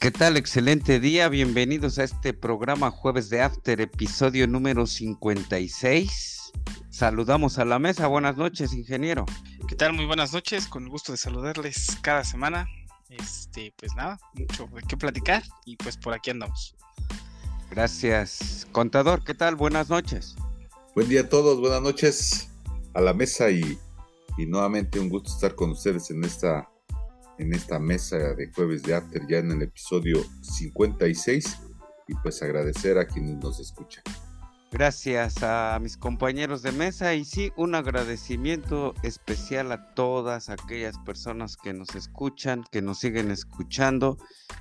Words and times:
¿Qué 0.00 0.10
tal? 0.10 0.38
Excelente 0.38 0.98
día. 0.98 1.28
Bienvenidos 1.28 1.98
a 1.98 2.04
este 2.04 2.32
programa 2.32 2.90
Jueves 2.90 3.28
de 3.28 3.42
After, 3.42 3.82
episodio 3.82 4.46
número 4.46 4.86
56. 4.86 6.52
Saludamos 6.88 7.58
a 7.58 7.66
la 7.66 7.78
mesa. 7.78 8.06
Buenas 8.06 8.38
noches, 8.38 8.72
ingeniero. 8.72 9.26
¿Qué 9.68 9.76
tal? 9.76 9.92
Muy 9.92 10.06
buenas 10.06 10.32
noches. 10.32 10.68
Con 10.68 10.84
el 10.84 10.88
gusto 10.88 11.12
de 11.12 11.18
saludarles 11.18 11.98
cada 12.00 12.24
semana. 12.24 12.66
Este, 13.10 13.74
pues 13.76 13.94
nada, 13.94 14.18
mucho 14.32 14.66
de 14.74 14.80
qué 14.88 14.96
platicar 14.96 15.42
y 15.66 15.76
pues 15.76 15.98
por 15.98 16.14
aquí 16.14 16.30
andamos. 16.30 16.74
Gracias. 17.70 18.66
Contador, 18.72 19.22
¿qué 19.22 19.34
tal? 19.34 19.54
Buenas 19.54 19.90
noches. 19.90 20.34
Buen 20.94 21.10
día 21.10 21.20
a 21.20 21.28
todos, 21.28 21.60
buenas 21.60 21.82
noches 21.82 22.48
a 22.94 23.02
la 23.02 23.12
mesa 23.12 23.50
y, 23.50 23.78
y 24.38 24.46
nuevamente 24.46 24.98
un 24.98 25.10
gusto 25.10 25.30
estar 25.30 25.54
con 25.54 25.72
ustedes 25.72 26.10
en 26.10 26.24
esta 26.24 26.70
en 27.40 27.54
esta 27.54 27.78
mesa 27.78 28.34
de 28.34 28.50
jueves 28.52 28.82
de 28.82 28.94
After 28.94 29.26
ya 29.26 29.38
en 29.38 29.52
el 29.52 29.62
episodio 29.62 30.22
56 30.42 31.58
y 32.08 32.14
pues 32.22 32.42
agradecer 32.42 32.98
a 32.98 33.06
quienes 33.06 33.36
nos 33.36 33.58
escuchan. 33.60 34.04
Gracias 34.72 35.42
a 35.42 35.78
mis 35.82 35.96
compañeros 35.96 36.62
de 36.62 36.70
mesa 36.70 37.14
y 37.14 37.24
sí, 37.24 37.50
un 37.56 37.74
agradecimiento 37.74 38.94
especial 39.02 39.72
a 39.72 39.94
todas 39.94 40.48
aquellas 40.48 40.96
personas 40.98 41.56
que 41.56 41.72
nos 41.72 41.96
escuchan, 41.96 42.62
que 42.70 42.80
nos 42.80 43.00
siguen 43.00 43.32
escuchando 43.32 44.16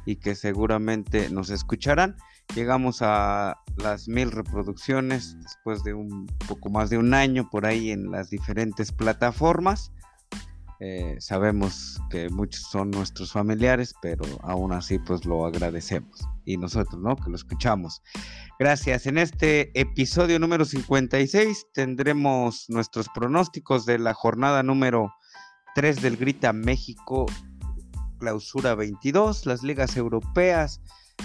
y 0.07 0.15
que 0.15 0.33
seguramente 0.33 1.29
nos 1.29 1.51
escucharán. 1.51 2.15
Llegamos 2.55 3.03
a 3.03 3.59
las 3.77 4.07
mil 4.07 4.31
reproducciones 4.31 5.37
después 5.41 5.83
de 5.83 5.93
un 5.93 6.25
poco 6.47 6.71
más 6.71 6.89
de 6.89 6.97
un 6.97 7.13
año 7.13 7.47
por 7.51 7.67
ahí 7.67 7.91
en 7.91 8.09
las 8.09 8.31
diferentes 8.31 8.91
plataformas. 8.91 9.91
Eh, 10.81 11.17
sabemos 11.19 11.99
que 12.09 12.29
muchos 12.29 12.63
son 12.63 12.89
nuestros 12.91 13.33
familiares, 13.33 13.93
pero 14.01 14.23
aún 14.43 14.71
así 14.71 14.97
pues 14.97 15.25
lo 15.25 15.45
agradecemos. 15.45 16.21
Y 16.45 16.57
nosotros, 16.57 17.01
¿no? 17.01 17.15
Que 17.15 17.29
lo 17.29 17.35
escuchamos. 17.35 18.01
Gracias. 18.57 19.05
En 19.05 19.17
este 19.17 19.77
episodio 19.79 20.39
número 20.39 20.65
56 20.65 21.67
tendremos 21.73 22.65
nuestros 22.69 23.07
pronósticos 23.13 23.85
de 23.85 23.99
la 23.99 24.13
jornada 24.13 24.63
número 24.63 25.13
3 25.75 26.01
del 26.01 26.17
Grita 26.17 26.53
México, 26.53 27.25
clausura 28.17 28.73
22, 28.75 29.45
las 29.45 29.63
ligas 29.63 29.97
europeas, 29.97 30.81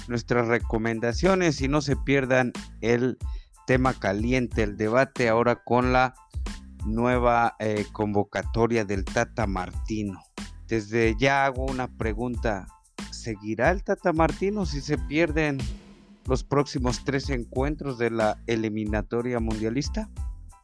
nuestras 0.08 0.48
recomendaciones 0.48 1.60
y 1.60 1.68
no 1.68 1.80
se 1.80 1.96
pierdan 1.96 2.52
el 2.80 3.18
tema 3.66 3.94
caliente, 3.94 4.62
el 4.62 4.76
debate 4.76 5.28
ahora 5.28 5.62
con 5.64 5.92
la 5.92 6.14
nueva 6.84 7.56
eh, 7.58 7.86
convocatoria 7.92 8.84
del 8.84 9.04
Tata 9.04 9.46
Martino. 9.46 10.20
Desde 10.66 11.14
ya 11.18 11.44
hago 11.44 11.64
una 11.64 11.88
pregunta. 11.88 12.66
¿Seguirá 13.10 13.70
el 13.70 13.82
Tata 13.84 14.12
Martino 14.12 14.66
si 14.66 14.80
se 14.80 14.98
pierden 14.98 15.58
los 16.26 16.44
próximos 16.44 17.04
tres 17.04 17.30
encuentros 17.30 17.98
de 17.98 18.10
la 18.10 18.42
eliminatoria 18.46 19.40
mundialista? 19.40 20.10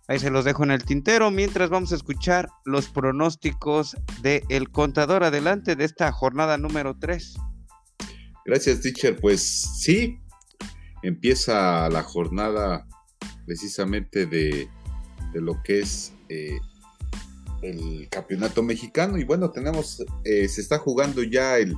Ahí 0.09 0.19
se 0.19 0.31
los 0.31 0.45
dejo 0.45 0.65
en 0.65 0.73
el 0.73 0.85
tintero 0.85 1.31
mientras 1.31 1.71
vamos 1.71 1.93
a 1.93 1.95
escuchar 1.95 2.49
los 2.65 2.89
pronósticos 2.89 3.97
del 4.23 4.43
el 4.49 4.69
contador 4.71 5.23
adelante 5.23 5.77
de 5.77 5.85
esta 5.85 6.11
jornada 6.11 6.59
número 6.59 6.97
3. 6.99 7.37
Gracias, 8.45 8.81
teacher. 8.81 9.21
Pues 9.21 9.41
sí, 9.79 10.19
empieza 11.05 11.89
la 11.91 12.03
jornada 12.03 12.89
precisamente 13.47 14.27
de 14.27 14.69
de 15.33 15.41
lo 15.41 15.63
que 15.63 15.81
es 15.81 16.13
eh, 16.29 16.59
el 17.63 18.09
campeonato 18.11 18.63
mexicano. 18.63 19.19
Y 19.19 19.25
bueno, 19.25 19.51
tenemos, 19.51 20.05
eh, 20.25 20.49
se 20.49 20.61
está 20.61 20.79
jugando 20.79 21.23
ya 21.23 21.59
el, 21.59 21.77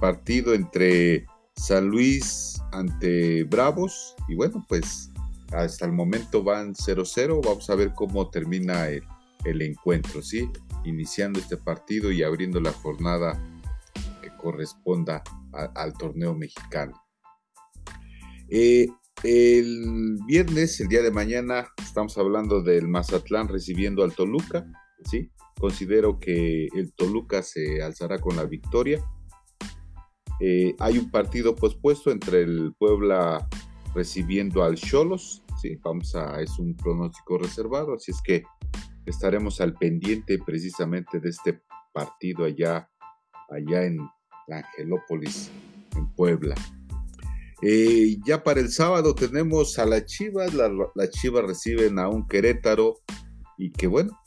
partido 0.00 0.54
entre 0.54 1.26
San 1.56 1.88
Luis 1.88 2.60
ante 2.72 3.44
Bravos. 3.44 4.14
Y 4.28 4.34
bueno, 4.34 4.64
pues 4.68 5.10
hasta 5.52 5.86
el 5.86 5.92
momento 5.92 6.42
van 6.42 6.74
0-0. 6.74 7.44
Vamos 7.44 7.70
a 7.70 7.74
ver 7.74 7.92
cómo 7.94 8.30
termina 8.30 8.88
el, 8.88 9.62
encuentro, 9.62 10.22
¿sí? 10.22 10.50
Iniciando 10.84 11.38
este 11.38 11.56
partido 11.56 12.10
y 12.10 12.22
abriendo 12.22 12.60
la 12.60 12.72
jornada 12.72 13.40
que 14.20 14.30
corresponda 14.36 15.22
al 15.52 15.92
torneo 15.94 16.34
mexicano. 16.34 17.00
Eh, 18.48 18.88
el 19.22 20.18
viernes, 20.26 20.80
el 20.80 20.88
día 20.88 21.02
de 21.02 21.10
mañana, 21.10 21.68
estamos 21.82 22.16
hablando 22.18 22.62
del 22.62 22.88
Mazatlán 22.88 23.48
recibiendo 23.48 24.04
al 24.04 24.14
Toluca, 24.14 24.66
¿sí? 25.10 25.30
Considero 25.58 26.20
que 26.20 26.66
el 26.74 26.92
Toluca 26.92 27.42
se 27.42 27.82
alzará 27.82 28.18
con 28.18 28.36
la 28.36 28.44
victoria. 28.44 29.02
Eh, 30.40 30.74
hay 30.78 30.98
un 30.98 31.10
partido 31.10 31.54
pospuesto 31.54 32.10
entre 32.10 32.42
el 32.42 32.74
Puebla 32.78 33.48
recibiendo 33.94 34.62
al 34.62 34.76
Cholos, 34.76 35.42
¿sí? 35.62 35.76
Vamos 35.82 36.14
a, 36.14 36.40
es 36.42 36.58
un 36.58 36.76
pronóstico 36.76 37.38
reservado, 37.38 37.94
así 37.94 38.10
es 38.10 38.20
que 38.22 38.42
estaremos 39.06 39.60
al 39.60 39.74
pendiente 39.74 40.38
precisamente 40.44 41.20
de 41.20 41.30
este 41.30 41.62
partido 41.92 42.44
allá, 42.44 42.90
allá 43.48 43.84
en 43.84 43.98
Angelópolis, 44.48 45.50
en 45.96 46.06
Puebla. 46.12 46.54
Eh, 47.62 48.18
ya 48.26 48.42
para 48.42 48.60
el 48.60 48.70
sábado 48.70 49.14
tenemos 49.14 49.78
a 49.78 49.86
las 49.86 50.04
Chivas, 50.04 50.52
las 50.52 50.70
la 50.94 51.08
Chivas 51.08 51.44
reciben 51.44 51.98
a 51.98 52.08
un 52.08 52.26
Querétaro 52.26 53.00
y 53.56 53.72
que 53.72 53.86
bueno, 53.86 54.18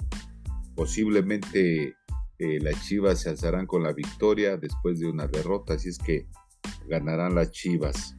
posiblemente 0.75 1.95
eh, 2.39 2.59
las 2.61 2.83
Chivas 2.87 3.21
se 3.21 3.29
alzarán 3.29 3.67
con 3.67 3.83
la 3.83 3.93
victoria 3.93 4.57
después 4.57 4.99
de 4.99 5.07
una 5.07 5.27
derrota, 5.27 5.75
así 5.75 5.89
es 5.89 5.99
que 5.99 6.27
ganarán 6.87 7.35
las 7.35 7.51
Chivas. 7.51 8.15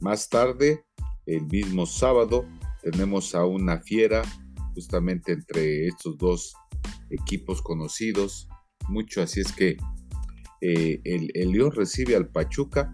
Más 0.00 0.28
tarde, 0.28 0.84
el 1.24 1.46
mismo 1.46 1.86
sábado, 1.86 2.46
tenemos 2.82 3.34
a 3.34 3.46
una 3.46 3.80
fiera 3.80 4.22
justamente 4.74 5.32
entre 5.32 5.86
estos 5.86 6.18
dos 6.18 6.54
equipos 7.08 7.62
conocidos, 7.62 8.48
mucho, 8.90 9.22
así 9.22 9.40
es 9.40 9.50
que 9.52 9.78
eh, 10.60 11.00
el, 11.04 11.30
el 11.34 11.52
León 11.52 11.72
recibe 11.72 12.14
al 12.14 12.28
Pachuca 12.28 12.92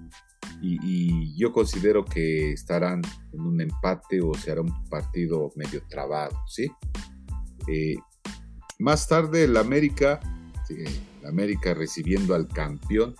y, 0.62 1.36
yo 1.36 1.52
considero 1.52 2.04
que 2.04 2.52
estarán 2.52 3.02
en 3.32 3.40
un 3.40 3.60
empate 3.60 4.20
o 4.22 4.32
será 4.34 4.60
un 4.60 4.84
partido 4.88 5.50
medio 5.56 5.82
trabado, 5.88 6.36
¿sí? 6.46 6.70
Eh, 7.66 7.96
más 8.78 9.08
tarde 9.08 9.44
el 9.44 9.56
América, 9.56 10.20
América 11.26 11.74
recibiendo 11.74 12.34
al 12.34 12.48
campeón, 12.48 13.14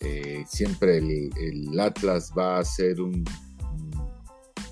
eh, 0.00 0.44
siempre 0.48 0.98
el, 0.98 1.78
Atlas 1.78 2.32
va 2.36 2.56
a 2.56 2.60
hacer 2.60 3.00
un, 3.00 3.24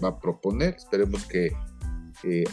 va 0.02 0.08
a 0.08 0.18
proponer, 0.18 0.74
esperemos 0.76 1.24
que 1.26 1.52
eh, 2.24 2.44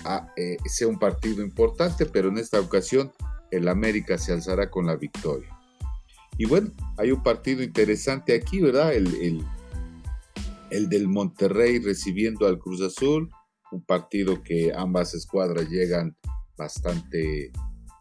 sea 0.65 0.87
un 0.87 0.99
partido 0.99 1.41
importante, 1.41 2.05
pero 2.05 2.29
en 2.29 2.37
esta 2.37 2.59
ocasión 2.59 3.11
el 3.51 3.67
América 3.67 4.17
se 4.17 4.33
alzará 4.33 4.69
con 4.69 4.85
la 4.85 4.95
victoria. 4.95 5.54
Y 6.37 6.45
bueno, 6.45 6.71
hay 6.97 7.11
un 7.11 7.23
partido 7.23 7.63
interesante 7.63 8.33
aquí, 8.33 8.59
¿verdad? 8.59 8.93
El, 8.93 9.41
el, 10.69 10.89
del 10.89 11.07
Monterrey 11.07 11.79
recibiendo 11.79 12.47
al 12.47 12.59
Cruz 12.59 12.81
Azul, 12.81 13.29
un 13.71 13.81
partido 13.85 14.43
que 14.43 14.73
ambas 14.75 15.13
escuadras 15.13 15.69
llegan 15.69 16.15
bastante, 16.57 17.51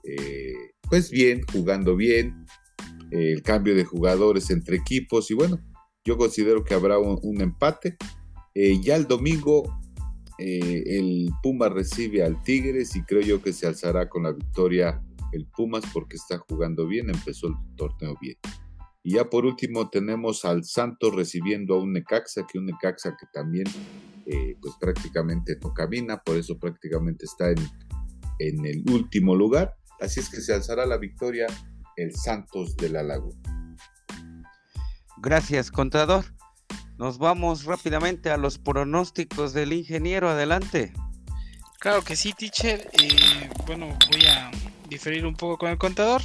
eh, 0.02 0.54
pues 0.88 1.10
bien, 1.10 1.42
jugando 1.52 1.94
bien, 1.96 2.44
el 3.10 3.42
cambio 3.42 3.76
de 3.76 3.84
jugadores 3.84 4.50
entre 4.50 4.76
equipos 4.76 5.30
y 5.30 5.34
bueno, 5.34 5.60
yo 6.04 6.18
considero 6.18 6.64
que 6.64 6.74
habrá 6.74 6.98
un, 6.98 7.40
empate. 7.40 7.96
Eh, 8.54 8.80
ya 8.82 8.96
el 8.96 9.06
domingo 9.06 9.62
eh, 10.38 10.82
el 10.86 11.30
Puma 11.42 11.68
recibe 11.68 12.22
al 12.22 12.42
Tigres 12.42 12.94
y 12.96 13.02
creo 13.02 13.22
yo 13.22 13.42
que 13.42 13.52
se 13.52 13.66
alzará 13.66 14.08
con 14.08 14.24
la 14.24 14.32
victoria 14.32 15.02
el 15.34 15.46
Pumas 15.46 15.84
porque 15.92 16.16
está 16.16 16.38
jugando 16.38 16.86
bien, 16.86 17.10
empezó 17.10 17.48
el 17.48 17.54
torneo 17.76 18.16
bien. 18.20 18.36
Y 19.02 19.14
ya 19.14 19.28
por 19.28 19.44
último 19.44 19.90
tenemos 19.90 20.44
al 20.44 20.64
Santos 20.64 21.14
recibiendo 21.14 21.74
a 21.74 21.82
un 21.82 21.92
Necaxa, 21.92 22.46
que 22.46 22.58
un 22.58 22.66
Necaxa 22.66 23.16
que 23.18 23.26
también 23.32 23.66
eh, 24.26 24.56
pues 24.60 24.74
prácticamente 24.80 25.58
no 25.62 25.74
camina, 25.74 26.22
por 26.22 26.36
eso 26.36 26.58
prácticamente 26.58 27.26
está 27.26 27.50
en, 27.50 27.58
en 28.38 28.64
el 28.64 28.82
último 28.90 29.36
lugar. 29.36 29.74
Así 30.00 30.20
es 30.20 30.30
que 30.30 30.40
se 30.40 30.54
alzará 30.54 30.86
la 30.86 30.96
victoria 30.96 31.46
el 31.96 32.14
Santos 32.14 32.76
de 32.76 32.88
la 32.88 33.02
Laguna. 33.02 33.76
Gracias, 35.18 35.70
contador. 35.70 36.24
Nos 36.98 37.18
vamos 37.18 37.64
rápidamente 37.64 38.30
a 38.30 38.36
los 38.36 38.58
pronósticos 38.58 39.52
del 39.52 39.72
ingeniero. 39.72 40.28
Adelante. 40.28 40.92
Claro 41.80 42.02
que 42.02 42.16
sí, 42.16 42.32
teacher. 42.32 42.88
Eh, 42.92 43.50
bueno, 43.66 43.96
voy 44.10 44.24
a 44.26 44.50
diferir 44.94 45.26
un 45.26 45.34
poco 45.34 45.58
con 45.58 45.70
el 45.70 45.78
contador. 45.78 46.22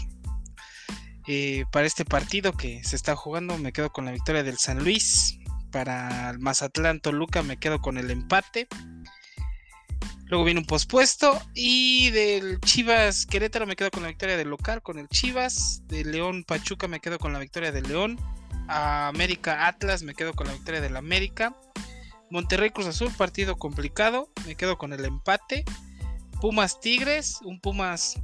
Para 1.71 1.86
este 1.86 2.06
partido 2.06 2.54
que 2.54 2.83
se 2.83 2.95
está 2.95 3.16
jugando 3.16 3.57
me 3.57 3.71
quedo 3.71 3.92
con 3.92 4.06
la 4.06 4.12
victoria 4.12 4.42
del 4.44 4.57
San 4.57 4.83
Luis. 4.83 5.38
Para 5.71 6.31
el 6.31 6.39
Mazatlán 6.39 7.01
Toluca 7.01 7.44
me 7.44 7.57
quedo 7.57 7.80
con 7.80 7.98
el 7.98 8.10
empate. 8.10 8.68
Luego 10.25 10.44
viene 10.45 10.60
un 10.60 10.66
pospuesto. 10.66 11.39
Y 11.54 12.10
del 12.12 12.60
Chivas 12.62 13.25
Querétaro 13.25 13.68
me 13.68 13.75
quedo 13.75 13.92
con 13.92 14.04
la 14.04 14.10
victoria 14.10 14.38
del 14.38 14.50
local 14.50 14.81
con 14.81 14.98
el 14.98 15.07
Chivas. 15.10 15.83
De 15.88 16.04
León 16.04 16.44
Pachuca 16.44 16.88
me 16.88 17.00
quedo 17.00 17.19
con 17.19 17.33
la 17.33 17.39
victoria 17.39 17.71
del 17.71 17.83
León. 17.83 18.18
América 18.68 19.68
Atlas, 19.68 20.04
me 20.04 20.13
quedo 20.13 20.33
con 20.33 20.48
la 20.48 20.54
victoria 20.54 20.81
del 20.81 20.95
América. 20.95 21.56
Monterrey 22.31 22.69
Cruz 22.69 22.86
Azul, 22.86 23.12
partido 23.18 23.57
complicado, 23.57 24.31
me 24.45 24.56
quedo 24.56 24.77
con 24.77 24.94
el 24.94 25.04
empate. 25.06 25.63
Pumas 26.42 26.80
Tigres, 26.80 27.39
un 27.44 27.60
Pumas 27.60 28.19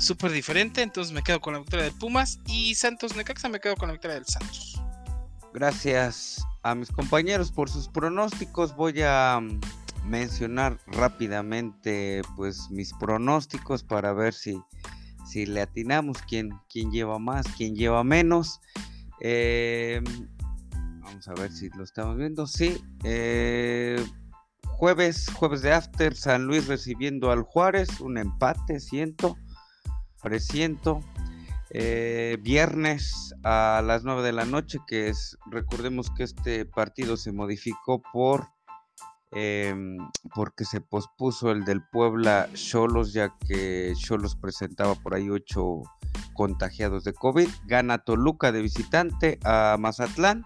súper 0.00 0.32
diferente, 0.32 0.82
entonces 0.82 1.12
me 1.12 1.22
quedo 1.22 1.40
con 1.40 1.54
la 1.54 1.60
victoria 1.60 1.84
del 1.84 1.94
Pumas. 1.94 2.38
Y 2.46 2.74
Santos 2.74 3.16
Necaxa, 3.16 3.48
me 3.48 3.60
quedo 3.60 3.76
con 3.76 3.88
la 3.88 3.92
victoria 3.92 4.16
del 4.16 4.26
Santos. 4.26 4.80
Gracias 5.52 6.44
a 6.62 6.74
mis 6.74 6.90
compañeros 6.90 7.50
por 7.50 7.68
sus 7.68 7.88
pronósticos. 7.88 8.74
Voy 8.76 9.02
a 9.02 9.40
mm, 9.40 9.60
mencionar 10.04 10.78
rápidamente 10.86 12.22
pues 12.36 12.70
mis 12.70 12.92
pronósticos 12.94 13.82
para 13.82 14.12
ver 14.12 14.34
si, 14.34 14.60
si 15.26 15.46
le 15.46 15.62
atinamos 15.62 16.18
quién, 16.28 16.50
quién 16.68 16.90
lleva 16.90 17.18
más, 17.18 17.46
quién 17.56 17.74
lleva 17.74 18.04
menos. 18.04 18.60
Em, 19.20 20.04
vamos 21.00 21.28
a 21.28 21.34
ver 21.34 21.52
si 21.52 21.68
lo 21.70 21.84
estamos 21.84 22.16
viendo. 22.16 22.46
Sí. 22.46 22.82
Eh, 23.04 24.02
jueves, 24.80 25.26
jueves 25.34 25.62
de 25.62 25.72
after, 25.72 26.14
San 26.14 26.46
Luis 26.46 26.66
recibiendo 26.66 27.30
al 27.30 27.42
Juárez, 27.42 28.00
un 28.00 28.16
empate, 28.16 28.80
siento, 28.80 29.36
presiento. 30.22 31.00
Eh, 31.72 32.36
viernes 32.42 33.32
a 33.44 33.80
las 33.84 34.02
9 34.02 34.22
de 34.22 34.32
la 34.32 34.44
noche, 34.44 34.78
que 34.88 35.08
es, 35.08 35.38
recordemos 35.50 36.10
que 36.10 36.24
este 36.24 36.64
partido 36.64 37.16
se 37.16 37.30
modificó 37.30 38.02
por 38.12 38.48
em, 39.30 39.96
porque 40.34 40.64
se 40.64 40.80
pospuso 40.80 41.52
el 41.52 41.64
del 41.64 41.80
Puebla 41.92 42.48
Cholos, 42.54 43.12
ya 43.12 43.32
que 43.46 43.92
Cholos 43.96 44.34
presentaba 44.34 44.96
por 44.96 45.14
ahí 45.14 45.30
ocho 45.30 45.82
contagiados 46.34 47.04
de 47.04 47.12
COVID. 47.12 47.48
Gana 47.66 47.98
Toluca 47.98 48.50
de 48.50 48.62
visitante 48.62 49.38
a 49.44 49.76
Mazatlán. 49.78 50.44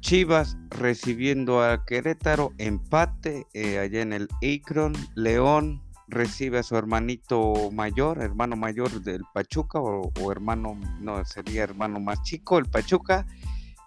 Chivas 0.00 0.56
recibiendo 0.70 1.64
a 1.64 1.84
Querétaro, 1.84 2.52
empate 2.58 3.48
eh, 3.54 3.80
allá 3.80 4.02
en 4.02 4.12
el 4.12 4.28
Akron. 4.40 4.92
León 5.16 5.82
recibe 6.08 6.58
a 6.58 6.62
su 6.62 6.76
hermanito 6.76 7.70
mayor, 7.72 8.22
hermano 8.22 8.56
mayor 8.56 9.02
del 9.02 9.22
Pachuca, 9.34 9.80
o, 9.80 10.32
hermano, 10.32 10.78
no, 11.00 11.24
sería 11.24 11.62
hermano 11.62 12.00
más 12.00 12.22
chico, 12.22 12.58
el 12.58 12.66
Pachuca. 12.66 13.26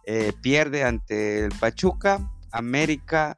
Eh, 0.06 0.34
pierde 0.42 0.84
ante 0.84 1.46
el 1.46 1.52
Pachuca. 1.60 2.32
América 2.52 3.38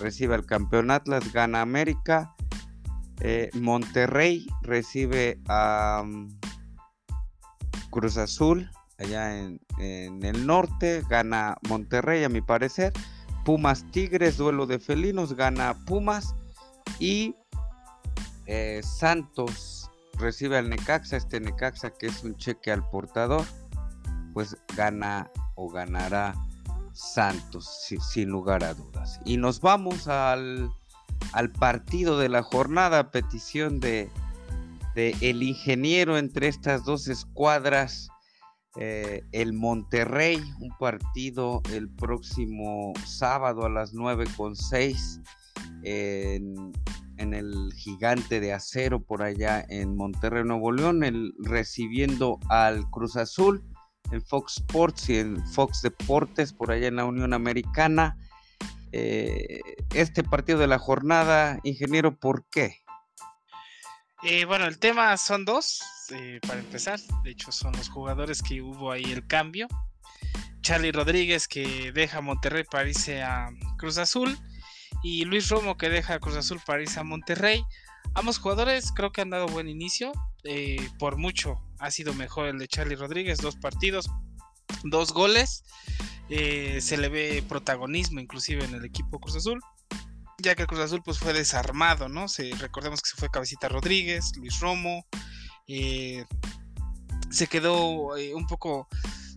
recibe 0.00 0.34
al 0.34 0.46
campeón 0.46 0.90
Atlas, 0.90 1.32
gana 1.32 1.62
América. 1.62 2.34
Eh, 3.20 3.50
Monterrey 3.54 4.46
recibe 4.62 5.40
a 5.48 6.02
mm, 6.04 6.28
Cruz 7.90 8.16
Azul, 8.16 8.70
allá 8.98 9.38
en, 9.38 9.60
el 9.78 10.46
norte, 10.46 11.02
gana 11.08 11.56
Monterrey 11.68 12.24
a 12.24 12.28
mi 12.28 12.40
parecer. 12.40 12.92
Pumas 13.44 13.84
Tigres, 13.90 14.36
duelo 14.36 14.66
de 14.66 14.78
felinos, 14.78 15.34
gana 15.34 15.74
Pumas. 15.86 16.34
Y 17.00 17.34
eh, 18.48 18.80
Santos 18.82 19.90
recibe 20.14 20.58
al 20.58 20.68
Necaxa, 20.68 21.16
este 21.16 21.38
Necaxa 21.38 21.90
que 21.90 22.06
es 22.06 22.24
un 22.24 22.36
cheque 22.36 22.72
al 22.72 22.88
portador, 22.90 23.44
pues 24.34 24.56
gana 24.76 25.30
o 25.54 25.68
ganará 25.70 26.34
Santos, 26.92 27.86
sin 28.10 28.30
lugar 28.30 28.64
a 28.64 28.74
dudas. 28.74 29.20
Y 29.24 29.36
nos 29.36 29.60
vamos 29.60 30.08
al, 30.08 30.70
al 31.32 31.52
partido 31.52 32.18
de 32.18 32.28
la 32.28 32.42
jornada, 32.42 33.10
petición 33.10 33.78
de 33.78 34.10
el 34.98 35.42
ingeniero 35.42 36.18
entre 36.18 36.48
estas 36.48 36.84
dos 36.84 37.08
escuadras. 37.08 38.08
Eh, 38.80 39.24
el 39.32 39.54
Monterrey, 39.54 40.40
un 40.60 40.70
partido 40.78 41.62
el 41.72 41.88
próximo 41.88 42.92
sábado 43.04 43.64
a 43.64 43.68
las 43.68 43.92
9 43.92 44.26
con 44.36 44.54
6 44.54 45.20
en, 47.18 47.34
el 47.34 47.72
gigante 47.74 48.40
de 48.40 48.52
acero 48.52 49.02
por 49.02 49.22
allá 49.22 49.64
en 49.68 49.96
Monterrey, 49.96 50.44
Nuevo 50.44 50.72
León, 50.72 51.04
el, 51.04 51.32
recibiendo 51.38 52.38
al 52.48 52.88
Cruz 52.90 53.16
Azul 53.16 53.62
en 54.10 54.22
Fox 54.22 54.58
Sports 54.58 55.10
y 55.10 55.18
en 55.18 55.46
Fox 55.48 55.82
Deportes 55.82 56.52
por 56.52 56.70
allá 56.70 56.88
en 56.88 56.96
la 56.96 57.04
Unión 57.04 57.32
Americana. 57.32 58.16
Eh, 58.92 59.60
este 59.94 60.24
partido 60.24 60.58
de 60.58 60.66
la 60.66 60.78
jornada, 60.78 61.58
ingeniero, 61.62 62.16
¿por 62.18 62.46
qué? 62.50 62.78
Eh, 64.22 64.44
bueno, 64.46 64.66
el 64.66 64.78
tema 64.78 65.16
son 65.16 65.44
dos, 65.44 65.80
eh, 66.10 66.40
para 66.46 66.60
empezar. 66.60 66.98
De 67.22 67.30
hecho, 67.30 67.52
son 67.52 67.72
los 67.72 67.88
jugadores 67.88 68.42
que 68.42 68.62
hubo 68.62 68.90
ahí 68.90 69.04
el 69.04 69.26
cambio. 69.26 69.68
Charlie 70.60 70.92
Rodríguez 70.92 71.46
que 71.46 71.92
deja 71.92 72.20
Monterrey 72.20 72.64
para 72.68 72.88
irse 72.88 73.22
a 73.22 73.50
Cruz 73.76 73.98
Azul. 73.98 74.36
Y 75.02 75.24
Luis 75.24 75.48
Romo 75.48 75.76
que 75.76 75.88
deja 75.88 76.18
Cruz 76.18 76.36
Azul 76.36 76.60
para 76.66 76.82
irse 76.82 77.00
a 77.00 77.04
Monterrey. 77.04 77.64
Ambos 78.14 78.38
jugadores 78.38 78.92
creo 78.92 79.12
que 79.12 79.20
han 79.20 79.30
dado 79.30 79.46
buen 79.46 79.68
inicio. 79.68 80.12
Eh, 80.44 80.88
por 80.98 81.16
mucho 81.16 81.60
ha 81.78 81.90
sido 81.90 82.14
mejor 82.14 82.46
el 82.46 82.58
de 82.58 82.68
Charlie 82.68 82.96
Rodríguez. 82.96 83.38
Dos 83.38 83.56
partidos, 83.56 84.10
dos 84.84 85.12
goles. 85.12 85.62
se 86.28 86.96
le 86.96 87.08
ve 87.08 87.44
protagonismo 87.48 88.20
inclusive 88.20 88.64
en 88.64 88.74
el 88.74 88.84
equipo 88.84 89.18
Cruz 89.18 89.36
Azul 89.36 89.60
ya 90.38 90.54
que 90.54 90.66
Cruz 90.66 90.80
Azul 90.80 91.02
pues 91.04 91.18
fue 91.18 91.32
desarmado, 91.32 92.08
¿no? 92.08 92.28
Se, 92.28 92.50
recordemos 92.58 93.02
que 93.02 93.10
se 93.10 93.16
fue 93.16 93.28
Cabecita 93.28 93.68
Rodríguez, 93.68 94.32
Luis 94.36 94.60
Romo, 94.60 95.04
eh, 95.66 96.24
se 97.30 97.46
quedó 97.46 98.16
eh, 98.16 98.34
un 98.34 98.46
poco 98.46 98.88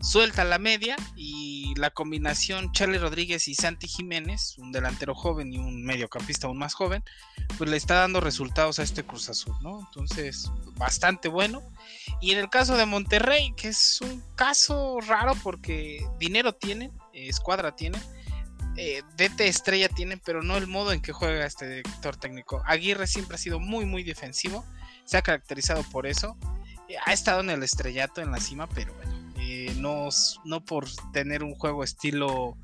suelta 0.01 0.43
la 0.43 0.59
media 0.59 0.95
y 1.15 1.73
la 1.75 1.91
combinación 1.91 2.71
Charlie 2.71 2.97
Rodríguez 2.97 3.47
y 3.47 3.55
Santi 3.55 3.87
Jiménez, 3.87 4.57
un 4.57 4.71
delantero 4.71 5.15
joven 5.15 5.53
y 5.53 5.57
un 5.57 5.83
mediocampista 5.83 6.47
aún 6.47 6.57
más 6.57 6.73
joven, 6.73 7.03
pues 7.57 7.69
le 7.69 7.77
está 7.77 7.95
dando 7.95 8.19
resultados 8.19 8.79
a 8.79 8.83
este 8.83 9.03
Cruz 9.03 9.29
Azul, 9.29 9.55
¿no? 9.61 9.79
Entonces, 9.79 10.51
bastante 10.75 11.29
bueno. 11.29 11.61
Y 12.19 12.31
en 12.31 12.39
el 12.39 12.49
caso 12.49 12.77
de 12.77 12.85
Monterrey, 12.85 13.53
que 13.55 13.69
es 13.69 14.01
un 14.01 14.23
caso 14.35 14.99
raro 15.07 15.33
porque 15.43 16.05
dinero 16.19 16.53
tienen, 16.53 16.91
escuadra 17.13 17.75
tienen, 17.75 18.01
eh, 18.77 19.03
DT 19.17 19.47
estrella 19.47 19.89
tienen, 19.89 20.21
pero 20.23 20.41
no 20.41 20.57
el 20.57 20.67
modo 20.67 20.91
en 20.93 21.01
que 21.01 21.11
juega 21.11 21.45
este 21.45 21.67
director 21.67 22.15
técnico. 22.15 22.61
Aguirre 22.65 23.07
siempre 23.07 23.35
ha 23.35 23.39
sido 23.39 23.59
muy, 23.59 23.85
muy 23.85 24.03
defensivo, 24.03 24.65
se 25.05 25.17
ha 25.17 25.21
caracterizado 25.21 25.83
por 25.83 26.07
eso. 26.07 26.37
Eh, 26.87 26.95
ha 27.05 27.13
estado 27.13 27.41
en 27.41 27.49
el 27.49 27.63
estrellato, 27.63 28.21
en 28.21 28.31
la 28.31 28.39
cima, 28.39 28.67
pero 28.67 28.93
bueno, 28.93 29.10
eh, 29.41 29.73
no, 29.77 30.09
no 30.45 30.63
por 30.65 30.87
tener 31.11 31.43
un 31.43 31.55
juego 31.55 31.83
estilo 31.83 32.57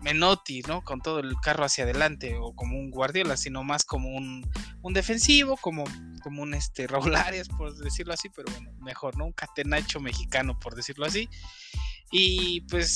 Menotti, 0.00 0.62
¿no? 0.62 0.82
Con 0.82 1.00
todo 1.00 1.18
el 1.20 1.34
carro 1.42 1.64
hacia 1.64 1.84
adelante 1.84 2.36
o 2.38 2.54
como 2.54 2.78
un 2.78 2.90
Guardiola, 2.90 3.36
sino 3.36 3.64
más 3.64 3.84
como 3.84 4.10
un, 4.10 4.48
un 4.82 4.92
defensivo, 4.92 5.56
como, 5.56 5.84
como 6.22 6.42
un 6.42 6.54
este, 6.54 6.86
Raúl 6.86 7.16
Arias, 7.16 7.48
por 7.48 7.74
decirlo 7.76 8.12
así, 8.12 8.28
pero 8.28 8.50
bueno, 8.52 8.70
mejor, 8.80 9.16
¿no? 9.16 9.26
Un 9.26 9.32
catenacho 9.32 10.00
mexicano, 10.00 10.58
por 10.58 10.74
decirlo 10.74 11.06
así. 11.06 11.28
Y 12.12 12.60
pues 12.62 12.90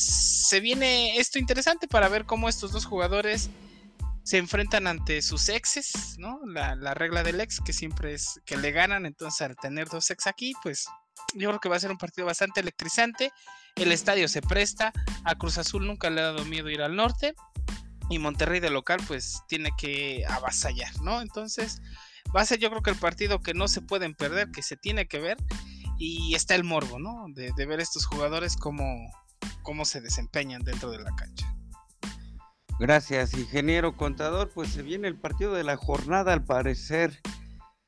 se 0.48 0.60
viene 0.60 1.16
esto 1.16 1.38
interesante 1.40 1.88
para 1.88 2.08
ver 2.08 2.26
cómo 2.26 2.48
estos 2.48 2.70
dos 2.70 2.84
jugadores 2.84 3.50
se 4.30 4.38
enfrentan 4.38 4.86
ante 4.86 5.22
sus 5.22 5.48
exes, 5.48 6.14
¿no? 6.16 6.38
La, 6.46 6.94
regla 6.94 7.24
del 7.24 7.40
ex, 7.40 7.60
que 7.60 7.72
siempre 7.72 8.14
es 8.14 8.40
que 8.46 8.56
le 8.56 8.70
ganan, 8.70 9.04
entonces 9.04 9.40
al 9.42 9.56
tener 9.56 9.88
dos 9.88 10.08
ex 10.12 10.28
aquí, 10.28 10.52
pues 10.62 10.86
yo 11.34 11.48
creo 11.48 11.58
que 11.58 11.68
va 11.68 11.74
a 11.74 11.80
ser 11.80 11.90
un 11.90 11.98
partido 11.98 12.28
bastante 12.28 12.60
electrizante. 12.60 13.32
El 13.74 13.90
estadio 13.90 14.28
se 14.28 14.40
presta, 14.40 14.92
a 15.24 15.34
Cruz 15.34 15.58
Azul 15.58 15.84
nunca 15.84 16.10
le 16.10 16.20
ha 16.20 16.26
dado 16.26 16.44
miedo 16.44 16.70
ir 16.70 16.80
al 16.80 16.94
norte 16.94 17.34
y 18.08 18.20
Monterrey 18.20 18.60
de 18.60 18.70
local 18.70 19.00
pues 19.08 19.42
tiene 19.48 19.72
que 19.76 20.24
avasallar, 20.28 20.96
¿no? 21.02 21.22
Entonces 21.22 21.82
va 22.32 22.42
a 22.42 22.46
ser 22.46 22.60
yo 22.60 22.70
creo 22.70 22.82
que 22.82 22.90
el 22.90 22.98
partido 22.98 23.40
que 23.40 23.52
no 23.52 23.66
se 23.66 23.82
pueden 23.82 24.14
perder, 24.14 24.52
que 24.52 24.62
se 24.62 24.76
tiene 24.76 25.08
que 25.08 25.18
ver 25.18 25.38
y 25.98 26.36
está 26.36 26.54
el 26.54 26.62
morbo, 26.62 27.00
¿no? 27.00 27.26
De, 27.30 27.66
ver 27.66 27.80
estos 27.80 28.06
jugadores 28.06 28.56
cómo, 28.56 29.10
cómo 29.64 29.84
se 29.84 30.00
desempeñan 30.00 30.62
dentro 30.62 30.92
de 30.92 31.00
la 31.00 31.10
cancha. 31.16 31.52
Gracias, 32.80 33.34
ingeniero 33.34 33.94
contador. 33.94 34.48
Pues 34.54 34.70
se 34.70 34.80
viene 34.80 35.06
el 35.06 35.14
partido 35.14 35.52
de 35.52 35.64
la 35.64 35.76
jornada, 35.76 36.32
al 36.32 36.46
parecer, 36.46 37.20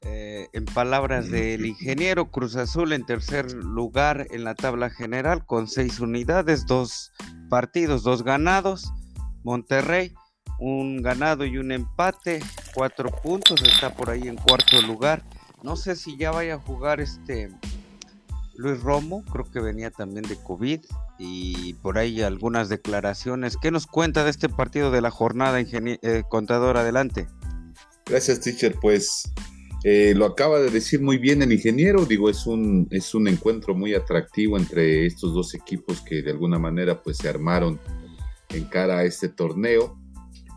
eh, 0.02 0.48
en 0.52 0.66
palabras 0.66 1.30
del 1.30 1.64
ingeniero 1.64 2.30
Cruz 2.30 2.56
Azul 2.56 2.92
en 2.92 3.06
tercer 3.06 3.50
lugar 3.54 4.26
en 4.32 4.44
la 4.44 4.54
tabla 4.54 4.90
general 4.90 5.46
con 5.46 5.66
seis 5.66 5.98
unidades, 5.98 6.66
dos 6.66 7.10
partidos, 7.48 8.02
dos 8.02 8.22
ganados. 8.22 8.92
Monterrey, 9.44 10.12
un 10.58 11.00
ganado 11.00 11.46
y 11.46 11.56
un 11.56 11.72
empate, 11.72 12.40
cuatro 12.74 13.08
puntos, 13.22 13.62
está 13.62 13.94
por 13.94 14.10
ahí 14.10 14.28
en 14.28 14.36
cuarto 14.36 14.82
lugar. 14.82 15.24
No 15.62 15.76
sé 15.76 15.96
si 15.96 16.18
ya 16.18 16.32
vaya 16.32 16.56
a 16.56 16.60
jugar 16.60 17.00
este 17.00 17.48
Luis 18.62 18.80
Romo, 18.80 19.24
creo 19.24 19.44
que 19.50 19.60
venía 19.60 19.90
también 19.90 20.24
de 20.24 20.36
COVID 20.36 20.80
y 21.18 21.74
por 21.74 21.98
ahí 21.98 22.22
algunas 22.22 22.68
declaraciones. 22.68 23.56
¿Qué 23.60 23.70
nos 23.70 23.86
cuenta 23.86 24.24
de 24.24 24.30
este 24.30 24.48
partido 24.48 24.90
de 24.90 25.00
la 25.00 25.10
jornada, 25.10 25.60
eh, 25.60 26.22
contador? 26.28 26.76
Adelante. 26.76 27.26
Gracias, 28.06 28.40
teacher. 28.40 28.76
Pues 28.80 29.32
Eh, 29.84 30.14
lo 30.14 30.26
acaba 30.26 30.60
de 30.60 30.70
decir 30.70 31.02
muy 31.02 31.18
bien 31.18 31.42
el 31.42 31.52
ingeniero, 31.52 32.06
digo, 32.06 32.30
es 32.30 32.46
un, 32.46 32.86
es 32.92 33.16
un 33.16 33.26
encuentro 33.26 33.74
muy 33.74 33.94
atractivo 33.94 34.56
entre 34.56 35.06
estos 35.06 35.34
dos 35.34 35.54
equipos 35.54 36.00
que 36.02 36.22
de 36.22 36.30
alguna 36.30 36.56
manera 36.56 37.02
pues 37.02 37.16
se 37.16 37.28
armaron 37.28 37.80
en 38.50 38.64
cara 38.66 38.98
a 38.98 39.04
este 39.04 39.28
torneo. 39.28 39.98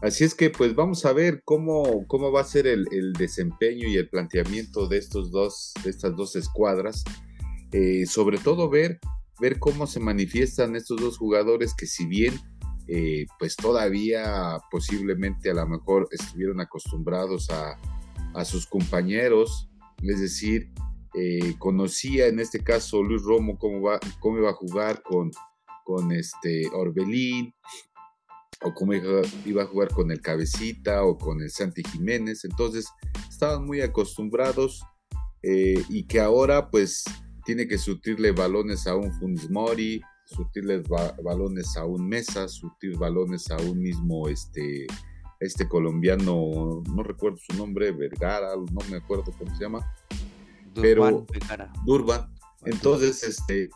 Así 0.03 0.24
es 0.24 0.35
que 0.35 0.51
pues 0.51 0.75
vamos 0.75 1.05
a 1.05 1.13
ver 1.13 1.41
cómo, 1.43 2.05
cómo 2.05 2.31
va 2.31 2.41
a 2.41 2.43
ser 2.43 2.67
el, 2.67 2.85
desempeño 3.17 3.88
y 3.88 3.95
el 3.95 4.09
planteamiento 4.09 4.88
de, 4.88 4.97
estos 5.00 5.31
dos, 5.31 5.74
de 5.83 5.89
estas 5.89 6.15
dos 6.15 6.35
escuadras. 6.35 7.03
Eh, 7.77 8.05
sobre 8.05 8.38
todo 8.38 8.70
ver, 8.70 9.01
ver 9.41 9.60
cómo 9.60 9.86
se 9.86 10.00
manifiestan 10.00 10.77
estos 10.77 10.98
dos 11.01 11.17
jugadores 11.17 11.74
que 11.75 11.88
si 11.88 12.05
bien 12.05 12.34
eh, 12.88 13.25
pues 13.38 13.58
todavía 13.58 14.58
posiblemente 14.72 15.50
a 15.50 15.55
lo 15.55 15.67
mejor 15.67 16.08
estuvieron 16.10 16.62
acostumbrados 16.62 17.50
a, 17.50 17.77
a 18.34 18.46
sus 18.46 18.65
compañeros, 18.65 19.70
es 20.03 20.22
decir, 20.22 20.72
eh, 21.15 21.55
conocía 21.60 22.27
en 22.27 22.39
este 22.39 22.63
caso 22.63 23.03
Luis 23.03 23.24
Romo 23.24 23.58
cómo, 23.60 23.82
va, 23.82 24.00
cómo 24.22 24.38
iba 24.38 24.51
a 24.51 24.53
jugar 24.53 25.03
con, 25.03 25.32
con 25.84 26.13
este 26.13 26.70
Orbelín, 26.72 27.53
o 28.62 28.74
cómo 28.74 28.94
iba 28.94 29.63
a 29.63 29.67
jugar 29.67 29.89
con 29.89 30.12
el 30.12 30.22
Cabecita 30.22 31.03
o 31.03 31.17
con 31.17 31.41
el 31.41 31.51
Santi 31.51 31.84
Jiménez. 31.84 32.46
Entonces 32.46 32.88
estaban 33.29 33.65
muy 33.65 33.82
acostumbrados 33.82 34.82
y 35.44 36.08
que 36.08 36.22
ahora 36.22 36.72
pues 36.72 37.03
tiene 37.46 37.68
que 37.68 37.78
surtirle 37.78 38.32
balones 38.32 38.88
a 38.88 38.96
un 38.96 39.12
Funes 39.14 39.50
Mori, 39.50 40.02
surtirle 40.25 40.82
balones 41.24 41.78
a 41.78 41.86
un 41.86 42.08
Mesa, 42.08 42.48
surtir 42.48 42.98
balones 42.98 43.50
a 43.52 43.58
un 43.58 43.80
mismo 43.80 44.28
este, 44.28 44.88
este 45.40 45.68
colombiano, 45.68 46.84
no 46.88 47.04
recuerdo 47.04 47.38
su 47.38 47.56
nombre, 47.56 47.92
Vergara, 47.92 48.56
no 48.56 48.82
me 48.90 48.98
acuerdo 48.98 49.32
cómo 49.38 49.56
se 49.56 49.64
llama, 49.64 49.96
pero 50.74 51.25
Durban. 51.86 52.34
Entonces, 52.66 53.24
este, 53.24 53.70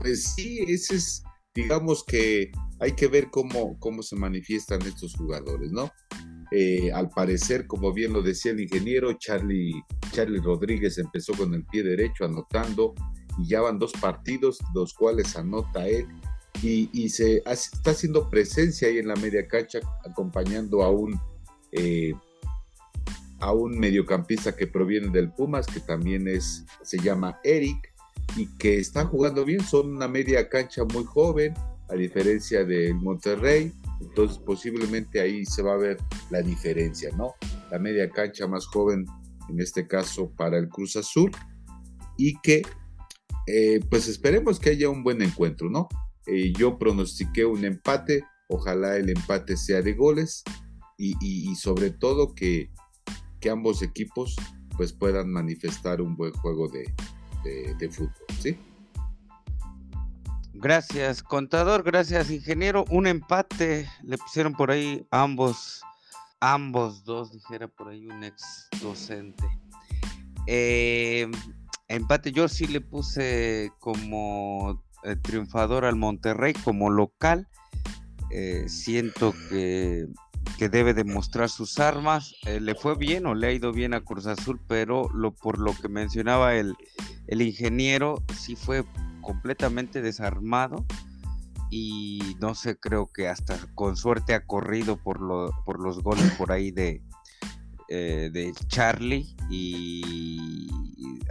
pues 0.00 0.34
sí, 0.34 0.64
ese 0.68 0.94
es, 0.94 1.24
digamos 1.54 2.04
que 2.04 2.52
hay 2.78 2.92
que 2.92 3.08
ver 3.08 3.30
cómo, 3.30 3.78
cómo 3.80 4.02
se 4.02 4.16
manifiestan 4.16 4.80
estos 4.82 5.14
jugadores, 5.16 5.72
¿no? 5.72 5.90
Eh, 6.54 6.92
al 6.92 7.08
parecer, 7.08 7.66
como 7.66 7.94
bien 7.94 8.12
lo 8.12 8.20
decía 8.20 8.52
el 8.52 8.60
ingeniero, 8.60 9.14
Charlie, 9.14 9.82
Charlie 10.10 10.38
Rodríguez 10.38 10.98
empezó 10.98 11.32
con 11.32 11.54
el 11.54 11.64
pie 11.64 11.82
derecho 11.82 12.26
anotando 12.26 12.94
y 13.38 13.48
ya 13.48 13.62
van 13.62 13.78
dos 13.78 13.92
partidos, 13.92 14.58
los 14.74 14.92
cuales 14.92 15.34
anota 15.34 15.88
él 15.88 16.06
y, 16.62 17.08
se 17.08 17.42
está 17.46 17.92
haciendo 17.92 18.28
presencia 18.28 18.88
ahí 18.88 18.98
en 18.98 19.08
la 19.08 19.16
media 19.16 19.48
cancha 19.48 19.80
acompañando 20.04 20.82
a 20.82 20.90
un 20.90 21.18
eh, 21.72 22.12
a 23.40 23.52
un 23.52 23.78
mediocampista 23.78 24.54
que 24.54 24.66
proviene 24.66 25.08
del 25.08 25.32
Pumas 25.32 25.66
que 25.66 25.80
también 25.80 26.28
es 26.28 26.64
se 26.82 26.98
llama 26.98 27.40
Eric 27.42 27.92
y 28.36 28.46
que 28.58 28.78
está 28.78 29.06
jugando 29.06 29.44
bien. 29.44 29.60
Son 29.64 29.96
una 29.96 30.06
media 30.06 30.48
cancha 30.48 30.84
muy 30.84 31.04
joven 31.04 31.54
a 31.88 31.94
diferencia 31.94 32.64
del 32.64 32.94
Monterrey 32.94 33.72
entonces 34.02 34.38
posiblemente 34.38 35.20
ahí 35.20 35.44
se 35.44 35.62
va 35.62 35.74
a 35.74 35.78
ver 35.78 35.98
la 36.30 36.42
diferencia 36.42 37.10
no 37.16 37.34
la 37.70 37.78
media 37.78 38.10
cancha 38.10 38.46
más 38.46 38.66
joven 38.66 39.06
en 39.48 39.60
este 39.60 39.86
caso 39.86 40.30
para 40.36 40.58
el 40.58 40.68
Cruz 40.68 40.96
Azul 40.96 41.30
y 42.16 42.38
que 42.40 42.62
eh, 43.46 43.80
pues 43.90 44.08
esperemos 44.08 44.60
que 44.60 44.70
haya 44.70 44.88
un 44.88 45.02
buen 45.02 45.22
encuentro, 45.22 45.68
¿no? 45.68 45.88
Eh, 46.26 46.52
yo 46.56 46.78
pronostiqué 46.78 47.44
un 47.44 47.64
empate, 47.64 48.24
ojalá 48.48 48.96
el 48.96 49.10
empate 49.10 49.56
sea 49.56 49.82
de 49.82 49.94
goles 49.94 50.44
y, 50.98 51.56
sobre 51.56 51.90
todo 51.90 52.32
que, 52.32 52.70
ambos 53.50 53.82
equipos 53.82 54.36
pues 54.76 54.92
puedan 54.92 55.32
manifestar 55.32 56.00
un 56.00 56.16
buen 56.16 56.32
juego 56.32 56.68
de, 56.68 57.90
fútbol, 57.90 58.12
¿sí? 58.40 58.56
Gracias, 60.62 61.24
contador, 61.24 61.82
gracias, 61.82 62.30
ingeniero. 62.30 62.84
Un 62.88 63.08
empate 63.08 63.90
le 64.04 64.16
pusieron 64.16 64.52
por 64.52 64.70
ahí 64.70 65.04
ambos, 65.10 65.82
ambos 66.38 67.02
dos, 67.02 67.32
dijera 67.32 67.66
por 67.66 67.88
ahí 67.88 68.06
un 68.06 68.22
ex 68.22 68.68
docente. 68.80 69.44
Eh, 70.46 71.28
empate, 71.88 72.30
yo 72.30 72.46
sí 72.46 72.68
le 72.68 72.80
puse 72.80 73.72
como 73.80 74.84
eh, 75.02 75.16
triunfador 75.16 75.84
al 75.84 75.96
Monterrey 75.96 76.52
como 76.52 76.90
local. 76.90 77.48
Eh, 78.30 78.66
siento 78.68 79.34
que, 79.50 80.06
debe 80.68 80.94
demostrar 80.94 81.48
sus 81.48 81.78
armas. 81.78 82.34
Eh, 82.46 82.60
le 82.60 82.74
fue 82.74 82.96
bien 82.96 83.26
o 83.26 83.34
le 83.34 83.48
ha 83.48 83.52
ido 83.52 83.72
bien 83.72 83.94
a 83.94 84.02
Cruz 84.02 84.26
Azul, 84.26 84.60
pero 84.68 85.08
lo, 85.14 85.34
por 85.34 85.58
lo 85.58 85.74
que 85.74 85.88
mencionaba 85.88 86.54
el, 86.54 86.74
el 87.26 87.42
ingeniero, 87.42 88.22
sí 88.36 88.56
fue 88.56 88.84
completamente 89.20 90.02
desarmado 90.02 90.84
y 91.70 92.36
no 92.40 92.54
sé, 92.54 92.78
creo 92.78 93.06
que 93.06 93.28
hasta 93.28 93.56
con 93.74 93.96
suerte 93.96 94.34
ha 94.34 94.44
corrido 94.44 94.96
por, 94.96 95.20
lo, 95.20 95.50
por 95.64 95.80
los 95.80 96.02
goles 96.02 96.30
por 96.32 96.52
ahí 96.52 96.70
de, 96.70 97.02
de 97.88 98.52
Charlie 98.66 99.34
y, 99.48 100.68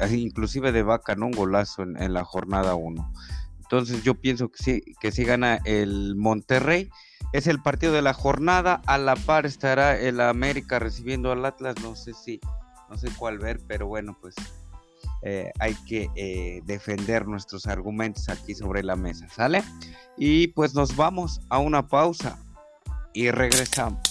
inclusive 0.10 0.72
de 0.72 0.84
Vaca, 0.84 1.15
¿no? 1.15 1.27
Un 1.27 1.34
golazo 1.34 1.84
en, 1.84 2.01
en 2.01 2.13
la 2.13 2.24
jornada 2.24 2.75
1. 2.75 3.13
Entonces 3.72 4.04
yo 4.04 4.16
pienso 4.16 4.51
que 4.51 4.62
sí, 4.62 4.84
que 5.00 5.13
sí 5.13 5.24
gana 5.24 5.62
el 5.63 6.18
Monterrey. 6.18 6.90
Es 7.32 7.48
el 7.48 7.62
partido 7.62 7.94
de 7.94 8.01
la 8.01 8.13
jornada. 8.13 8.82
A 8.86 8.98
la 8.98 9.16
par 9.16 9.46
estará 9.46 9.98
el 9.98 10.20
América 10.20 10.78
recibiendo 10.78 11.32
al 11.32 11.46
Atlas. 11.46 11.75
No 11.82 11.96
sé 11.96 12.13
si, 12.13 12.42
no 12.90 12.98
sé 12.98 13.08
cuál 13.18 13.40
ver, 13.40 13.62
pero 13.70 13.88
bueno, 13.88 14.18
pues 14.20 14.36
eh, 15.22 15.54
hay 15.60 15.75
que 15.88 16.10
eh, 16.18 16.62
defender 16.66 17.25
nuestros 17.28 17.66
argumentos 17.66 18.28
aquí 18.28 18.56
sobre 18.56 18.84
la 18.84 18.98
mesa, 18.98 19.30
¿sale? 19.30 19.63
Y 20.18 20.48
pues 20.48 20.75
nos 20.75 20.98
vamos 20.98 21.40
a 21.50 21.60
una 21.60 21.88
pausa 21.88 22.44
y 23.13 23.32
regresamos. 23.32 24.11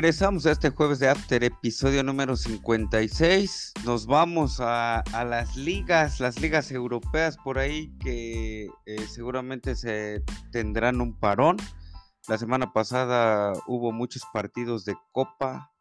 Regresamos 0.00 0.46
a 0.46 0.52
este 0.52 0.70
jueves 0.70 1.00
de 1.00 1.08
After, 1.08 1.42
episodio 1.42 2.04
número 2.04 2.36
56. 2.36 3.72
Nos 3.84 4.06
vamos 4.06 4.58
a, 4.60 5.02
las 5.12 5.56
ligas, 5.56 6.20
las 6.20 6.40
ligas 6.40 6.70
europeas 6.70 7.36
por 7.36 7.58
ahí 7.58 7.92
que 7.98 8.68
eh, 8.86 9.06
seguramente 9.08 9.74
se 9.74 10.22
tendrán 10.52 11.00
un 11.00 11.18
parón. 11.18 11.56
La 12.28 12.38
semana 12.38 12.72
pasada 12.72 13.52
hubo 13.66 13.90
muchos 13.90 14.22
partidos 14.32 14.84
de 14.84 14.94
Copa, 15.10 15.72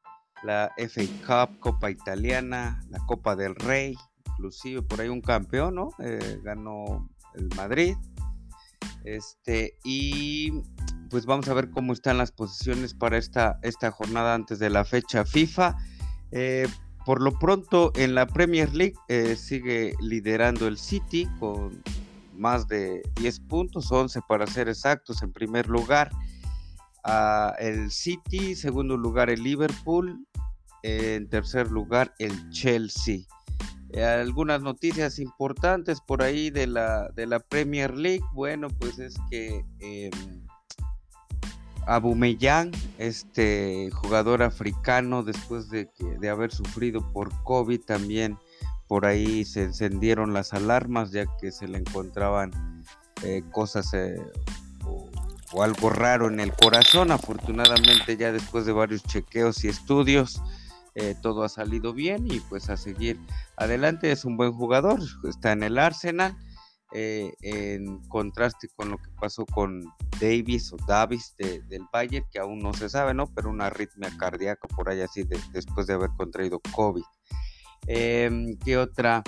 la 0.41 0.71
FA 0.77 1.03
Cup, 1.27 1.59
Copa 1.59 1.91
Italiana, 1.91 2.83
la 2.89 2.97
Copa 3.05 3.35
del 3.35 3.53
Rey, 3.53 3.93
inclusive 4.29 4.81
por 4.81 4.99
ahí 4.99 5.09
un 5.09 5.21
campeón, 5.21 5.75
¿no? 5.75 5.91
Eh, 5.99 6.39
ganó 6.41 7.07
el 7.35 7.49
Madrid. 7.55 7.95
Este, 9.03 9.77
y 9.83 10.63
pues 11.09 11.25
vamos 11.25 11.47
a 11.47 11.53
ver 11.53 11.69
cómo 11.69 11.93
están 11.93 12.17
las 12.17 12.31
posiciones 12.31 12.93
para 12.93 13.17
esta, 13.17 13.59
esta 13.61 13.91
jornada 13.91 14.33
antes 14.33 14.59
de 14.59 14.69
la 14.69 14.85
fecha 14.85 15.25
FIFA. 15.25 15.75
Eh, 16.31 16.67
por 17.05 17.21
lo 17.21 17.37
pronto 17.39 17.91
en 17.95 18.15
la 18.15 18.27
Premier 18.27 18.73
League 18.73 18.95
eh, 19.07 19.35
sigue 19.35 19.95
liderando 20.01 20.67
el 20.67 20.77
City 20.77 21.27
con 21.39 21.81
más 22.33 22.67
de 22.67 23.01
10 23.15 23.39
puntos, 23.41 23.91
11 23.91 24.21
para 24.27 24.45
ser 24.47 24.69
exactos 24.69 25.23
en 25.23 25.31
primer 25.31 25.67
lugar. 25.67 26.11
Ah, 27.03 27.53
el 27.59 27.91
City, 27.91 28.55
segundo 28.55 28.97
lugar 28.97 29.29
el 29.29 29.41
Liverpool, 29.41 30.27
en 30.83 31.29
tercer 31.29 31.71
lugar 31.71 32.13
el 32.19 32.49
Chelsea. 32.49 33.21
Eh, 33.93 34.03
algunas 34.03 34.61
noticias 34.61 35.17
importantes 35.19 36.01
por 36.01 36.21
ahí 36.21 36.49
de 36.49 36.67
la, 36.67 37.09
de 37.15 37.25
la 37.25 37.39
Premier 37.39 37.95
League. 37.95 38.23
Bueno, 38.33 38.67
pues 38.67 38.99
es 38.99 39.15
que 39.29 39.65
em, 39.79 40.11
Abumeyang, 41.87 42.71
este 42.97 43.89
jugador 43.91 44.43
africano, 44.43 45.23
después 45.23 45.69
de, 45.69 45.89
de 46.19 46.29
haber 46.29 46.51
sufrido 46.51 47.11
por 47.13 47.31
COVID, 47.43 47.81
también 47.81 48.37
por 48.87 49.05
ahí 49.05 49.45
se 49.45 49.63
encendieron 49.63 50.33
las 50.33 50.53
alarmas, 50.53 51.11
ya 51.11 51.25
que 51.39 51.51
se 51.51 51.67
le 51.67 51.77
encontraban 51.77 52.51
eh, 53.23 53.43
cosas 53.51 53.93
eh, 53.93 54.15
o, 54.85 55.63
algo 55.63 55.89
raro 55.89 56.27
en 56.27 56.39
el 56.39 56.53
corazón. 56.53 57.11
Afortunadamente, 57.11 58.15
ya 58.17 58.31
después 58.31 58.65
de 58.65 58.71
varios 58.73 59.03
chequeos 59.03 59.63
y 59.63 59.69
estudios, 59.69 60.41
eh, 60.95 61.15
todo 61.21 61.43
ha 61.43 61.49
salido 61.49 61.93
bien 61.93 62.27
y 62.31 62.39
pues 62.41 62.69
a 62.69 62.77
seguir 62.77 63.19
adelante. 63.57 64.11
Es 64.11 64.23
un 64.23 64.37
buen 64.37 64.53
jugador, 64.53 64.99
está 65.27 65.51
en 65.51 65.63
el 65.63 65.77
Arsenal 65.77 66.37
eh, 66.93 67.33
en 67.41 67.99
contraste 68.07 68.69
con 68.75 68.91
lo 68.91 68.97
que 68.97 69.09
pasó 69.19 69.45
con 69.45 69.83
Davis 70.21 70.71
o 70.71 70.77
Davis 70.87 71.35
del 71.37 71.85
Bayern, 71.91 72.25
que 72.31 72.39
aún 72.39 72.59
no 72.59 72.73
se 72.73 72.89
sabe, 72.89 73.13
¿no? 73.13 73.27
Pero 73.33 73.49
una 73.49 73.67
arritmia 73.67 74.09
cardíaca 74.17 74.67
por 74.69 74.89
ahí 74.89 75.01
así 75.01 75.23
después 75.51 75.87
de 75.87 75.93
haber 75.93 76.11
contraído 76.17 76.59
COVID. 76.71 77.03
Em, 77.87 78.57
¿Qué 78.57 78.77
otra? 78.77 79.23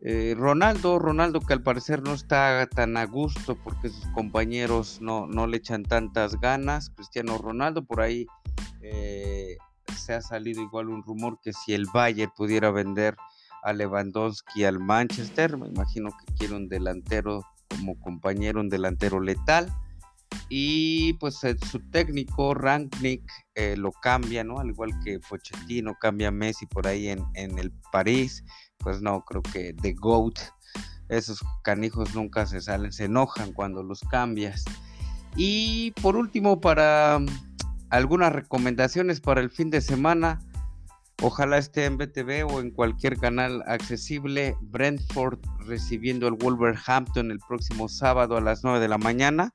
Eh, 0.00 0.34
Ronaldo, 0.36 0.98
Ronaldo 0.98 1.40
que 1.40 1.54
al 1.54 1.62
parecer 1.62 2.02
no 2.02 2.12
está 2.12 2.66
tan 2.66 2.96
a 2.96 3.06
gusto 3.06 3.56
porque 3.56 3.88
sus 3.88 4.06
compañeros 4.08 4.98
no, 5.00 5.26
no 5.26 5.46
le 5.46 5.56
echan 5.56 5.84
tantas 5.84 6.38
ganas. 6.40 6.90
Cristiano 6.90 7.38
Ronaldo, 7.38 7.84
por 7.84 8.00
ahí 8.02 8.26
eh, 8.82 9.56
se 9.96 10.14
ha 10.14 10.20
salido 10.20 10.62
igual 10.62 10.88
un 10.88 11.02
rumor 11.02 11.40
que 11.40 11.52
si 11.52 11.72
el 11.72 11.86
Bayern 11.92 12.32
pudiera 12.36 12.70
vender 12.70 13.16
a 13.66 13.72
Lewandowski 13.72 14.64
al 14.64 14.78
Manchester, 14.78 15.56
me 15.56 15.68
imagino 15.68 16.10
que 16.10 16.32
quiere 16.34 16.54
un 16.54 16.68
delantero 16.68 17.42
como 17.68 17.98
compañero, 18.00 18.60
un 18.60 18.68
delantero 18.68 19.20
letal. 19.20 19.72
Y 20.48 21.14
pues 21.14 21.42
eh, 21.44 21.56
su 21.70 21.80
técnico, 21.90 22.54
Rangnick, 22.54 23.22
lo 23.76 23.90
cambia, 23.90 24.44
¿no? 24.44 24.58
Al 24.58 24.68
igual 24.68 24.90
que 25.02 25.18
Pochettino, 25.18 25.94
cambia 26.00 26.30
Messi 26.30 26.66
por 26.66 26.86
ahí 26.86 27.08
en, 27.08 27.24
en 27.34 27.58
el 27.58 27.72
París 27.90 28.44
pues 28.78 29.02
no, 29.02 29.24
creo 29.24 29.42
que 29.42 29.74
The 29.74 29.94
GOAT, 29.94 30.38
esos 31.08 31.40
canijos 31.62 32.14
nunca 32.14 32.46
se 32.46 32.60
salen, 32.60 32.92
se 32.92 33.04
enojan 33.04 33.52
cuando 33.52 33.82
los 33.82 34.00
cambias. 34.00 34.64
Y 35.36 35.90
por 36.02 36.16
último, 36.16 36.60
para 36.60 37.18
mm, 37.18 37.26
algunas 37.90 38.32
recomendaciones 38.32 39.20
para 39.20 39.40
el 39.40 39.50
fin 39.50 39.70
de 39.70 39.80
semana, 39.80 40.40
ojalá 41.22 41.58
esté 41.58 41.84
en 41.84 41.98
BTV 41.98 42.46
o 42.46 42.60
en 42.60 42.70
cualquier 42.70 43.18
canal 43.18 43.62
accesible, 43.66 44.56
Brentford 44.60 45.38
recibiendo 45.66 46.28
el 46.28 46.34
Wolverhampton 46.34 47.30
el 47.30 47.38
próximo 47.40 47.88
sábado 47.88 48.36
a 48.36 48.40
las 48.40 48.64
9 48.64 48.80
de 48.80 48.88
la 48.88 48.98
mañana. 48.98 49.54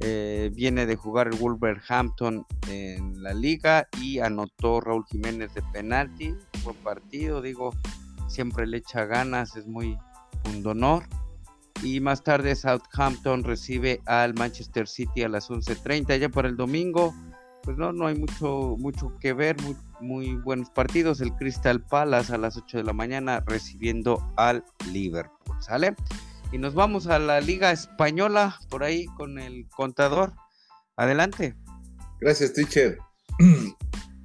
Eh, 0.00 0.50
viene 0.54 0.84
de 0.84 0.94
jugar 0.94 1.28
el 1.28 1.38
Wolverhampton 1.38 2.44
en 2.68 3.22
la 3.22 3.32
liga 3.32 3.88
y 4.00 4.18
anotó 4.18 4.80
Raúl 4.80 5.06
Jiménez 5.06 5.54
de 5.54 5.62
penalti. 5.72 6.34
Buen 6.64 6.76
partido, 6.76 7.40
digo, 7.40 7.74
siempre 8.28 8.66
le 8.66 8.78
echa 8.78 9.06
ganas, 9.06 9.56
es 9.56 9.66
muy 9.66 9.96
un 10.50 10.66
honor. 10.66 11.04
Y 11.82 12.00
más 12.00 12.22
tarde 12.22 12.54
Southampton 12.56 13.44
recibe 13.44 14.00
al 14.06 14.34
Manchester 14.34 14.88
City 14.88 15.22
a 15.22 15.28
las 15.28 15.50
11.30 15.50 16.18
ya 16.18 16.28
para 16.28 16.48
el 16.48 16.56
domingo. 16.56 17.14
Pues 17.66 17.76
no, 17.78 17.92
no 17.92 18.06
hay 18.06 18.14
mucho, 18.14 18.76
mucho 18.78 19.18
que 19.20 19.32
ver, 19.32 19.56
muy, 20.00 20.36
buenos 20.36 20.70
partidos. 20.70 21.20
El 21.20 21.32
Crystal 21.32 21.84
Palace 21.84 22.32
a 22.32 22.38
las 22.38 22.56
8 22.56 22.76
de 22.76 22.84
la 22.84 22.92
mañana 22.92 23.42
recibiendo 23.44 24.24
al 24.36 24.64
Liverpool, 24.92 25.56
¿sale? 25.60 25.96
Y 26.52 26.58
nos 26.58 26.74
vamos 26.74 27.08
a 27.08 27.18
la 27.18 27.40
Liga 27.40 27.72
Española 27.72 28.60
por 28.70 28.84
ahí 28.84 29.06
con 29.16 29.40
el 29.40 29.66
contador. 29.68 30.32
Adelante. 30.96 31.56
Gracias, 32.20 32.54
teacher. 32.54 32.98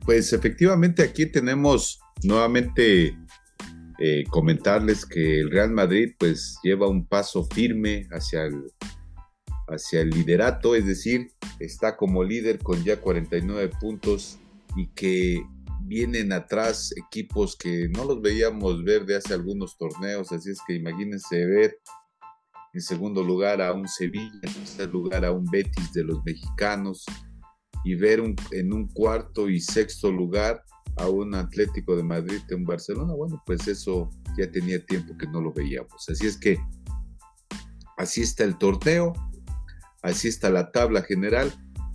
Pues 0.03 0.33
efectivamente 0.33 1.03
aquí 1.03 1.27
tenemos 1.27 2.00
nuevamente 2.24 3.15
eh, 4.00 4.24
comentarles 4.31 5.05
que 5.05 5.41
el 5.41 5.51
Real 5.51 5.69
Madrid 5.69 6.15
pues 6.17 6.57
lleva 6.63 6.88
un 6.89 7.05
paso 7.05 7.45
firme 7.45 8.07
hacia 8.12 8.45
el, 8.45 8.63
hacia 9.71 10.01
el 10.01 10.09
liderato, 10.09 10.75
es 10.75 10.85
decir, 10.85 11.31
está 11.59 11.98
como 11.98 12.24
líder 12.24 12.59
con 12.59 12.83
ya 12.83 13.00
49 13.00 13.72
puntos 13.79 14.39
y 14.75 14.87
que 14.87 15.43
vienen 15.83 16.31
atrás 16.31 16.93
equipos 16.96 17.55
que 17.55 17.89
no 17.89 18.05
los 18.05 18.22
veíamos 18.22 18.83
ver 18.83 19.05
de 19.05 19.17
hace 19.17 19.33
algunos 19.33 19.77
torneos, 19.77 20.31
así 20.31 20.51
es 20.51 20.59
que 20.65 20.75
imagínense 20.75 21.46
ver 21.46 21.79
en 22.74 22.81
segundo 22.81 23.24
lugar 23.24 23.61
a 23.61 23.74
un 23.74 23.87
Sevilla, 23.87 24.39
en 24.43 24.53
tercer 24.53 24.89
lugar 24.89 25.25
a 25.25 25.31
un 25.31 25.46
Betis 25.46 25.91
de 25.93 26.03
los 26.03 26.24
mexicanos 26.24 27.05
y 27.83 27.96
ver 27.96 28.24
en 28.51 28.74
un 28.74 28.87
cuarto 28.87 29.50
y 29.50 29.59
sexto 29.59 30.11
lugar 30.11 30.63
a 30.98 31.09
un 31.09 31.35
Atlético 31.35 31.96
de 31.96 32.03
Madrid, 32.03 32.41
de 32.48 32.55
un 32.55 32.63
Barcelona, 32.63 33.13
bueno, 33.13 33.41
pues 33.46 33.67
eso 33.67 34.09
ya 34.37 34.50
tenía 34.50 34.83
tiempo 34.85 35.17
que 35.17 35.27
no 35.27 35.41
lo 35.41 35.51
veíamos. 35.51 36.07
Así 36.09 36.27
es 36.27 36.37
que 36.37 36.59
así 37.98 38.22
está 38.22 38.43
el 38.43 38.57
torneo, 38.57 39.13
así 40.01 40.27
está 40.27 40.50
la 40.50 40.72
tabla 40.72 41.01
general. 41.03 41.53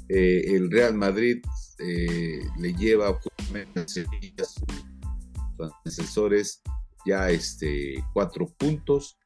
Eh, 0.08 0.54
el 0.54 0.70
Real 0.70 0.94
Madrid 0.94 1.42
eh, 1.78 2.40
le 2.58 2.74
lleva 2.74 3.08
a 3.08 3.88
Sevilla 3.88 4.44
sus 4.44 5.72
asesores 5.84 6.62
ya 7.04 7.30
este, 7.30 8.04
cuatro 8.12 8.46
puntos. 8.56 9.18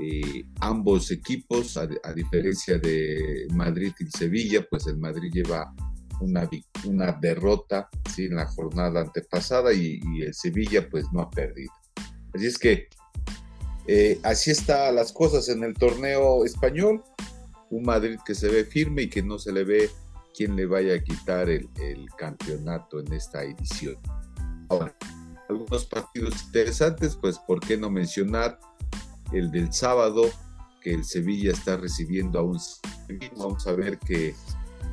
Eh, 0.00 0.44
ambos 0.60 1.10
equipos, 1.10 1.76
a, 1.76 1.88
diferencia 2.14 2.78
de 2.78 3.48
Madrid 3.52 3.92
y 3.98 4.06
Sevilla, 4.06 4.64
pues 4.70 4.86
el 4.86 4.96
Madrid 4.96 5.32
lleva 5.32 5.74
una, 6.20 6.48
una 6.84 7.12
derrota 7.20 7.88
¿sí? 8.14 8.26
en 8.26 8.36
la 8.36 8.46
jornada 8.46 9.00
antepasada 9.00 9.72
y, 9.72 10.00
el 10.20 10.34
Sevilla 10.34 10.88
pues 10.88 11.06
no 11.12 11.22
ha 11.22 11.30
perdido. 11.30 11.72
Así 12.32 12.46
es 12.46 12.58
que 12.58 12.86
así 14.22 14.52
están 14.52 14.94
las 14.94 15.12
cosas 15.12 15.48
en 15.48 15.64
el 15.64 15.74
torneo 15.74 16.44
español. 16.44 17.02
Un 17.70 17.84
Madrid 17.84 18.18
que 18.24 18.34
se 18.34 18.48
ve 18.48 18.64
firme 18.64 19.02
y 19.02 19.08
que 19.08 19.22
no 19.22 19.38
se 19.38 19.52
le 19.52 19.64
ve 19.64 19.90
quién 20.34 20.56
le 20.56 20.66
vaya 20.66 20.94
a 20.94 21.02
quitar 21.02 21.48
el, 21.48 21.68
campeonato 22.16 23.00
en 23.00 23.12
esta 23.12 23.42
edición. 23.42 23.96
Ahora, 24.68 24.96
algunos 25.48 25.86
partidos 25.86 26.44
interesantes, 26.44 27.16
pues 27.16 27.38
¿por 27.38 27.60
qué 27.60 27.76
no 27.76 27.90
mencionar 27.90 28.58
el 29.32 29.50
del 29.50 29.72
sábado? 29.72 30.30
que 30.80 30.94
el 30.94 31.04
Sevilla 31.04 31.50
está 31.50 31.76
recibiendo 31.76 32.38
a 32.38 32.42
un 32.42 32.56
vamos 33.36 33.66
a 33.66 33.72
ver 33.72 33.98
que 33.98 34.34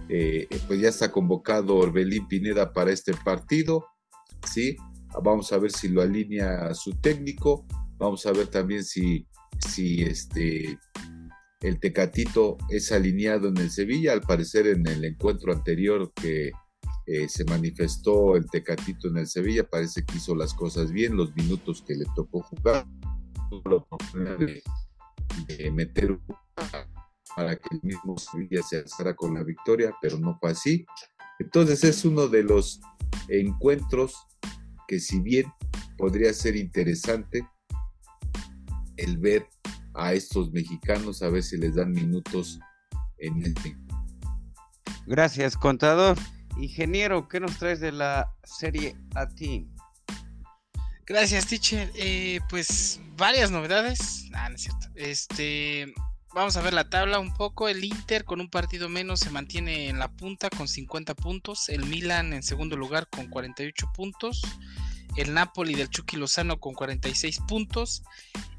eh, 0.09 0.47
pues 0.67 0.79
ya 0.79 0.89
está 0.89 1.11
convocado 1.11 1.75
Orbelín 1.75 2.27
Pineda 2.27 2.73
para 2.73 2.91
este 2.91 3.13
partido, 3.13 3.85
¿sí? 4.47 4.77
Vamos 5.23 5.51
a 5.51 5.57
ver 5.57 5.71
si 5.71 5.89
lo 5.89 6.01
alinea 6.01 6.73
su 6.73 6.91
técnico, 6.93 7.65
vamos 7.97 8.25
a 8.25 8.31
ver 8.31 8.47
también 8.47 8.83
si, 8.83 9.27
si 9.59 10.03
este, 10.03 10.77
el 11.65 11.79
Tecatito 11.79 12.57
es 12.69 12.91
alineado 12.91 13.47
en 13.47 13.57
el 13.57 13.71
Sevilla, 13.71 14.13
al 14.13 14.21
parecer 14.21 14.67
en 14.67 14.85
el 14.87 15.03
encuentro 15.03 15.51
anterior 15.51 16.13
que 16.13 16.51
eh, 17.07 17.27
se 17.27 17.43
manifestó 17.45 18.35
el 18.35 18.47
Tecatito 18.47 19.07
en 19.07 19.17
el 19.17 19.27
Sevilla, 19.27 19.67
parece 19.67 20.05
que 20.05 20.17
hizo 20.17 20.35
las 20.35 20.53
cosas 20.53 20.91
bien, 20.91 21.17
los 21.17 21.35
minutos 21.35 21.83
que 21.87 21.95
le 21.95 22.05
tocó 22.15 22.43
jugar, 22.43 22.85
de, 24.37 24.61
de 25.47 25.71
meter 25.71 26.19
para 27.35 27.55
que 27.55 27.69
el 27.71 27.79
mismo 27.81 28.15
Sevilla 28.19 28.61
se 28.61 28.77
alzara 28.77 29.15
con 29.15 29.33
la 29.33 29.43
victoria, 29.43 29.91
pero 29.99 30.19
no 30.19 30.37
fue 30.39 30.51
así. 30.51 30.85
Entonces 31.39 31.83
es 31.83 32.05
uno 32.05 32.27
de 32.27 32.43
los 32.43 32.79
encuentros 33.27 34.15
que 34.87 34.99
si 34.99 35.19
bien 35.19 35.51
podría 35.97 36.31
ser 36.31 36.55
interesante 36.55 37.47
el 38.97 39.17
ver 39.17 39.47
a 39.95 40.13
estos 40.13 40.51
mexicanos, 40.51 41.21
a 41.21 41.29
ver 41.29 41.43
si 41.43 41.57
les 41.57 41.75
dan 41.75 41.91
minutos 41.91 42.59
en 43.17 43.43
el 43.43 43.55
Gracias, 45.07 45.55
contador. 45.55 46.17
Ingeniero, 46.57 47.27
¿qué 47.27 47.39
nos 47.39 47.57
traes 47.57 47.79
de 47.79 47.91
la 47.91 48.31
serie 48.43 48.95
a 49.13 49.27
ti? 49.27 49.67
Gracias, 51.05 51.47
teacher. 51.47 51.91
Eh, 51.95 52.39
pues 52.49 52.99
varias 53.17 53.51
novedades. 53.51 54.29
Ah, 54.33 54.49
no 54.49 54.55
es 54.55 54.61
cierto. 54.63 54.87
Este, 54.95 55.93
Vamos 56.35 56.57
a 56.57 56.61
ver 56.61 56.73
la 56.73 56.89
tabla 56.89 57.17
un 57.19 57.33
poco. 57.33 57.69
El 57.69 57.85
Inter 57.85 58.25
con 58.25 58.41
un 58.41 58.49
partido 58.49 58.89
menos 58.89 59.21
se 59.21 59.29
mantiene 59.29 59.87
en 59.87 59.99
la 59.99 60.09
punta 60.09 60.49
con 60.49 60.67
50 60.67 61.15
puntos. 61.15 61.69
El 61.69 61.85
Milan 61.85 62.33
en 62.33 62.43
segundo 62.43 62.75
lugar 62.75 63.07
con 63.09 63.29
48 63.29 63.93
puntos. 63.95 64.41
El 65.15 65.33
Napoli 65.33 65.75
del 65.75 65.89
Chucky 65.89 66.17
Lozano 66.17 66.59
con 66.59 66.73
46 66.73 67.39
puntos. 67.47 68.03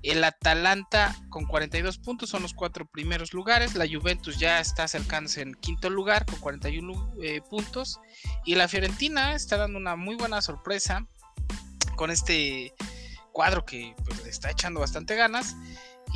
El 0.02 0.22
Atalanta 0.24 1.14
con 1.28 1.44
42 1.44 1.98
puntos 1.98 2.30
son 2.30 2.42
los 2.42 2.54
cuatro 2.54 2.86
primeros 2.86 3.34
lugares. 3.34 3.74
La 3.74 3.86
Juventus 3.86 4.38
ya 4.38 4.60
está 4.60 4.84
acercándose 4.84 5.42
en 5.42 5.54
quinto 5.54 5.90
lugar 5.90 6.24
con 6.26 6.38
41 6.40 7.14
eh, 7.22 7.40
puntos. 7.48 8.00
Y 8.44 8.54
la 8.54 8.68
Fiorentina 8.68 9.34
está 9.34 9.56
dando 9.56 9.78
una 9.78 9.96
muy 9.96 10.16
buena 10.16 10.40
sorpresa 10.40 11.06
con 11.96 12.10
este 12.10 12.74
cuadro 13.32 13.64
que 13.64 13.94
pues, 14.04 14.24
le 14.24 14.30
está 14.30 14.50
echando 14.50 14.80
bastante 14.80 15.14
ganas 15.14 15.56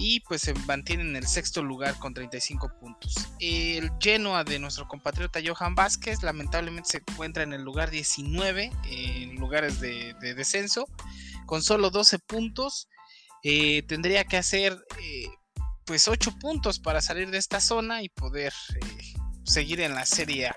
y 0.00 0.20
pues 0.20 0.40
se 0.40 0.54
mantiene 0.66 1.02
en 1.02 1.14
el 1.14 1.26
sexto 1.26 1.62
lugar 1.62 1.98
con 1.98 2.14
35 2.14 2.72
puntos. 2.80 3.28
El 3.38 3.90
Genoa 4.00 4.44
de 4.44 4.58
nuestro 4.58 4.88
compatriota 4.88 5.40
Johan 5.44 5.74
Vázquez 5.74 6.22
lamentablemente 6.22 6.88
se 6.92 7.04
encuentra 7.06 7.42
en 7.42 7.52
el 7.52 7.62
lugar 7.62 7.90
19 7.90 8.72
en 8.86 9.34
lugares 9.36 9.78
de, 9.78 10.14
descenso 10.34 10.86
con 11.44 11.62
solo 11.62 11.90
12 11.90 12.18
puntos. 12.20 12.88
Eh, 13.42 13.82
tendría 13.82 14.24
que 14.24 14.38
hacer 14.38 14.82
eh, 14.98 15.28
pues 15.84 16.08
8 16.08 16.38
puntos 16.38 16.78
para 16.78 17.02
salir 17.02 17.30
de 17.30 17.38
esta 17.38 17.60
zona 17.60 18.02
y 18.02 18.08
poder 18.08 18.54
eh, 18.76 19.14
seguir 19.44 19.82
en 19.82 19.94
la 19.94 20.06
Serie 20.06 20.50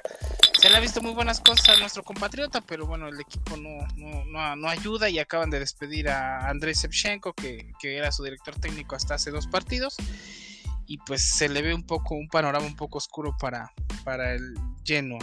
se 0.63 0.69
le 0.69 0.77
ha 0.77 0.79
visto 0.79 1.01
muy 1.01 1.11
buenas 1.11 1.41
cosas 1.41 1.75
a 1.75 1.75
nuestro 1.75 2.03
compatriota, 2.03 2.61
pero 2.61 2.85
bueno, 2.85 3.09
el 3.09 3.19
equipo 3.19 3.57
no, 3.57 3.85
no, 3.97 4.55
no, 4.55 4.69
ayuda 4.69 5.09
y 5.09 5.19
acaban 5.19 5.49
de 5.49 5.59
despedir 5.59 6.07
a 6.07 6.47
Andrés 6.47 6.81
Shevchenko, 6.81 7.33
que, 7.33 7.73
que, 7.81 7.97
era 7.97 8.13
su 8.13 8.23
director 8.23 8.57
técnico 8.57 8.95
hasta 8.95 9.15
hace 9.15 9.29
dos 9.29 9.45
partidos. 9.45 9.97
y 10.87 10.99
pues 10.99 11.21
se 11.21 11.49
le 11.49 11.61
ve 11.61 11.73
un 11.73 11.85
poco 11.85 12.15
un 12.15 12.29
panorama 12.29 12.65
un 12.65 12.77
poco 12.77 12.99
oscuro 12.99 13.35
para, 13.37 13.73
para 14.05 14.35
el 14.35 14.53
Genoa. 14.85 15.19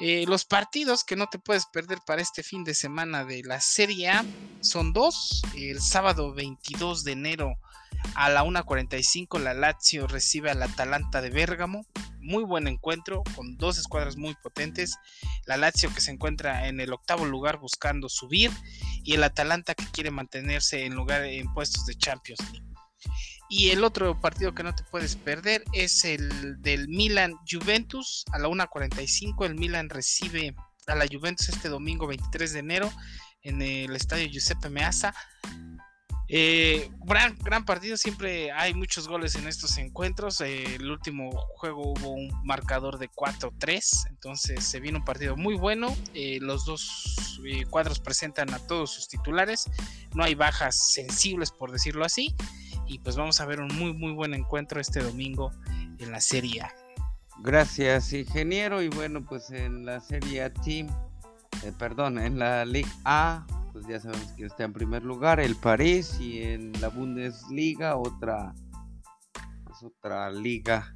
Eh, 0.00 0.24
los 0.26 0.44
partidos 0.44 1.04
que 1.04 1.14
no 1.14 1.28
te 1.28 1.38
puedes 1.38 1.66
perder 1.66 2.00
para 2.04 2.20
este 2.20 2.42
fin 2.42 2.64
de 2.64 2.74
semana 2.74 3.24
de 3.24 3.44
la 3.44 3.60
Serie 3.60 4.08
A 4.08 4.24
son 4.60 4.92
dos. 4.92 5.42
El 5.54 5.80
sábado 5.80 6.34
22 6.34 7.04
de 7.04 7.12
enero 7.12 7.54
a 8.14 8.28
la 8.30 8.44
1.45 8.44 9.38
la 9.40 9.54
Lazio 9.54 10.06
recibe 10.06 10.50
al 10.50 10.62
Atalanta 10.62 11.20
de 11.20 11.30
Bérgamo. 11.30 11.86
Muy 12.20 12.44
buen 12.44 12.68
encuentro 12.68 13.22
con 13.34 13.56
dos 13.56 13.78
escuadras 13.78 14.16
muy 14.16 14.34
potentes. 14.42 14.96
La 15.46 15.56
Lazio 15.56 15.92
que 15.92 16.00
se 16.00 16.10
encuentra 16.10 16.68
en 16.68 16.80
el 16.80 16.92
octavo 16.92 17.24
lugar 17.24 17.58
buscando 17.58 18.08
subir 18.08 18.50
y 19.02 19.14
el 19.14 19.24
Atalanta 19.24 19.74
que 19.74 19.86
quiere 19.92 20.10
mantenerse 20.10 20.84
en 20.84 20.94
lugar 20.94 21.24
en 21.24 21.52
puestos 21.52 21.86
de 21.86 21.94
Champions 21.94 22.40
League. 22.52 22.74
Y 23.48 23.70
el 23.70 23.84
otro 23.84 24.18
partido 24.20 24.54
que 24.54 24.62
no 24.62 24.74
te 24.74 24.84
puedes 24.84 25.16
perder 25.16 25.64
es 25.72 26.04
el 26.04 26.60
del 26.62 26.88
Milan 26.88 27.34
Juventus 27.50 28.24
a 28.32 28.38
la 28.38 28.48
1.45. 28.48 29.44
El 29.44 29.54
Milan 29.54 29.90
recibe 29.90 30.54
a 30.86 30.94
la 30.94 31.06
Juventus 31.10 31.48
este 31.48 31.68
domingo 31.68 32.06
23 32.06 32.52
de 32.52 32.58
enero 32.58 32.92
en 33.42 33.60
el 33.60 33.94
estadio 33.94 34.26
Giuseppe 34.26 34.70
Meazza. 34.70 35.14
Eh, 36.28 36.90
gran, 37.04 37.36
gran 37.42 37.64
partido, 37.64 37.96
siempre 37.96 38.50
hay 38.52 38.72
muchos 38.74 39.08
goles 39.08 39.34
en 39.34 39.46
estos 39.46 39.76
encuentros. 39.78 40.40
Eh, 40.40 40.76
el 40.76 40.90
último 40.90 41.30
juego 41.56 41.92
hubo 41.92 42.10
un 42.10 42.30
marcador 42.44 42.98
de 42.98 43.10
4-3, 43.10 44.08
entonces 44.08 44.64
se 44.64 44.80
viene 44.80 44.98
un 44.98 45.04
partido 45.04 45.36
muy 45.36 45.54
bueno. 45.54 45.94
Eh, 46.14 46.38
los 46.40 46.64
dos 46.64 47.40
cuadros 47.68 48.00
presentan 48.00 48.54
a 48.54 48.58
todos 48.58 48.90
sus 48.90 49.08
titulares, 49.08 49.70
no 50.14 50.24
hay 50.24 50.34
bajas 50.34 50.92
sensibles 50.92 51.50
por 51.50 51.72
decirlo 51.72 52.04
así 52.04 52.34
y 52.86 52.98
pues 53.00 53.16
vamos 53.16 53.40
a 53.40 53.44
ver 53.44 53.60
un 53.60 53.68
muy 53.76 53.92
muy 53.92 54.12
buen 54.12 54.32
encuentro 54.32 54.80
este 54.80 55.00
domingo 55.00 55.50
en 55.98 56.10
la 56.10 56.20
Serie 56.20 56.62
A. 56.62 56.74
Gracias, 57.40 58.12
ingeniero. 58.12 58.82
Y 58.82 58.88
bueno, 58.88 59.24
pues 59.24 59.50
en 59.50 59.84
la 59.84 60.00
Serie 60.00 60.44
A 60.44 60.52
Team, 60.52 60.88
eh, 61.62 61.72
perdón, 61.78 62.18
en 62.18 62.38
la 62.38 62.64
Liga 62.64 62.88
A, 63.04 63.46
pues 63.74 63.88
ya 63.88 63.98
sabemos 63.98 64.32
que 64.36 64.46
está 64.46 64.62
en 64.62 64.72
primer 64.72 65.02
lugar 65.02 65.40
el 65.40 65.56
París 65.56 66.16
y 66.20 66.42
en 66.42 66.70
la 66.80 66.88
Bundesliga 66.88 67.96
otra, 67.96 68.54
pues 69.64 69.82
otra 69.82 70.30
liga 70.30 70.94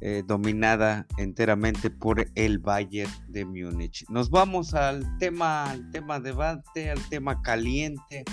eh, 0.00 0.22
dominada 0.24 1.04
enteramente 1.18 1.90
por 1.90 2.24
el 2.36 2.60
Bayern 2.60 3.10
de 3.26 3.44
Múnich. 3.44 4.08
Nos 4.08 4.30
vamos 4.30 4.72
al 4.72 5.18
tema, 5.18 5.68
al 5.68 5.90
tema 5.90 6.20
debate, 6.20 6.92
al 6.92 7.00
tema 7.08 7.42
caliente 7.42 8.24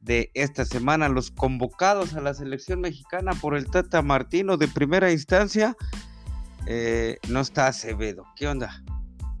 de 0.00 0.30
esta 0.32 0.64
semana, 0.64 1.10
los 1.10 1.30
convocados 1.30 2.14
a 2.14 2.22
la 2.22 2.32
selección 2.32 2.80
mexicana 2.80 3.32
por 3.34 3.54
el 3.54 3.70
Tata 3.70 4.00
Martino 4.00 4.56
de 4.56 4.68
primera 4.68 5.12
instancia, 5.12 5.76
eh, 6.66 7.18
no 7.28 7.40
está 7.40 7.66
Acevedo. 7.66 8.24
¿Qué 8.34 8.48
onda? 8.48 8.82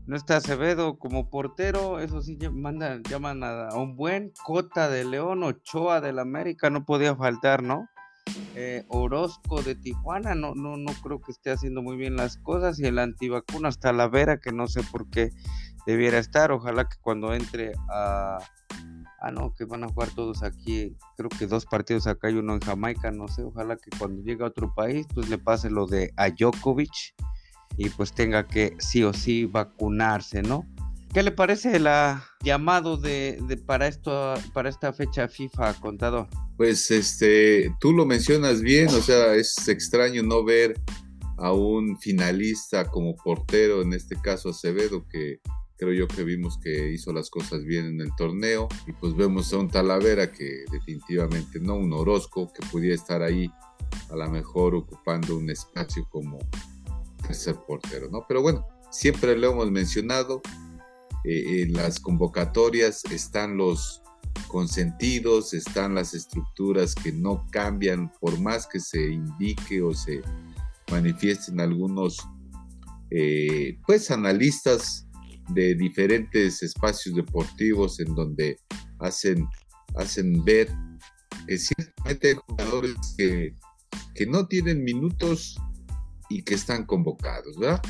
No 0.06 0.16
está 0.16 0.36
Acevedo 0.36 0.98
como 0.98 1.30
portero, 1.30 1.98
eso 1.98 2.22
sí, 2.22 2.38
mandan, 2.52 3.02
llaman 3.02 3.42
a, 3.42 3.74
un 3.74 3.96
buen 3.96 4.32
Cota 4.44 4.88
de 4.88 5.04
León, 5.04 5.42
Ochoa 5.42 6.00
del 6.00 6.20
América, 6.20 6.70
no 6.70 6.84
podía 6.84 7.16
faltar, 7.16 7.62
¿no? 7.62 7.88
Eh, 8.54 8.84
Orozco 8.88 9.62
de 9.62 9.74
Tijuana, 9.74 10.34
no, 10.34 10.54
no, 10.54 10.76
no 10.76 10.92
creo 11.02 11.20
que 11.20 11.32
esté 11.32 11.50
haciendo 11.50 11.82
muy 11.82 11.96
bien 11.96 12.16
las 12.16 12.38
cosas, 12.38 12.78
y 12.78 12.86
el 12.86 12.98
antivacuna 12.98 13.68
hasta 13.68 13.92
la 13.92 14.08
Vera, 14.08 14.38
que 14.40 14.52
no 14.52 14.68
sé 14.68 14.82
por 14.84 15.10
qué 15.10 15.30
debiera 15.86 16.18
estar, 16.18 16.52
ojalá 16.52 16.88
que 16.88 16.96
cuando 17.00 17.34
entre 17.34 17.72
a 17.88 18.38
ah, 19.20 19.30
no, 19.30 19.54
que 19.54 19.64
van 19.64 19.84
a 19.84 19.88
jugar 19.88 20.10
todos 20.10 20.42
aquí, 20.42 20.96
creo 21.16 21.30
que 21.30 21.46
dos 21.46 21.66
partidos 21.66 22.06
acá 22.06 22.30
y 22.30 22.34
uno 22.34 22.54
en 22.54 22.60
Jamaica, 22.60 23.10
no 23.10 23.28
sé, 23.28 23.42
ojalá 23.42 23.76
que 23.76 23.90
cuando 23.98 24.22
llegue 24.22 24.44
a 24.44 24.48
otro 24.48 24.72
país, 24.74 25.06
pues 25.14 25.28
le 25.28 25.38
pase 25.38 25.70
lo 25.70 25.86
de 25.86 26.12
a 26.16 26.30
Djokovic 26.30 27.14
y 27.76 27.90
pues 27.90 28.12
tenga 28.12 28.46
que 28.46 28.74
sí 28.78 29.02
o 29.02 29.12
sí 29.12 29.44
vacunarse, 29.44 30.42
¿no? 30.42 30.66
¿Qué 31.12 31.22
le 31.22 31.30
parece 31.30 31.76
el 31.76 31.88
llamado 32.42 32.98
de, 32.98 33.38
para 33.64 33.88
esto 33.88 34.34
para 34.52 34.68
esta 34.68 34.92
fecha 34.92 35.28
FIFA, 35.28 35.74
contador? 35.80 36.28
Pues 36.56 36.90
este, 36.90 37.74
tú 37.80 37.92
lo 37.92 38.04
mencionas 38.04 38.60
bien, 38.60 38.88
o 38.88 39.00
sea, 39.00 39.34
es 39.34 39.66
extraño 39.68 40.22
no 40.22 40.44
ver 40.44 40.78
a 41.38 41.52
un 41.52 41.98
finalista 41.98 42.90
como 42.90 43.16
portero, 43.16 43.82
en 43.82 43.94
este 43.94 44.16
caso 44.20 44.50
Acevedo, 44.50 45.06
que 45.08 45.40
creo 45.78 45.92
yo 45.92 46.08
que 46.08 46.24
vimos 46.24 46.58
que 46.58 46.92
hizo 46.92 47.12
las 47.12 47.30
cosas 47.30 47.64
bien 47.64 47.86
en 47.86 48.00
el 48.00 48.10
torneo 48.16 48.68
y 48.86 48.92
pues 48.92 49.14
vemos 49.14 49.52
a 49.52 49.58
un 49.58 49.68
Talavera 49.68 50.32
que 50.32 50.64
definitivamente 50.70 51.60
no, 51.60 51.76
un 51.76 51.92
Orozco 51.92 52.52
que 52.52 52.66
pudiera 52.66 52.94
estar 52.94 53.22
ahí 53.22 53.50
a 54.10 54.16
lo 54.16 54.30
mejor 54.30 54.74
ocupando 54.74 55.36
un 55.36 55.50
espacio 55.50 56.06
como 56.10 56.38
tercer 57.26 57.56
portero, 57.66 58.08
¿no? 58.10 58.24
Pero 58.28 58.42
bueno, 58.42 58.66
siempre 58.90 59.36
lo 59.36 59.52
hemos 59.52 59.70
mencionado, 59.70 60.42
eh, 61.24 61.62
en 61.62 61.72
las 61.72 61.98
convocatorias 61.98 63.04
están 63.06 63.56
los 63.56 64.02
consentidos, 64.48 65.54
están 65.54 65.94
las 65.94 66.14
estructuras 66.14 66.94
que 66.94 67.12
no 67.12 67.46
cambian 67.50 68.12
por 68.20 68.38
más 68.40 68.66
que 68.66 68.78
se 68.78 69.10
indique 69.10 69.82
o 69.82 69.92
se 69.92 70.20
manifiesten 70.90 71.60
algunos 71.60 72.18
eh, 73.10 73.78
pues 73.86 74.10
analistas 74.10 75.08
de 75.48 75.74
diferentes 75.74 76.62
espacios 76.62 77.14
deportivos 77.16 77.98
en 77.98 78.14
donde 78.14 78.58
hacen, 79.00 79.46
hacen 79.96 80.44
ver 80.44 80.68
que 81.46 81.58
ciertamente 81.58 82.28
hay 82.28 82.34
jugadores 82.46 82.94
que, 83.16 83.54
que 84.14 84.26
no 84.26 84.46
tienen 84.46 84.84
minutos 84.84 85.56
y 86.28 86.42
que 86.42 86.54
están 86.54 86.84
convocados, 86.84 87.58
¿verdad? 87.58 87.82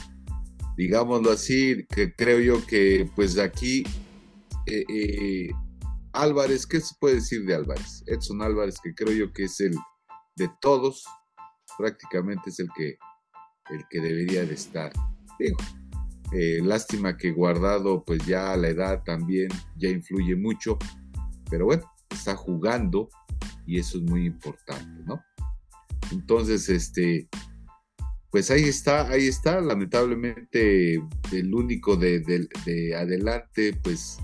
Digámoslo 0.77 1.31
así, 1.31 1.87
que 1.89 2.15
creo 2.15 2.41
yo 2.41 2.67
que 2.67 3.09
pues 3.15 3.39
aquí 3.39 3.83
eh, 4.67 4.85
eh, 4.89 5.51
Álvarez, 6.13 6.67
¿qué 6.67 6.81
se 6.81 6.95
puede 6.99 7.17
decir 7.17 7.45
de 7.47 7.55
Álvarez? 7.55 8.03
Edson 8.07 8.43
Álvarez, 8.43 8.77
que 8.83 8.95
creo 8.95 9.15
yo 9.15 9.33
que 9.33 9.45
es 9.45 9.61
el 9.61 9.75
de 10.37 10.51
todos, 10.61 11.05
prácticamente 11.79 12.51
es 12.51 12.59
el 12.59 12.69
que, 12.77 12.97
el 13.71 13.85
que 13.91 14.01
debería 14.01 14.45
de 14.45 14.55
estar. 14.55 14.93
Eh, 16.33 16.61
lástima 16.63 17.17
que 17.17 17.31
guardado, 17.31 18.05
pues 18.05 18.25
ya 18.27 18.57
la 18.57 18.69
edad 18.69 19.03
también 19.05 19.49
ya 19.77 19.89
influye 19.89 20.35
mucho, 20.35 20.79
pero 21.49 21.67
bueno, 21.67 21.85
está 22.11 22.35
jugando 22.35 23.09
y 23.67 23.79
eso 23.79 23.99
es 23.99 24.05
muy 24.05 24.27
importante, 24.27 25.05
¿no? 25.05 25.23
Entonces, 26.11 26.69
este, 26.69 27.29
pues 28.37 28.51
ahí 28.51 28.65
está, 28.65 29.09
ahí 29.09 29.29
está, 29.29 29.63
lamentablemente 29.63 30.97
el 31.33 31.55
único 31.55 31.97
de, 31.97 32.45
adelante, 32.95 33.73
pues 33.83 34.19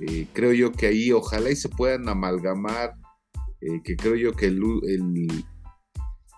eh, 0.00 0.26
creo 0.32 0.54
yo 0.54 0.72
que 0.72 0.86
ahí 0.86 1.12
ojalá 1.12 1.50
y 1.50 1.56
se 1.56 1.68
puedan 1.68 2.08
amalgamar, 2.08 2.94
eh, 3.60 3.82
que 3.84 3.96
creo 3.96 4.14
yo 4.14 4.32
que 4.32 4.46
el, 4.46 4.62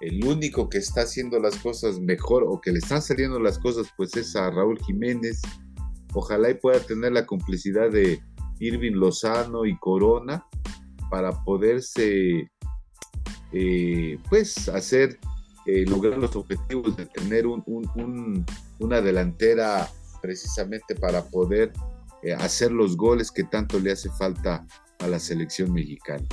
el 0.00 0.24
único 0.24 0.68
que 0.68 0.78
está 0.78 1.02
haciendo 1.02 1.38
las 1.38 1.54
cosas 1.58 2.00
mejor 2.00 2.42
o 2.44 2.60
que 2.60 2.72
le 2.72 2.80
están 2.80 3.02
saliendo 3.02 3.38
las 3.38 3.60
cosas 3.60 3.86
pues 3.96 4.16
es 4.16 4.34
a 4.34 4.50
Raúl 4.50 4.80
Jiménez. 4.84 5.42
Ojalá 6.12 6.50
y 6.50 6.54
pueda 6.54 6.80
tener 6.80 7.12
la 7.12 7.24
complicidad 7.24 7.88
de 7.92 8.20
Irving 8.58 8.94
Lozano 8.94 9.64
y 9.64 9.78
Corona 9.78 10.44
para 11.08 11.30
poderse 11.44 12.50
eh, 13.52 14.18
pues 14.28 14.68
hacer 14.68 15.20
eh, 15.72 15.84
lograr 15.86 16.18
los 16.18 16.34
objetivos 16.36 16.96
de 16.96 17.06
tener 17.06 17.46
una 17.46 19.00
delantera 19.00 19.88
precisamente 20.20 20.94
para 20.94 21.24
poder 21.24 21.72
eh, 22.22 22.34
hacer 22.34 22.72
los 22.72 22.96
goles 22.96 23.30
que 23.30 23.44
tanto 23.44 23.78
le 23.78 23.92
hace 23.92 24.10
falta 24.10 24.66
a 24.98 25.06
la 25.06 25.18
selección 25.18 25.72
mexicana. 25.72 26.24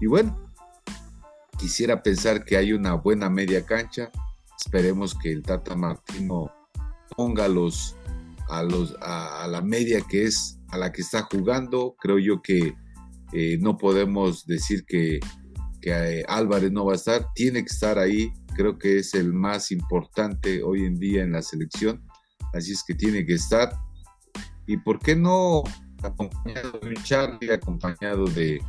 Y 0.00 0.06
bueno, 0.06 0.46
Quisiera 1.58 2.02
pensar 2.02 2.44
que 2.44 2.56
hay 2.56 2.72
una 2.72 2.94
buena 2.94 3.30
media 3.30 3.64
cancha. 3.64 4.10
Esperemos 4.58 5.14
que 5.14 5.32
el 5.32 5.42
Tata 5.42 5.74
Martino 5.74 6.52
ponga 7.16 7.48
los, 7.48 7.96
a, 8.50 8.62
los, 8.62 8.94
a, 9.00 9.46
la 9.48 9.62
media 9.62 10.02
que 10.02 10.24
es 10.24 10.58
a 10.68 10.76
la 10.76 10.92
que 10.92 11.00
está 11.00 11.22
jugando. 11.22 11.96
Creo 11.98 12.18
yo 12.18 12.42
que 12.42 12.74
eh, 13.32 13.58
no 13.60 13.78
podemos 13.78 14.46
decir 14.46 14.84
que, 14.86 15.18
que 15.80 16.20
eh, 16.20 16.24
Álvarez 16.28 16.72
no 16.72 16.84
va 16.84 16.92
a 16.92 16.96
estar. 16.96 17.26
Tiene 17.34 17.60
que 17.64 17.72
estar 17.72 17.98
ahí. 17.98 18.30
Creo 18.56 18.78
que 18.78 18.98
es 18.98 19.14
el 19.14 19.32
más 19.32 19.70
importante 19.70 20.62
hoy 20.62 20.84
en 20.84 20.98
día 20.98 21.22
en 21.22 21.32
la 21.32 21.42
selección. 21.42 22.02
Así 22.52 22.72
es 22.72 22.82
que 22.86 22.94
tiene 22.94 23.24
que 23.26 23.34
estar. 23.34 23.72
¿Y 24.66 24.78
por 24.78 24.98
qué 24.98 25.14
no 25.14 25.62
acompañado 26.02 26.78
de 26.80 26.94
Charlie, 27.02 27.52
acompañado 27.52 28.24
de, 28.26 28.60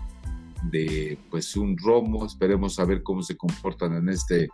de 0.63 1.17
pues 1.29 1.55
un 1.55 1.77
Romo, 1.77 2.25
esperemos 2.25 2.79
a 2.79 2.85
ver 2.85 3.03
cómo 3.03 3.21
se 3.21 3.37
comportan 3.37 3.93
en 3.93 4.09
este, 4.09 4.49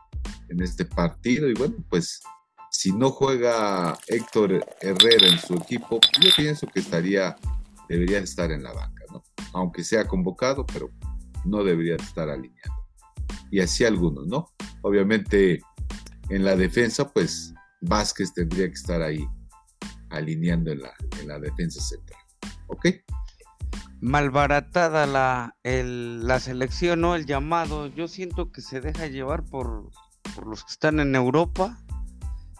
en 0.50 0.62
este 0.62 0.86
partido 0.86 1.50
y 1.50 1.54
bueno, 1.54 1.76
pues 1.89 2.22
si 2.72 2.91
no 2.91 3.12
juega 3.12 3.98
Héctor 4.08 4.65
Herrera 4.82 5.28
en 5.28 5.38
su 5.38 5.54
equipo, 5.54 6.00
yo 6.22 6.30
pienso 6.36 6.67
que 6.67 6.80
estaría, 6.80 7.36
debería 7.88 8.19
estar 8.19 8.52
en 8.52 8.63
la 8.63 8.74
banca, 8.74 9.04
¿no? 9.12 9.24
Aunque 9.54 9.84
sea 9.84 10.08
convocado, 10.08 10.65
pero 10.65 10.89
no 11.46 11.63
debería 11.63 11.96
estar 11.96 12.30
alineado. 12.30 12.83
Y 13.54 13.60
así 13.60 13.86
algunos, 13.86 14.26
¿no? 14.26 14.48
Obviamente 14.82 15.62
en 16.30 16.44
la 16.44 16.56
defensa, 16.56 17.13
pues 17.13 17.54
Vázquez 17.82 18.34
tendría 18.34 18.66
que 18.66 18.74
estar 18.74 19.00
ahí 19.04 19.28
alineando 20.10 20.72
en 20.72 20.82
la, 20.82 20.92
en 21.22 21.28
la 21.28 21.38
defensa 21.38 21.80
central. 21.80 22.20
¿Ok? 22.66 22.88
Malbaratada 24.02 25.06
la, 25.06 25.56
la 25.63 26.39
selección, 26.39 27.02
¿no? 27.02 27.16
El 27.16 27.28
llamado. 27.28 27.86
Yo 27.86 28.08
siento 28.08 28.52
que 28.52 28.62
se 28.62 28.82
deja 28.82 29.06
llevar 29.06 29.46
por, 29.46 29.92
por 30.34 30.48
los 30.48 30.63
que 30.63 30.72
están 30.72 31.00
en 31.00 31.13
Europa. 31.13 31.78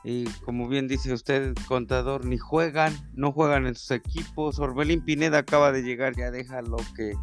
Y 0.04 0.26
como 0.46 0.68
bien 0.68 0.88
dice 0.88 1.12
usted, 1.12 1.56
contador, 1.68 2.24
ni 2.24 2.38
juegan, 2.38 2.94
no 3.16 3.32
juegan 3.32 3.66
en 3.66 3.74
sus 3.74 3.90
equipos. 3.90 4.60
Orbelín 4.60 5.04
Pineda 5.04 5.40
acaba 5.40 5.72
de 5.72 5.82
llegar, 5.82 6.16
ya 6.16 6.30
déjalo 6.30 6.78
que, 6.96 7.14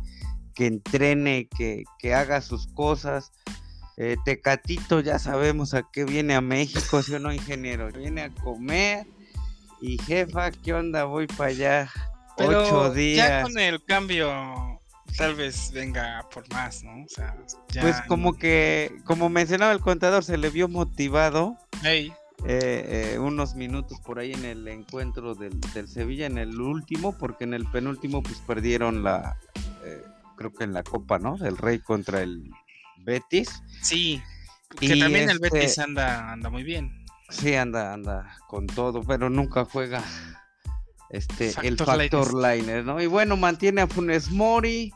que 0.60 0.66
entrene, 0.66 1.48
que, 1.48 1.84
que 1.98 2.12
haga 2.12 2.42
sus 2.42 2.66
cosas. 2.66 3.32
Eh, 3.96 4.18
Tecatito, 4.26 5.00
ya 5.00 5.18
sabemos 5.18 5.72
a 5.72 5.88
qué 5.90 6.04
viene 6.04 6.34
a 6.34 6.42
México, 6.42 7.02
¿sí 7.02 7.14
o 7.14 7.18
no, 7.18 7.32
ingeniero? 7.32 7.90
Viene 7.90 8.24
a 8.24 8.28
comer. 8.28 9.06
Y 9.80 9.96
jefa, 10.02 10.50
¿qué 10.50 10.74
onda? 10.74 11.04
Voy 11.04 11.26
para 11.28 11.48
allá. 11.48 11.90
ocho 12.36 12.92
días. 12.92 13.26
Ya 13.26 13.42
con 13.42 13.58
el 13.58 13.82
cambio, 13.86 14.78
tal 15.16 15.34
vez 15.34 15.72
venga 15.72 16.28
por 16.30 16.46
más, 16.52 16.84
¿no? 16.84 17.04
O 17.04 17.08
sea, 17.08 17.34
pues 17.80 17.96
como 18.06 18.34
que, 18.34 19.00
como 19.06 19.30
mencionaba 19.30 19.72
el 19.72 19.80
contador, 19.80 20.24
se 20.24 20.36
le 20.36 20.50
vio 20.50 20.68
motivado. 20.68 21.56
Hey. 21.82 22.12
Eh, 22.44 23.12
eh, 23.14 23.18
unos 23.18 23.54
minutos 23.54 23.98
por 24.00 24.18
ahí 24.18 24.32
en 24.32 24.44
el 24.44 24.68
encuentro 24.68 25.34
del, 25.34 25.58
del, 25.72 25.88
Sevilla, 25.88 26.26
en 26.26 26.36
el 26.36 26.60
último, 26.60 27.16
porque 27.16 27.44
en 27.44 27.54
el 27.54 27.66
penúltimo 27.66 28.22
pues 28.22 28.38
perdieron 28.46 29.02
la, 29.02 29.38
creo 30.40 30.54
que 30.54 30.64
en 30.64 30.72
la 30.72 30.82
Copa, 30.82 31.18
¿no? 31.18 31.36
Del 31.36 31.58
Rey 31.58 31.80
contra 31.80 32.22
el 32.22 32.50
Betis. 32.96 33.62
Sí, 33.82 34.22
que 34.78 34.96
también 34.96 35.28
el 35.28 35.38
Betis 35.38 35.64
este 35.64 35.82
anda, 35.82 36.32
anda 36.32 36.48
muy 36.48 36.62
bien. 36.62 37.04
Sí, 37.28 37.54
anda, 37.54 37.92
anda 37.92 38.38
con 38.48 38.66
todo, 38.66 39.02
pero 39.02 39.28
nunca 39.28 39.66
juega 39.66 40.02
este 41.10 41.52
el 41.62 41.76
factor 41.76 42.32
liner, 42.32 42.82
¿no? 42.86 43.02
Y 43.02 43.06
bueno, 43.06 43.36
mantiene 43.36 43.82
a 43.82 43.86
Funes 43.86 44.30
Mori, 44.30 44.90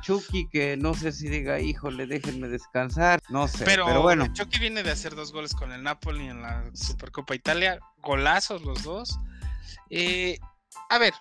Chucky, 0.00 0.48
que 0.48 0.76
no 0.76 0.94
sé 0.94 1.12
si 1.12 1.28
diga, 1.28 1.60
híjole, 1.60 2.08
déjenme 2.08 2.48
descansar, 2.48 3.20
no 3.28 3.46
sé, 3.46 3.64
pero, 3.64 4.02
bueno. 4.02 4.32
Chucky 4.32 4.58
viene 4.58 4.82
de 4.82 4.90
hacer 4.90 5.14
dos 5.14 5.32
goles 5.32 5.54
con 5.54 5.70
el 5.70 5.84
Napoli 5.84 6.26
en 6.26 6.42
la 6.42 6.68
Supercopa 6.74 7.36
Italia, 7.36 7.78
golazos 8.02 8.62
los 8.62 8.82
dos. 8.82 9.16
Eh, 9.90 10.40
a 10.90 10.98
ver, 10.98 11.14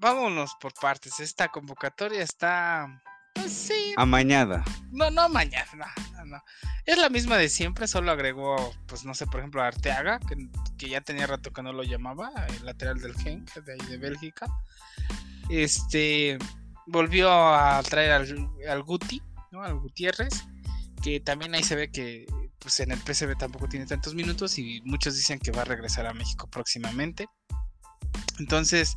vámonos 0.00 0.56
por 0.60 0.72
partes, 0.74 1.20
esta 1.20 1.48
convocatoria 1.48 2.22
está 2.22 3.02
pues 3.34 3.52
sí. 3.52 3.94
Amañada. 3.96 4.64
No, 4.90 5.10
no 5.10 5.22
amañada, 5.22 5.70
no, 5.74 6.24
no, 6.24 6.42
Es 6.84 6.98
la 6.98 7.08
misma 7.08 7.36
de 7.36 7.48
siempre, 7.48 7.86
solo 7.86 8.10
agregó, 8.10 8.74
pues 8.86 9.04
no 9.04 9.14
sé, 9.14 9.26
por 9.26 9.40
ejemplo, 9.40 9.62
a 9.62 9.68
Arteaga, 9.68 10.18
que, 10.78 10.88
ya 10.88 11.00
tenía 11.00 11.26
rato 11.26 11.52
que 11.52 11.62
no 11.62 11.72
lo 11.72 11.82
llamaba, 11.82 12.32
el 12.48 12.66
lateral 12.66 13.00
del 13.00 13.14
Genk, 13.14 13.52
de 13.54 13.72
ahí 13.74 13.88
de 13.88 13.98
Bélgica. 13.98 14.46
Este 15.48 16.38
volvió 16.86 17.30
a 17.30 17.80
traer 17.82 18.12
al, 18.12 18.50
al 18.68 18.82
Guti, 18.82 19.22
¿no? 19.52 19.62
Al 19.62 19.78
Gutiérrez, 19.78 20.44
que 21.02 21.20
también 21.20 21.54
ahí 21.54 21.62
se 21.62 21.76
ve 21.76 21.90
que 21.90 22.26
pues 22.58 22.80
en 22.80 22.90
el 22.90 22.98
PCB 22.98 23.38
tampoco 23.38 23.68
tiene 23.68 23.86
tantos 23.86 24.14
minutos 24.14 24.58
y 24.58 24.82
muchos 24.84 25.16
dicen 25.16 25.38
que 25.38 25.50
va 25.50 25.62
a 25.62 25.66
regresar 25.66 26.06
a 26.06 26.12
México 26.12 26.46
próximamente. 26.48 27.26
Entonces, 28.38 28.96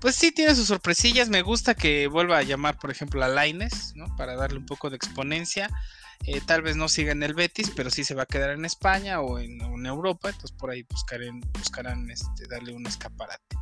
pues 0.00 0.14
sí 0.16 0.32
tiene 0.32 0.54
sus 0.54 0.68
sorpresillas. 0.68 1.28
Me 1.28 1.42
gusta 1.42 1.74
que 1.74 2.06
vuelva 2.06 2.38
a 2.38 2.42
llamar, 2.42 2.78
por 2.78 2.90
ejemplo, 2.90 3.24
a 3.24 3.28
Laines, 3.28 3.92
¿no? 3.94 4.14
Para 4.16 4.36
darle 4.36 4.58
un 4.58 4.66
poco 4.66 4.90
de 4.90 4.96
exponencia. 4.96 5.70
Eh, 6.24 6.40
tal 6.44 6.62
vez 6.62 6.76
no 6.76 6.88
siga 6.88 7.12
en 7.12 7.22
el 7.22 7.34
Betis, 7.34 7.70
pero 7.74 7.90
sí 7.90 8.04
se 8.04 8.14
va 8.14 8.22
a 8.22 8.26
quedar 8.26 8.50
en 8.50 8.64
España 8.64 9.20
o 9.20 9.38
en, 9.38 9.60
Europa. 9.86 10.30
Entonces 10.30 10.52
por 10.52 10.70
ahí 10.70 10.82
buscarán, 10.90 11.40
buscarán 11.52 12.10
este, 12.10 12.46
darle 12.48 12.72
un 12.72 12.86
escaparate. 12.86 13.56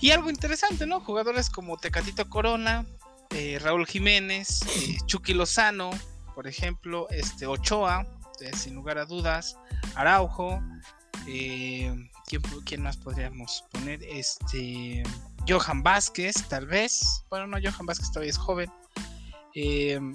Y 0.00 0.12
algo 0.12 0.30
interesante, 0.30 0.86
¿no? 0.86 1.00
Jugadores 1.00 1.50
como 1.50 1.76
Tecatito 1.76 2.28
Corona, 2.28 2.86
eh, 3.30 3.58
Raúl 3.60 3.86
Jiménez, 3.86 4.62
eh, 4.62 4.98
Chucky 5.06 5.34
Lozano, 5.34 5.90
por 6.34 6.46
ejemplo, 6.46 7.08
este 7.10 7.46
Ochoa, 7.46 8.06
sin 8.54 8.74
lugar 8.74 8.98
a 8.98 9.04
dudas, 9.04 9.56
Araujo, 9.94 10.62
¿quién, 12.64 12.82
más 12.82 12.96
podríamos 12.96 13.64
poner? 13.72 14.02
Este. 14.04 15.02
Johan 15.48 15.82
Vázquez, 15.82 16.34
tal 16.48 16.66
vez. 16.66 17.24
Bueno, 17.30 17.46
no, 17.46 17.58
Johan 17.62 17.86
Vázquez 17.86 18.10
todavía 18.10 18.30
es 18.30 18.38
joven. 18.38 18.70
Em, 19.54 20.14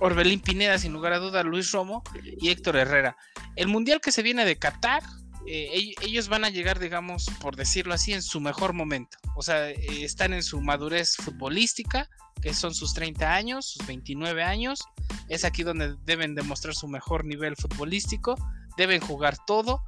Orbelín 0.00 0.40
Pineda, 0.40 0.78
sin 0.78 0.92
lugar 0.92 1.12
a 1.12 1.18
duda, 1.18 1.42
Luis 1.42 1.72
Romo 1.72 2.02
y 2.22 2.50
Héctor 2.50 2.76
Herrera. 2.76 3.16
El 3.56 3.68
mundial 3.68 4.00
que 4.00 4.12
se 4.12 4.22
viene 4.22 4.44
de 4.44 4.58
Qatar, 4.58 5.02
eh, 5.46 5.94
ellos 6.02 6.28
van 6.28 6.44
a 6.44 6.50
llegar, 6.50 6.78
digamos, 6.78 7.26
por 7.40 7.56
decirlo 7.56 7.94
así, 7.94 8.12
en 8.12 8.22
su 8.22 8.40
mejor 8.40 8.74
momento. 8.74 9.16
O 9.34 9.42
sea, 9.42 9.70
eh, 9.70 10.04
están 10.04 10.34
en 10.34 10.42
su 10.42 10.60
madurez 10.60 11.16
futbolística, 11.16 12.08
que 12.42 12.52
son 12.52 12.74
sus 12.74 12.94
30 12.94 13.34
años, 13.34 13.66
sus 13.66 13.86
29 13.86 14.42
años. 14.42 14.84
Es 15.28 15.44
aquí 15.44 15.62
donde 15.62 15.96
deben 16.04 16.34
demostrar 16.34 16.74
su 16.74 16.86
mejor 16.88 17.24
nivel 17.24 17.56
futbolístico. 17.56 18.36
Deben 18.76 19.00
jugar 19.00 19.36
todo 19.46 19.82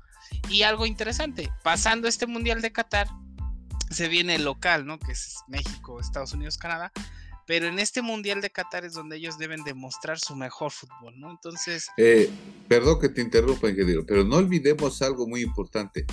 y 0.48 0.62
algo 0.62 0.87
interesante, 0.87 1.50
pasando 1.62 2.09
este 2.09 2.26
Mundial 2.26 2.62
de 2.62 2.72
Qatar, 2.72 3.09
se 3.90 4.09
viene 4.09 4.37
el 4.37 4.44
local, 4.44 4.87
¿no? 4.87 4.98
Que 4.98 5.12
es 5.12 5.37
México, 5.48 6.00
Estados 6.00 6.33
Unidos, 6.33 6.56
Canadá. 6.59 6.92
Pero 7.46 7.66
en 7.66 7.80
este 7.80 8.00
Mundial 8.00 8.40
de 8.40 8.50
Qatar 8.50 8.85
es 8.85 8.92
donde 8.92 9.16
ellos 9.16 9.37
deben 9.37 9.64
demostrar 9.64 10.20
su 10.20 10.37
mejor 10.37 10.70
fútbol, 10.70 11.18
¿no? 11.18 11.33
Entonces... 11.33 11.88
Eh, 11.96 12.30
perdón 12.68 13.00
que 13.00 13.09
te 13.09 13.20
interrumpa, 13.20 13.68
ingeniero, 13.68 14.06
pero 14.06 14.22
no 14.22 14.37
olvidemos 14.37 15.02
algo 15.02 15.26
muy 15.26 15.42
importante. 15.42 16.06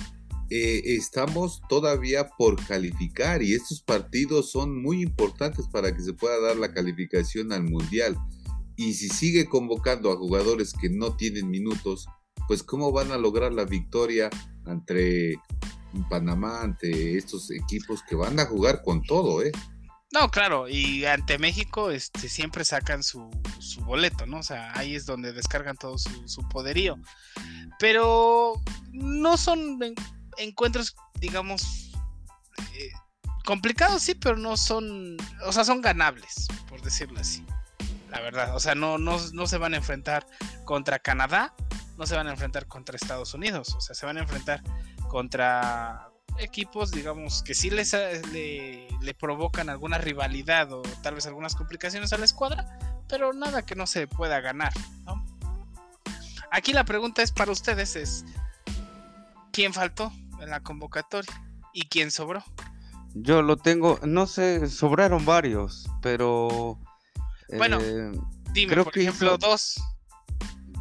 Eh, 0.50 0.82
estamos 0.96 1.60
todavía 1.68 2.28
por 2.30 2.56
calificar 2.66 3.42
y 3.42 3.54
estos 3.54 3.82
partidos 3.82 4.50
son 4.50 4.82
muy 4.82 5.02
importantes 5.02 5.68
para 5.68 5.94
que 5.94 6.02
se 6.02 6.14
pueda 6.14 6.40
dar 6.40 6.56
la 6.56 6.72
calificación 6.72 7.52
al 7.52 7.62
Mundial. 7.62 8.16
Y 8.74 8.94
si 8.94 9.08
sigue 9.08 9.46
convocando 9.46 10.10
a 10.10 10.16
jugadores 10.16 10.72
que 10.72 10.88
no 10.88 11.16
tienen 11.16 11.50
minutos, 11.50 12.08
pues 12.48 12.64
cómo 12.64 12.90
van 12.90 13.12
a 13.12 13.18
lograr 13.18 13.52
la 13.52 13.64
victoria 13.64 14.30
ante 14.66 15.40
Panamá, 16.10 16.62
ante 16.62 17.16
estos 17.16 17.50
equipos 17.50 18.02
que 18.02 18.16
van 18.16 18.40
a 18.40 18.46
jugar 18.46 18.82
con 18.82 19.02
todo, 19.02 19.42
¿eh? 19.42 19.52
No, 20.10 20.30
claro, 20.30 20.68
y 20.68 21.04
ante 21.04 21.38
México 21.38 21.90
este, 21.90 22.30
siempre 22.30 22.64
sacan 22.64 23.02
su, 23.02 23.28
boleto, 23.84 24.24
¿no? 24.24 24.38
O 24.38 24.42
sea, 24.42 24.72
ahí 24.74 24.94
es 24.94 25.04
donde 25.04 25.34
descargan 25.34 25.76
todo 25.76 25.98
su, 25.98 26.48
poderío. 26.48 26.96
Pero 27.78 28.54
no 28.90 29.36
son 29.36 29.78
encuentros, 30.38 30.96
digamos, 31.20 31.92
eh, 32.74 32.90
complicados, 33.44 34.02
sí, 34.02 34.14
pero 34.14 34.38
no 34.38 34.56
son, 34.56 35.18
o 35.44 35.52
sea, 35.52 35.64
son 35.64 35.82
ganables, 35.82 36.48
por 36.68 36.80
decirlo 36.80 37.20
así. 37.20 37.44
La 38.10 38.20
verdad, 38.22 38.56
o 38.56 38.60
sea, 38.60 38.74
no, 38.74 38.96
no, 38.96 39.18
no 39.34 39.46
se 39.46 39.58
van 39.58 39.74
a 39.74 39.76
enfrentar 39.76 40.26
contra 40.64 40.98
Canadá, 40.98 41.54
no 41.98 42.06
se 42.06 42.14
van 42.14 42.28
a 42.28 42.30
enfrentar 42.30 42.66
contra 42.66 42.96
Estados 42.96 43.34
Unidos, 43.34 43.74
o 43.74 43.80
sea, 43.80 43.94
se 43.94 44.06
van 44.06 44.16
a 44.16 44.20
enfrentar 44.20 44.62
contra 45.08 46.10
equipos, 46.38 46.92
digamos, 46.92 47.42
que 47.42 47.54
sí 47.54 47.70
les, 47.70 47.92
le, 48.32 49.14
provocan 49.18 49.68
alguna 49.68 49.98
rivalidad 49.98 50.72
o 50.72 50.82
tal 51.02 51.16
vez 51.16 51.26
algunas 51.26 51.56
complicaciones 51.56 52.12
a 52.12 52.18
la 52.18 52.24
escuadra, 52.24 52.78
pero 53.08 53.32
nada 53.32 53.66
que 53.66 53.74
no 53.74 53.88
se 53.88 54.06
pueda 54.06 54.40
ganar, 54.40 54.72
¿no? 55.04 55.24
Aquí 56.52 56.72
la 56.72 56.84
pregunta 56.84 57.22
es 57.22 57.32
para 57.32 57.50
ustedes 57.50 57.96
es, 57.96 58.24
¿quién 59.50 59.74
faltó 59.74 60.12
en 60.40 60.50
la 60.50 60.60
convocatoria 60.60 61.32
y 61.74 61.88
quién 61.88 62.12
sobró? 62.12 62.44
Yo 63.14 63.42
lo 63.42 63.56
tengo, 63.56 63.98
no 64.04 64.28
sé, 64.28 64.70
sobraron 64.70 65.26
varios, 65.26 65.90
pero... 66.00 66.78
Bueno, 67.56 67.78
eh, 67.80 68.12
dime, 68.52 68.84
por 68.84 68.96
ejemplo, 68.96 69.36
dos 69.36 69.80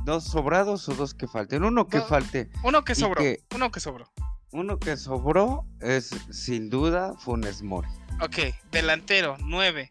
dos 0.08 0.24
sobrados 0.24 0.88
o 0.88 0.96
dos 0.96 1.14
que 1.14 1.28
falten. 1.28 1.64
Uno 1.66 1.88
que 1.88 2.00
falte. 2.02 2.50
Uno 2.64 2.84
que 2.84 2.96
sobró. 2.96 3.22
uno 3.54 3.72
que 3.72 3.80
sobró. 3.82 4.10
Uno 4.52 4.80
que 4.80 4.96
sobró 4.96 5.66
es 5.82 6.10
sin 6.32 6.70
duda 6.70 7.14
Funes 7.20 7.62
Mori. 7.62 7.90
Ok, 8.22 8.56
delantero, 8.72 9.36
nueve. 9.42 9.90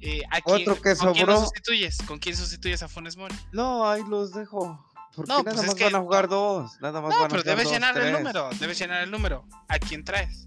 Eh, 0.00 0.22
Otro 0.44 0.80
que 0.80 0.94
¿con 0.94 1.12
Quién 1.12 1.26
sustituyes? 1.26 1.98
¿Con 2.06 2.18
quién 2.20 2.36
sustituyes 2.36 2.84
a 2.84 2.88
Funes 2.88 3.16
Mori? 3.16 3.34
No, 3.50 3.88
ahí 3.88 4.02
los 4.08 4.32
dejo. 4.32 4.80
Porque 5.14 5.28
no, 5.28 5.42
nada 5.42 5.56
pues 5.56 5.66
más 5.66 5.78
van 5.78 5.94
a 5.96 6.00
jugar 6.00 6.28
dos. 6.28 6.80
Nada 6.80 7.00
más 7.00 7.14
no, 7.14 7.28
pero 7.28 7.42
debes 7.42 7.68
llenar 7.68 7.98
el 7.98 8.12
número. 8.12 8.48
Debes 8.60 8.78
llenar 8.78 9.02
el 9.02 9.10
número. 9.10 9.44
¿A 9.68 9.78
quién 9.80 10.04
traes? 10.04 10.46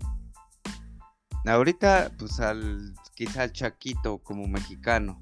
Ahorita, 1.45 2.11
pues 2.17 2.39
al 2.39 2.93
quizá 3.13 3.43
al 3.43 3.51
Chaquito 3.51 4.19
como 4.19 4.47
mexicano. 4.47 5.19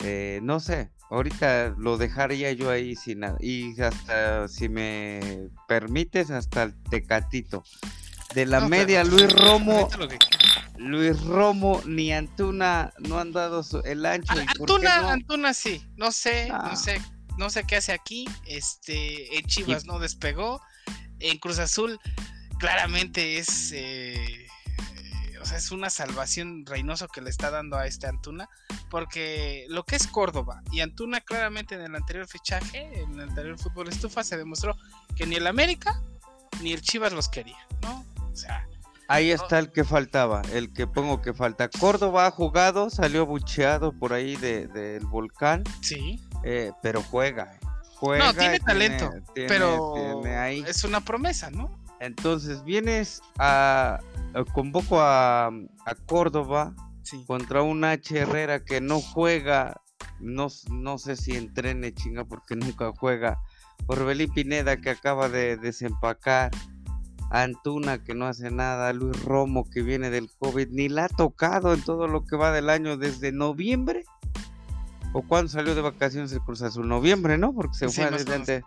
Eh, 0.00 0.40
no 0.42 0.60
sé, 0.60 0.90
ahorita 1.10 1.74
lo 1.76 1.96
dejaría 1.96 2.52
yo 2.52 2.70
ahí 2.70 2.94
sin 2.94 3.20
nada. 3.20 3.36
Y 3.40 3.80
hasta, 3.80 4.48
si 4.48 4.68
me 4.68 5.48
permites, 5.66 6.30
hasta 6.30 6.64
el 6.64 6.82
Tecatito. 6.90 7.64
De 8.34 8.46
la 8.46 8.60
media, 8.68 9.04
Luis 9.04 9.32
Romo. 9.32 9.88
Luis 10.76 11.20
Romo 11.22 11.82
ni 11.86 12.12
Antuna 12.12 12.92
no 12.98 13.18
han 13.18 13.32
dado 13.32 13.64
el 13.84 14.06
ancho. 14.06 14.34
Antuna, 14.38 15.12
Antuna 15.12 15.52
sí, 15.54 15.84
no 15.96 16.12
sé, 16.12 16.48
no 16.48 16.76
sé. 16.76 17.00
no 17.36 17.50
sé 17.50 17.64
qué 17.64 17.76
hace 17.76 17.92
aquí. 17.92 18.26
Este, 18.46 19.36
en 19.38 19.44
Chivas 19.46 19.86
no 19.86 19.98
despegó. 19.98 20.60
En 21.20 21.38
Cruz 21.38 21.58
Azul, 21.58 21.98
claramente 22.58 23.38
es. 23.38 23.72
Eh, 23.72 24.47
o 25.40 25.46
sea, 25.46 25.58
es 25.58 25.70
una 25.70 25.90
salvación 25.90 26.64
Reynoso 26.66 27.08
que 27.08 27.20
le 27.20 27.30
está 27.30 27.50
dando 27.50 27.76
a 27.76 27.86
este 27.86 28.06
Antuna. 28.06 28.48
Porque 28.90 29.66
lo 29.68 29.84
que 29.84 29.96
es 29.96 30.06
Córdoba 30.06 30.62
y 30.72 30.80
Antuna, 30.80 31.20
claramente 31.20 31.74
en 31.74 31.82
el 31.82 31.94
anterior 31.94 32.26
fichaje, 32.26 33.00
en 33.00 33.14
el 33.14 33.28
anterior 33.28 33.58
fútbol 33.58 33.88
estufa, 33.88 34.24
se 34.24 34.36
demostró 34.36 34.76
que 35.16 35.26
ni 35.26 35.36
el 35.36 35.46
América 35.46 36.02
ni 36.62 36.72
el 36.72 36.80
Chivas 36.80 37.12
los 37.12 37.28
quería, 37.28 37.58
¿no? 37.82 38.04
O 38.30 38.36
sea. 38.36 38.66
Ahí 39.10 39.30
está 39.30 39.58
el 39.58 39.72
que 39.72 39.84
faltaba, 39.84 40.42
el 40.52 40.72
que 40.72 40.86
pongo 40.86 41.22
que 41.22 41.32
falta. 41.32 41.68
Córdoba 41.68 42.26
ha 42.26 42.30
jugado, 42.30 42.90
salió 42.90 43.24
bucheado 43.24 43.92
por 43.92 44.12
ahí 44.12 44.36
del 44.36 44.70
de, 44.72 44.98
volcán. 45.00 45.64
Sí. 45.80 46.20
Eh, 46.44 46.72
pero 46.82 47.02
juega. 47.02 47.58
juega 47.94 48.26
no, 48.26 48.34
tiene 48.34 48.60
talento, 48.60 49.10
pero 49.34 50.22
es 50.26 50.84
una 50.84 51.00
promesa, 51.00 51.50
¿no? 51.50 51.78
Entonces 52.00 52.64
vienes 52.64 53.20
a. 53.38 54.00
Convoco 54.52 55.00
a, 55.00 55.46
a 55.46 55.94
Córdoba 56.06 56.74
contra 57.26 57.62
un 57.62 57.84
H. 57.84 58.18
Herrera 58.18 58.64
que 58.64 58.80
no 58.80 59.00
juega. 59.00 59.80
No, 60.20 60.48
no 60.70 60.98
sé 60.98 61.16
si 61.16 61.36
entrene 61.36 61.94
chinga 61.94 62.24
porque 62.24 62.56
nunca 62.56 62.92
juega. 62.92 63.38
Orbelín 63.86 64.32
Pineda 64.32 64.76
que 64.76 64.90
acaba 64.90 65.28
de 65.28 65.56
desempacar. 65.56 66.50
Antuna 67.30 68.02
que 68.02 68.14
no 68.14 68.26
hace 68.26 68.50
nada, 68.50 68.92
Luis 68.94 69.22
Romo 69.22 69.68
que 69.68 69.82
viene 69.82 70.08
del 70.08 70.30
COVID, 70.38 70.68
ni 70.70 70.88
la 70.88 71.04
ha 71.04 71.08
tocado 71.08 71.74
en 71.74 71.82
todo 71.82 72.08
lo 72.08 72.24
que 72.24 72.36
va 72.36 72.52
del 72.52 72.70
año 72.70 72.96
desde 72.96 73.32
noviembre. 73.32 74.04
¿O 75.12 75.22
cuándo 75.22 75.50
salió 75.50 75.74
de 75.74 75.82
vacaciones 75.82 76.32
el 76.32 76.40
Cruz 76.40 76.62
Azul? 76.62 76.88
Noviembre, 76.88 77.36
¿no? 77.36 77.54
Porque 77.54 77.76
se 77.76 77.88
fue 77.88 78.10
desde 78.10 78.62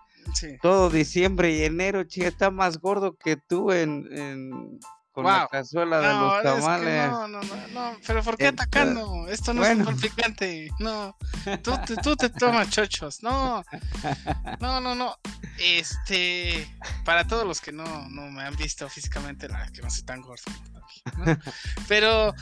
todo 0.62 0.90
diciembre 0.90 1.52
y 1.52 1.64
enero, 1.64 2.04
chica, 2.04 2.28
está 2.28 2.52
más 2.52 2.80
gordo 2.80 3.16
que 3.16 3.38
tú 3.38 3.72
en, 3.72 4.80
con 5.12 5.26
la 5.26 5.48
cazuela 5.52 6.00
de 6.00 6.08
los 6.08 6.44
tamales. 6.44 7.12
no, 7.12 7.28
no, 7.28 7.42
no, 7.42 7.68
no, 7.74 7.98
pero 8.08 8.24
¿por 8.24 8.38
qué 8.38 8.48
atacando? 8.48 9.28
Esto 9.28 9.54
no 9.54 9.66
es 9.66 9.78
un 9.78 9.84
complicante. 9.84 10.70
No, 10.80 11.18
tú, 11.64 11.74
tú, 12.02 12.16
te 12.16 12.30
tomas 12.30 12.70
chochos. 12.70 13.22
No, 13.22 13.64
no, 14.60 14.80
no, 14.80 14.96
no. 14.96 15.18
Este, 15.60 16.68
para 17.04 17.28
todos 17.28 17.46
los 17.46 17.60
que 17.62 17.72
no, 17.72 17.84
no 18.10 18.32
me 18.32 18.44
han 18.44 18.56
visto 18.56 18.88
físicamente, 18.90 19.50
la 19.50 19.68
que 19.72 19.82
no 19.82 19.90
soy 19.90 20.04
tan 20.04 20.22
gordo. 20.22 20.44
Pero, 21.88 22.34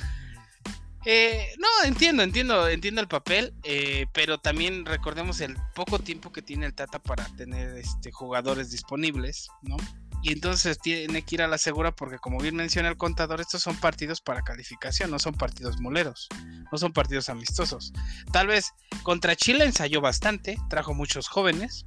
eh, 1.06 1.54
no, 1.58 1.68
entiendo, 1.86 2.24
entiendo, 2.24 2.68
entiendo 2.68 3.02
el 3.02 3.08
papel, 3.08 3.54
eh, 3.64 4.06
pero 4.14 4.40
también 4.40 4.86
recordemos 4.86 5.42
el 5.42 5.56
poco 5.76 6.00
tiempo 6.00 6.32
que 6.32 6.42
tiene 6.42 6.66
el 6.66 6.74
Tata 6.74 7.00
para 7.00 7.26
tener 7.36 7.78
este, 7.78 8.12
jugadores 8.12 8.72
disponibles, 8.72 9.48
¿no? 9.62 9.78
y 10.22 10.34
entonces 10.34 10.80
tiene 10.80 11.22
que 11.22 11.36
ir 11.36 11.42
a 11.42 11.48
la 11.48 11.58
segura 11.58 11.96
porque 11.96 12.18
como 12.18 12.40
bien 12.40 12.56
menciona 12.56 12.90
el 12.90 12.98
contador, 12.98 13.40
estos 13.40 13.62
son 13.62 13.78
partidos 13.78 14.22
para 14.22 14.42
calificación, 14.42 15.12
no 15.12 15.20
son 15.20 15.34
partidos 15.34 15.80
moleros, 15.80 16.28
no 16.72 16.78
son 16.78 16.92
partidos 16.92 17.30
amistosos. 17.30 17.94
Tal 18.32 18.48
vez 18.48 18.74
contra 19.04 19.36
Chile 19.36 19.66
ensayó 19.66 20.02
bastante, 20.02 20.58
trajo 20.70 20.94
muchos 20.94 21.28
jóvenes, 21.28 21.86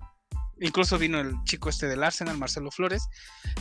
incluso 0.61 0.99
vino 0.99 1.21
el 1.21 1.35
chico 1.45 1.69
este 1.69 1.89
del 1.89 2.03
Arsenal, 2.03 2.39
Marcelo 2.39 2.71
Flores, 2.71 3.07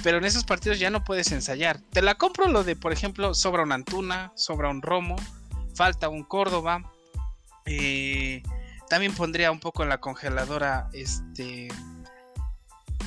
pero 0.04 0.18
en 0.18 0.26
esos 0.26 0.46
partidos 0.46 0.80
ya 0.80 0.90
no 0.90 1.04
puedes 1.04 1.32
ensayar. 1.32 1.82
Te 1.92 2.02
la 2.02 2.16
compro 2.16 2.48
lo 2.48 2.64
de, 2.64 2.76
por 2.76 2.94
ejemplo, 2.94 3.34
sobra 3.34 3.64
un 3.64 3.72
Antuna, 3.74 4.32
sobra 4.36 4.70
un 4.70 4.82
Romo, 4.82 5.18
falta 5.76 6.10
un 6.10 6.24
Córdoba. 6.24 6.92
Eh, 7.66 8.44
también 8.90 9.14
pondría 9.14 9.52
un 9.52 9.60
poco 9.60 9.84
en 9.84 9.90
la 9.90 10.00
congeladora 10.00 10.90
este 10.94 11.70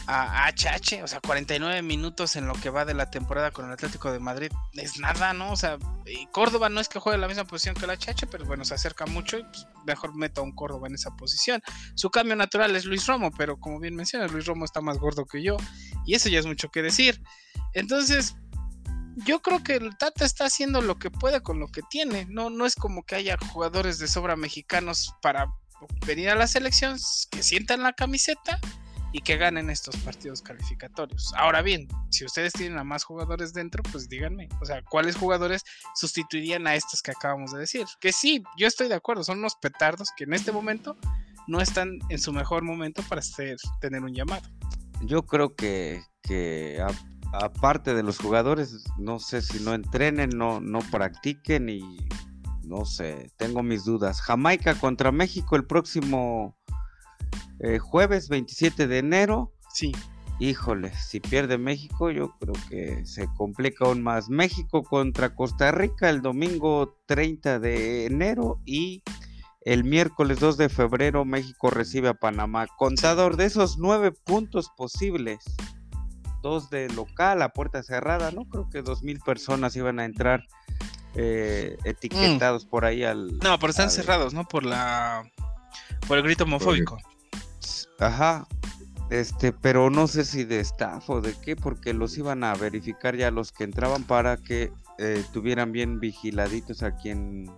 a 0.06 0.50
HH, 0.50 1.02
o 1.02 1.08
sea, 1.08 1.20
49 1.20 1.80
minutos 1.82 2.36
en 2.36 2.46
lo 2.46 2.54
que 2.54 2.68
va 2.68 2.84
de 2.84 2.94
la 2.94 3.10
temporada 3.10 3.50
con 3.50 3.66
el 3.66 3.72
Atlético 3.72 4.12
de 4.12 4.18
Madrid 4.18 4.52
es 4.74 4.98
nada, 4.98 5.32
¿no? 5.32 5.50
O 5.50 5.56
sea, 5.56 5.78
Córdoba 6.30 6.68
no 6.68 6.80
es 6.80 6.88
que 6.88 6.98
juegue 6.98 7.18
la 7.18 7.28
misma 7.28 7.44
posición 7.44 7.74
que 7.74 7.86
el 7.86 7.90
HH, 7.90 8.26
pero 8.30 8.44
bueno, 8.44 8.64
se 8.64 8.74
acerca 8.74 9.06
mucho 9.06 9.38
y 9.38 9.44
pues, 9.44 9.66
mejor 9.86 10.14
meto 10.14 10.42
a 10.42 10.44
un 10.44 10.54
Córdoba 10.54 10.88
en 10.88 10.94
esa 10.94 11.16
posición. 11.16 11.62
Su 11.94 12.10
cambio 12.10 12.36
natural 12.36 12.76
es 12.76 12.84
Luis 12.84 13.06
Romo, 13.06 13.30
pero 13.32 13.58
como 13.58 13.80
bien 13.80 13.94
mencionas, 13.94 14.30
Luis 14.30 14.44
Romo 14.46 14.64
está 14.64 14.80
más 14.80 14.98
gordo 14.98 15.24
que 15.24 15.42
yo 15.42 15.56
y 16.04 16.14
eso 16.14 16.28
ya 16.28 16.38
es 16.38 16.46
mucho 16.46 16.70
que 16.70 16.82
decir. 16.82 17.22
Entonces, 17.72 18.36
yo 19.16 19.40
creo 19.40 19.62
que 19.62 19.76
el 19.76 19.96
Tata 19.96 20.24
está 20.24 20.46
haciendo 20.46 20.80
lo 20.80 20.98
que 20.98 21.10
puede 21.10 21.40
con 21.42 21.60
lo 21.60 21.68
que 21.68 21.82
tiene. 21.90 22.26
No, 22.28 22.50
no 22.50 22.66
es 22.66 22.74
como 22.74 23.04
que 23.04 23.16
haya 23.16 23.36
jugadores 23.52 23.98
de 23.98 24.08
sobra 24.08 24.36
mexicanos 24.36 25.14
para 25.22 25.46
venir 26.06 26.30
a 26.30 26.34
la 26.34 26.46
selección 26.46 26.96
que 27.30 27.42
sientan 27.42 27.82
la 27.82 27.92
camiseta 27.92 28.58
y 29.12 29.20
que 29.20 29.36
ganen 29.36 29.70
estos 29.70 29.96
partidos 29.98 30.42
calificatorios. 30.42 31.32
Ahora 31.36 31.62
bien, 31.62 31.86
si 32.10 32.24
ustedes 32.24 32.52
tienen 32.52 32.78
a 32.78 32.84
más 32.84 33.04
jugadores 33.04 33.52
dentro, 33.52 33.80
pues 33.92 34.08
díganme, 34.08 34.48
o 34.60 34.64
sea, 34.64 34.82
¿cuáles 34.82 35.14
jugadores 35.14 35.62
sustituirían 35.94 36.66
a 36.66 36.74
estos 36.74 37.00
que 37.00 37.12
acabamos 37.12 37.52
de 37.52 37.60
decir? 37.60 37.86
Que 38.00 38.12
sí, 38.12 38.42
yo 38.58 38.66
estoy 38.66 38.88
de 38.88 38.96
acuerdo, 38.96 39.22
son 39.22 39.38
unos 39.38 39.54
petardos 39.54 40.08
que 40.16 40.24
en 40.24 40.34
este 40.34 40.50
momento 40.50 40.96
no 41.46 41.60
están 41.60 42.00
en 42.08 42.18
su 42.18 42.32
mejor 42.32 42.64
momento 42.64 43.02
para 43.08 43.22
tener 43.80 44.02
un 44.02 44.14
llamado. 44.14 44.48
Yo 45.02 45.22
creo 45.22 45.54
que, 45.54 46.02
que 46.22 46.84
aparte 47.40 47.94
de 47.94 48.02
los 48.02 48.18
jugadores, 48.18 48.84
no 48.98 49.18
sé 49.18 49.42
si 49.42 49.62
no 49.62 49.74
entrenen, 49.74 50.30
no, 50.30 50.60
no 50.60 50.78
practiquen 50.90 51.68
y 51.68 51.80
no 52.64 52.84
sé, 52.84 53.30
tengo 53.36 53.62
mis 53.62 53.84
dudas. 53.84 54.20
Jamaica 54.20 54.74
contra 54.74 55.12
México 55.12 55.56
el 55.56 55.66
próximo 55.66 56.56
eh, 57.60 57.78
jueves 57.78 58.28
27 58.28 58.86
de 58.86 58.98
enero. 58.98 59.52
Sí. 59.72 59.92
Híjole, 60.40 60.92
si 60.96 61.20
pierde 61.20 61.58
México, 61.58 62.10
yo 62.10 62.36
creo 62.40 62.54
que 62.68 63.06
se 63.06 63.28
complica 63.36 63.84
aún 63.84 64.02
más. 64.02 64.28
México 64.28 64.82
contra 64.82 65.34
Costa 65.34 65.70
Rica 65.70 66.10
el 66.10 66.22
domingo 66.22 66.98
30 67.06 67.60
de 67.60 68.06
enero 68.06 68.60
y 68.64 69.04
el 69.64 69.84
miércoles 69.84 70.40
2 70.40 70.56
de 70.56 70.68
febrero 70.68 71.24
México 71.24 71.70
recibe 71.70 72.08
a 72.08 72.14
Panamá. 72.14 72.66
Contador 72.78 73.36
de 73.36 73.44
esos 73.44 73.78
nueve 73.78 74.10
puntos 74.10 74.70
posibles, 74.76 75.38
dos 76.44 76.68
de 76.68 76.90
local 76.90 77.40
a 77.40 77.48
puerta 77.48 77.82
cerrada, 77.82 78.30
¿no? 78.30 78.44
Creo 78.44 78.68
que 78.68 78.82
dos 78.82 79.02
mil 79.02 79.18
personas 79.18 79.74
iban 79.76 79.98
a 79.98 80.04
entrar 80.04 80.46
eh, 81.14 81.78
etiquetados 81.84 82.66
mm. 82.66 82.68
por 82.68 82.84
ahí 82.84 83.02
al. 83.02 83.38
No, 83.38 83.58
pero 83.58 83.70
están 83.70 83.90
cerrados, 83.90 84.34
¿no? 84.34 84.44
Por 84.44 84.64
la. 84.64 85.24
Por 86.06 86.18
el 86.18 86.22
grito 86.22 86.44
homofóbico. 86.44 86.98
Ajá. 87.98 88.46
Este, 89.08 89.52
pero 89.52 89.88
no 89.90 90.06
sé 90.06 90.24
si 90.24 90.44
de 90.44 90.60
staff 90.60 91.08
o 91.08 91.20
de 91.22 91.34
qué, 91.40 91.56
porque 91.56 91.94
los 91.94 92.16
iban 92.18 92.44
a 92.44 92.54
verificar 92.54 93.16
ya 93.16 93.30
los 93.30 93.50
que 93.50 93.64
entraban 93.64 94.04
para 94.04 94.36
que 94.36 94.70
eh, 94.98 95.24
tuvieran 95.32 95.72
bien 95.72 95.98
vigiladitos 95.98 96.82
a 96.82 96.96
quien 96.96 97.50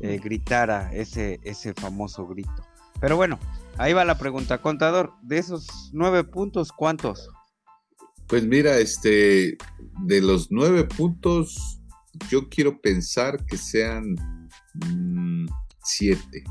eh, 0.00 0.20
gritara 0.22 0.90
ese, 0.92 1.38
ese 1.44 1.74
famoso 1.74 2.26
grito. 2.26 2.66
Pero 3.00 3.16
bueno, 3.16 3.38
ahí 3.76 3.92
va 3.92 4.04
la 4.04 4.16
pregunta, 4.16 4.58
contador, 4.58 5.12
de 5.22 5.38
esos 5.38 5.90
nueve 5.92 6.24
puntos, 6.24 6.72
¿cuántos? 6.72 7.28
Pues 8.26 8.44
mira, 8.44 8.78
este, 8.78 9.56
de 10.02 10.20
los 10.20 10.50
nueve 10.50 10.84
puntos, 10.84 11.80
yo 12.30 12.48
quiero 12.48 12.80
pensar 12.80 13.44
que 13.46 13.56
sean 13.56 14.14
mm, 14.74 15.46
siete 15.82 16.44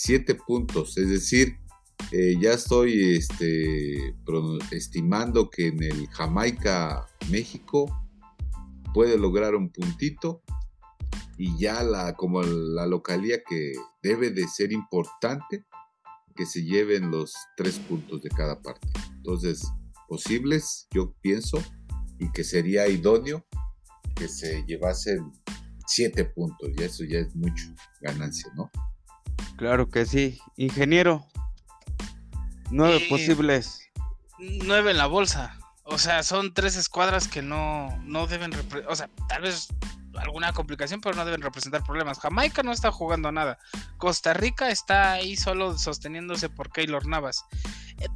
siete 0.00 0.34
puntos, 0.34 0.96
es 0.96 1.10
decir, 1.10 1.58
eh, 2.10 2.34
ya 2.40 2.54
estoy 2.54 3.16
este, 3.16 4.14
estimando 4.70 5.50
que 5.50 5.66
en 5.66 5.82
el 5.82 6.08
Jamaica, 6.08 7.06
México, 7.30 7.84
puede 8.94 9.18
lograr 9.18 9.54
un 9.54 9.68
puntito 9.70 10.42
y 11.36 11.54
ya 11.58 11.82
la, 11.82 12.14
como 12.14 12.42
la 12.42 12.86
localía 12.86 13.42
que 13.46 13.74
debe 14.02 14.30
de 14.30 14.48
ser 14.48 14.72
importante, 14.72 15.66
que 16.34 16.46
se 16.46 16.64
lleven 16.64 17.10
los 17.10 17.34
tres 17.54 17.78
puntos 17.80 18.22
de 18.22 18.30
cada 18.30 18.62
parte. 18.62 18.88
Entonces, 19.16 19.70
posibles, 20.10 20.88
yo 20.90 21.14
pienso, 21.20 21.62
y 22.18 22.30
que 22.32 22.42
sería 22.42 22.88
idóneo 22.88 23.46
que 24.16 24.26
se 24.26 24.64
llevasen 24.66 25.30
siete 25.86 26.24
puntos, 26.24 26.68
y 26.76 26.82
eso 26.82 27.04
ya 27.04 27.20
es 27.20 27.34
mucho 27.36 27.64
ganancia, 28.00 28.50
¿no? 28.56 28.68
Claro 29.56 29.88
que 29.88 30.04
sí. 30.04 30.40
Ingeniero, 30.56 31.24
nueve 32.72 32.96
eh, 32.96 33.06
posibles. 33.08 33.80
Nueve 34.64 34.90
en 34.90 34.98
la 34.98 35.06
bolsa. 35.06 35.56
O 35.84 35.96
sea, 35.96 36.24
son 36.24 36.54
tres 36.54 36.76
escuadras 36.76 37.28
que 37.28 37.40
no, 37.40 37.96
no 38.02 38.26
deben, 38.26 38.50
o 38.88 38.96
sea, 38.96 39.08
tal 39.28 39.42
vez 39.42 39.68
alguna 40.18 40.52
complicación, 40.52 41.00
pero 41.00 41.14
no 41.14 41.24
deben 41.24 41.40
representar 41.40 41.84
problemas. 41.84 42.18
Jamaica 42.18 42.64
no 42.64 42.72
está 42.72 42.90
jugando 42.90 43.30
nada. 43.30 43.58
Costa 43.96 44.34
Rica 44.34 44.70
está 44.70 45.12
ahí 45.12 45.36
solo 45.36 45.78
sosteniéndose 45.78 46.48
por 46.48 46.72
Keylor 46.72 47.06
Navas. 47.06 47.44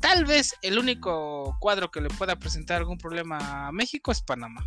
Tal 0.00 0.24
vez 0.24 0.54
el 0.62 0.78
único 0.78 1.56
cuadro 1.60 1.90
que 1.90 2.00
le 2.00 2.08
pueda 2.08 2.36
presentar 2.36 2.78
algún 2.78 2.98
problema 2.98 3.68
a 3.68 3.72
México 3.72 4.12
es 4.12 4.20
Panamá. 4.20 4.66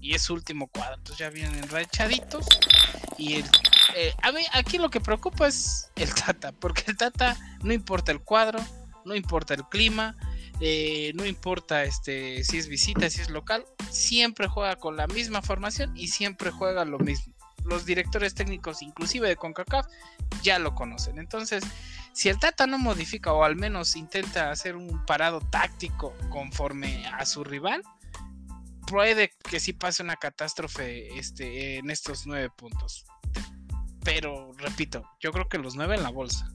Y 0.00 0.14
es 0.14 0.22
su 0.22 0.34
último 0.34 0.68
cuadro. 0.68 0.96
Entonces 0.96 1.18
ya 1.18 1.30
vienen 1.30 1.58
enrachaditos. 1.58 2.46
Y 3.16 3.42
eh, 3.96 4.14
a 4.22 4.32
mí 4.32 4.42
aquí 4.52 4.78
lo 4.78 4.90
que 4.90 5.00
preocupa 5.00 5.48
es 5.48 5.90
el 5.96 6.12
Tata, 6.14 6.52
porque 6.52 6.84
el 6.86 6.96
Tata 6.96 7.36
no 7.62 7.72
importa 7.72 8.12
el 8.12 8.20
cuadro, 8.20 8.60
no 9.04 9.14
importa 9.14 9.54
el 9.54 9.64
clima, 9.64 10.16
eh, 10.60 11.12
no 11.14 11.24
importa 11.24 11.84
este 11.84 12.44
si 12.44 12.58
es 12.58 12.68
visita, 12.68 13.08
si 13.10 13.20
es 13.20 13.30
local, 13.30 13.64
siempre 13.90 14.48
juega 14.48 14.76
con 14.76 14.96
la 14.96 15.06
misma 15.06 15.42
formación 15.42 15.96
y 15.96 16.08
siempre 16.08 16.50
juega 16.50 16.84
lo 16.84 16.98
mismo. 16.98 17.34
Los 17.68 17.84
directores 17.84 18.34
técnicos, 18.34 18.82
inclusive 18.82 19.28
de 19.28 19.36
CONCACAF, 19.36 19.86
ya 20.42 20.58
lo 20.58 20.74
conocen. 20.74 21.18
Entonces, 21.18 21.62
si 22.12 22.28
el 22.28 22.38
Tata 22.38 22.66
no 22.66 22.78
modifica 22.78 23.32
o 23.32 23.44
al 23.44 23.56
menos 23.56 23.94
intenta 23.94 24.50
hacer 24.50 24.74
un 24.74 25.04
parado 25.04 25.40
táctico 25.40 26.14
conforme 26.30 27.06
a 27.06 27.24
su 27.26 27.44
rival, 27.44 27.82
puede 28.86 29.30
que 29.48 29.60
sí 29.60 29.72
pase 29.72 30.02
una 30.02 30.16
catástrofe 30.16 31.18
este, 31.18 31.76
en 31.76 31.90
estos 31.90 32.26
nueve 32.26 32.50
puntos. 32.50 33.04
Pero, 34.02 34.52
repito, 34.56 35.02
yo 35.20 35.32
creo 35.32 35.48
que 35.48 35.58
los 35.58 35.76
nueve 35.76 35.94
en 35.94 36.02
la 36.02 36.10
bolsa. 36.10 36.50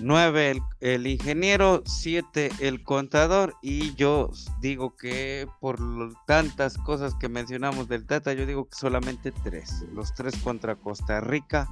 9 0.00 0.50
el, 0.50 0.62
el, 0.80 1.06
ingeniero, 1.06 1.82
7 1.84 2.50
el 2.60 2.82
contador 2.82 3.54
y 3.62 3.94
yo 3.94 4.30
digo 4.60 4.96
que 4.96 5.46
por 5.60 5.78
tantas 6.26 6.76
cosas 6.78 7.14
que 7.14 7.28
mencionamos 7.28 7.88
del 7.88 8.06
Tata, 8.06 8.32
yo 8.32 8.46
digo 8.46 8.68
que 8.68 8.76
solamente 8.76 9.32
3. 9.32 9.86
Los 9.92 10.14
3 10.14 10.36
contra 10.38 10.76
Costa 10.76 11.20
Rica 11.20 11.68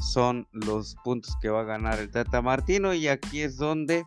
son 0.00 0.46
los 0.52 0.96
puntos 1.04 1.36
que 1.40 1.48
va 1.48 1.60
a 1.60 1.64
ganar 1.64 1.98
el 1.98 2.10
Tata 2.10 2.42
Martino 2.42 2.94
y 2.94 3.08
aquí 3.08 3.42
es 3.42 3.56
donde 3.56 4.04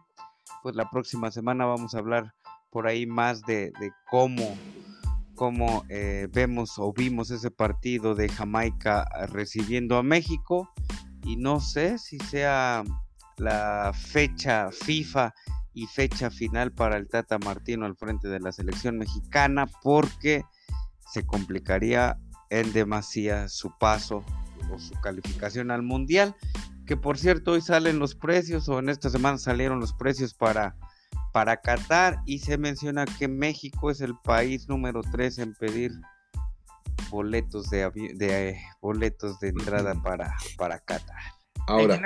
pues 0.63 0.75
la 0.75 0.89
próxima 0.89 1.31
semana 1.31 1.65
vamos 1.65 1.95
a 1.95 1.99
hablar 1.99 2.33
por 2.69 2.87
ahí 2.87 3.05
más 3.05 3.41
de, 3.43 3.71
de 3.79 3.91
cómo, 4.09 4.55
cómo 5.35 5.83
eh, 5.89 6.27
vemos 6.31 6.77
o 6.77 6.93
vimos 6.93 7.31
ese 7.31 7.51
partido 7.51 8.15
de 8.15 8.29
Jamaica 8.29 9.05
recibiendo 9.27 9.97
a 9.97 10.03
México 10.03 10.69
y 11.23 11.35
no 11.35 11.59
sé 11.59 11.97
si 11.97 12.17
sea 12.19 12.83
la 13.41 13.91
fecha 13.93 14.69
FIFA 14.71 15.33
y 15.73 15.87
fecha 15.87 16.29
final 16.29 16.71
para 16.71 16.97
el 16.97 17.07
Tata 17.07 17.39
Martino 17.39 17.87
al 17.87 17.95
frente 17.95 18.27
de 18.27 18.39
la 18.39 18.51
selección 18.51 18.99
mexicana 18.99 19.65
porque 19.81 20.43
se 21.11 21.25
complicaría 21.25 22.19
en 22.51 22.71
demasía 22.71 23.49
su 23.49 23.75
paso 23.79 24.23
o 24.71 24.77
su 24.77 24.93
calificación 25.01 25.71
al 25.71 25.81
mundial 25.81 26.35
que 26.85 26.97
por 26.97 27.17
cierto 27.17 27.53
hoy 27.53 27.61
salen 27.61 27.97
los 27.97 28.13
precios 28.13 28.69
o 28.69 28.77
en 28.77 28.89
esta 28.89 29.09
semana 29.09 29.39
salieron 29.39 29.79
los 29.79 29.93
precios 29.93 30.35
para 30.35 30.75
para 31.33 31.57
Qatar 31.61 32.21
y 32.25 32.39
se 32.39 32.59
menciona 32.59 33.05
que 33.05 33.27
México 33.27 33.89
es 33.89 34.01
el 34.01 34.15
país 34.23 34.69
número 34.69 35.01
3 35.01 35.39
en 35.39 35.53
pedir 35.55 35.93
boletos 37.09 37.69
de, 37.71 37.89
de 38.15 38.61
boletos 38.81 39.39
de 39.39 39.49
entrada 39.49 39.95
para, 40.03 40.35
para 40.57 40.79
Qatar. 40.79 41.40
Ahora, 41.67 42.01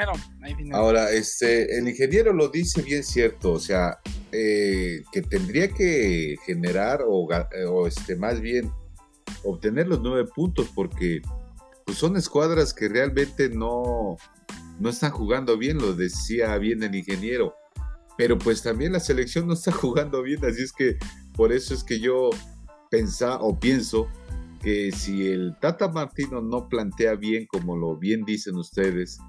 ahora 0.73 1.11
este, 1.11 1.77
el 1.77 1.87
ingeniero 1.87 2.33
lo 2.33 2.49
dice 2.49 2.81
bien 2.81 3.03
cierto, 3.03 3.53
o 3.53 3.59
sea, 3.59 3.99
eh, 4.31 5.01
que 5.11 5.21
tendría 5.21 5.69
que 5.69 6.35
generar 6.45 7.01
o, 7.07 7.27
o, 7.69 7.87
este, 7.87 8.15
más 8.15 8.41
bien 8.41 8.71
obtener 9.43 9.87
los 9.87 10.01
nueve 10.01 10.29
puntos 10.35 10.69
porque 10.75 11.21
pues, 11.85 11.97
son 11.97 12.17
escuadras 12.17 12.73
que 12.73 12.89
realmente 12.89 13.49
no, 13.49 14.17
no 14.79 14.89
están 14.89 15.11
jugando 15.11 15.57
bien, 15.57 15.77
lo 15.77 15.93
decía 15.93 16.57
bien 16.57 16.83
el 16.83 16.93
ingeniero, 16.93 17.55
pero 18.17 18.37
pues 18.37 18.61
también 18.61 18.91
la 18.91 18.99
selección 18.99 19.47
no 19.47 19.53
está 19.53 19.71
jugando 19.71 20.21
bien, 20.21 20.43
así 20.45 20.63
es 20.63 20.73
que 20.73 20.97
por 21.33 21.53
eso 21.53 21.73
es 21.73 21.83
que 21.83 21.99
yo 21.99 22.29
pensa 22.91 23.37
o 23.37 23.59
pienso 23.59 24.07
que 24.61 24.91
si 24.91 25.27
el 25.27 25.55
Tata 25.59 25.87
Martino 25.89 26.41
no 26.41 26.67
plantea 26.67 27.15
bien, 27.15 27.45
como 27.45 27.77
lo 27.77 27.97
bien 27.97 28.25
dicen 28.25 28.55
ustedes, 28.55 29.19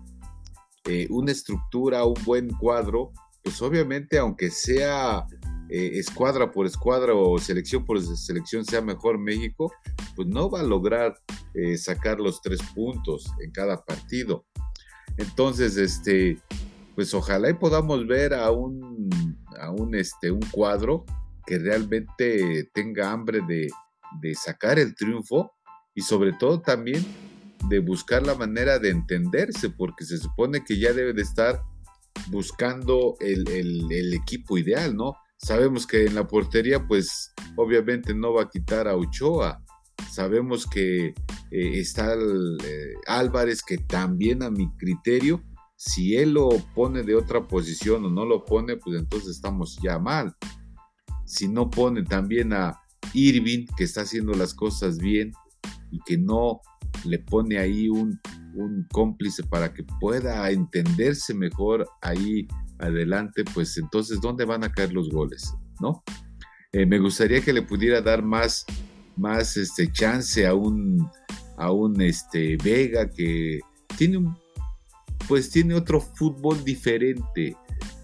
eh, 0.87 1.07
una 1.11 1.33
estructura, 1.33 2.05
un 2.05 2.15
buen 2.25 2.49
cuadro, 2.51 3.13
pues 3.43 3.61
obviamente 3.63 4.19
aunque 4.19 4.51
sea 4.51 5.27
eh, 5.69 5.99
escuadra 5.99 6.53
por 6.53 6.65
escuadra 6.65 7.13
o 7.15 7.39
selección 7.39 7.85
por 7.85 8.01
selección 8.01 8.65
sea 8.65 8.81
mejor 8.81 9.19
México, 9.19 9.73
pues 10.15 10.29
no 10.29 10.49
va 10.49 10.61
a 10.61 10.65
lograr 10.65 11.15
eh, 11.55 11.77
sacar 11.77 12.21
los 12.21 12.41
tres 12.41 12.61
puntos 12.75 13.33
en 13.43 13.51
cada 13.51 13.85
partido. 13.85 14.47
Entonces, 15.17 15.77
este, 15.77 16.39
pues 16.95 17.13
ojalá 17.15 17.51
y 17.51 17.55
podamos 17.55 18.07
ver 18.07 18.33
a 18.35 18.51
un, 18.53 19.11
a 19.59 19.71
un, 19.71 19.95
este, 19.97 20.31
un 20.31 20.45
cuadro 20.53 21.05
que 21.47 21.59
realmente 21.59 22.71
tenga 22.73 23.11
hambre 23.11 23.41
de, 23.49 23.69
de 24.21 24.35
sacar 24.35 24.79
el 24.79 24.95
triunfo 24.95 25.53
y 25.95 26.03
sobre 26.03 26.33
todo 26.33 26.61
también 26.61 27.05
de 27.69 27.81
buscar 27.81 28.25
la 28.25 28.35
manera 28.35 28.79
de 28.79 28.91
entenderse, 28.91 29.71
porque 29.71 30.05
se 30.05 30.19
supone 30.19 30.65
que 30.65 30.79
ya 30.79 30.93
debe 30.93 31.13
de 31.13 31.23
estar 31.23 31.63
buscando 32.29 33.17
el, 33.21 34.13
equipo 34.13 34.59
ideal, 34.59 34.97
¿no? 34.97 35.15
Sabemos 35.37 35.87
que 35.87 36.07
en 36.07 36.15
la 36.15 36.27
portería, 36.27 36.87
pues 36.87 37.33
obviamente 37.57 38.15
no 38.15 38.33
va 38.33 38.45
a 38.45 38.49
quitar 38.51 38.89
a 38.89 38.97
Ochoa. 38.97 39.63
Sabemos 40.11 40.67
que 40.67 41.09
eh, 41.09 41.15
está 41.51 42.15
eh, 42.15 42.95
Álvarez, 43.07 43.63
que 43.63 43.79
también 43.79 44.43
a 44.43 44.51
mi 44.51 44.71
criterio, 44.77 45.43
si 45.77 46.17
él 46.17 46.33
lo 46.33 46.49
pone 46.75 47.03
de 47.03 47.15
otra 47.15 47.47
posición 47.47 48.05
o 48.07 48.11
no 48.11 48.25
lo 48.25 48.45
pone, 48.45 48.77
pues 48.77 48.99
entonces 48.99 49.31
estamos 49.37 49.79
ya 49.83 49.99
mal. 49.99 50.35
Si 51.27 51.49
no 51.49 51.71
pone 51.71 52.03
también 52.03 52.55
a 52.55 52.81
Irving, 53.13 53.67
que 53.77 53.85
está 53.85 54.03
haciendo 54.03 54.33
las 54.33 54.55
cosas 54.55 54.99
bien 54.99 55.33
que 56.05 56.19
no 56.19 56.61
le 57.05 57.19
pone 57.19 57.59
ahí 57.59 57.89
un, 57.89 58.21
cómplice 58.91 59.43
para 59.43 59.75
que 59.75 59.83
pueda 60.01 60.51
entenderse 60.51 61.35
mejor 61.35 61.87
ahí 62.01 62.49
adelante, 62.79 63.45
pues 63.53 63.77
entonces, 63.77 64.19
¿dónde 64.21 64.47
van 64.47 64.65
a 64.65 64.73
caer 64.73 64.95
los 64.95 65.11
goles? 65.11 65.55
¿No? 65.79 66.03
Eh, 66.73 66.87
me 66.87 66.99
gustaría 66.99 67.43
que 67.43 67.53
le 67.53 67.61
pudiera 67.61 68.01
dar 68.01 68.23
más, 68.23 68.65
más 69.17 69.59
este, 69.59 69.93
chance 69.93 70.47
a 70.47 70.55
un, 70.55 71.07
a 71.59 71.71
un 71.71 72.01
este, 72.01 72.57
Vega 72.57 73.11
que 73.11 73.61
tiene 73.99 74.19
un, 74.19 74.39
pues 75.29 75.51
tiene 75.51 75.75
otro 75.75 76.01
fútbol 76.01 76.65
diferente, 76.65 77.57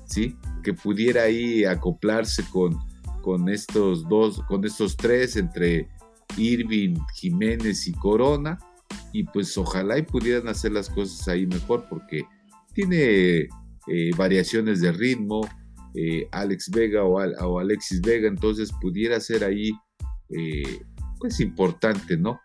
¿sí? 0.07 0.37
Que 0.63 0.75
pudiera 0.75 1.23
ahí 1.23 1.65
acoplarse 1.65 2.45
con, 2.51 2.79
con 3.23 3.49
estos 3.49 4.07
dos, 4.09 4.43
con 4.43 4.65
estos 4.65 4.97
tres 4.97 5.37
entre 5.37 5.89
Irving, 6.37 6.97
Jiménez 7.15 7.87
y 7.87 7.93
Corona 7.93 8.59
y 9.13 9.25
pues 9.25 9.57
ojalá 9.59 9.99
y 9.99 10.03
pudieran 10.03 10.49
hacer 10.49 10.73
las 10.73 10.89
cosas 10.89 11.27
ahí 11.29 11.47
mejor 11.47 11.87
porque 11.89 12.25
tiene 12.75 13.49
eh, 13.89 14.11
variaciones 14.17 14.81
de 14.81 14.93
ritmo, 14.93 15.49
eh, 15.95 16.29
Alex 16.33 16.71
Vega 16.71 17.05
o, 17.05 17.59
Alexis 17.59 18.01
Vega, 18.01 18.29
entonces 18.29 18.71
pudiera 18.81 19.21
ser 19.21 19.45
ahí 19.45 19.73
eh, 20.31 20.83
pues 21.19 21.41
importante, 21.41 22.17
¿no? 22.17 22.41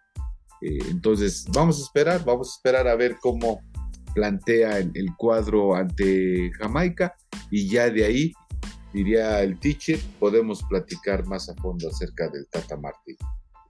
entonces 0.60 1.46
vamos 1.54 1.80
a 1.80 1.84
esperar, 1.84 2.26
vamos 2.26 2.50
a 2.50 2.56
esperar 2.58 2.88
a 2.88 2.96
ver 2.96 3.18
cómo 3.22 3.62
plantea 4.16 4.80
el, 4.80 5.16
cuadro 5.16 5.76
ante 5.76 6.52
Jamaica 6.58 7.16
y 7.52 7.70
ya 7.70 7.92
de 7.92 8.04
ahí, 8.04 8.34
diría 8.92 9.44
el 9.44 9.60
teacher, 9.60 10.00
podemos 10.20 10.64
platicar 10.64 11.28
más 11.28 11.48
a 11.50 11.56
fondo 11.56 11.88
acerca 11.88 12.28
del 12.30 12.48
Tata 12.48 12.76
Martí. 12.76 13.16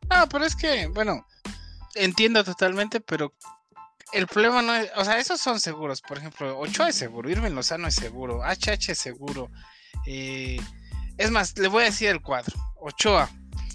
Ah, 0.10 0.28
pero 0.30 0.46
es 0.46 0.56
que, 0.56 0.88
bueno, 0.88 1.26
entiendo 1.96 2.44
totalmente, 2.44 3.02
pero 3.02 3.34
el 4.14 4.28
problema 4.28 4.62
no 4.62 4.74
es, 4.74 4.90
o 4.96 5.04
sea, 5.04 5.20
esos 5.20 5.42
son 5.42 5.60
seguros. 5.60 6.02
Por 6.02 6.18
ejemplo, 6.18 6.58
Ochoa 6.60 6.90
es 6.90 6.96
seguro, 6.96 7.30
Irving 7.30 7.52
Lozano 7.52 7.88
es 7.88 7.96
seguro, 7.96 8.42
HH 8.44 8.92
es 8.92 9.00
seguro. 9.00 9.50
Eh, 10.06 10.60
es 11.18 11.32
más, 11.32 11.58
le 11.58 11.68
voy 11.68 11.84
a 11.84 11.88
decir 11.88 12.10
el 12.10 12.22
cuadro. 12.22 12.56
Ochoa 12.78 13.30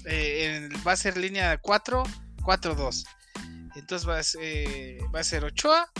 eh, 0.06 0.68
va 0.86 0.92
a 0.92 0.96
ser 0.96 1.16
línea 1.16 1.58
4, 1.58 2.02
4-2. 2.38 3.04
Entonces 3.74 4.08
va 4.08 4.18
a, 4.18 4.22
ser, 4.22 4.40
eh, 4.42 4.98
va 5.14 5.20
a 5.20 5.24
ser 5.24 5.44
Ochoa, 5.44 5.90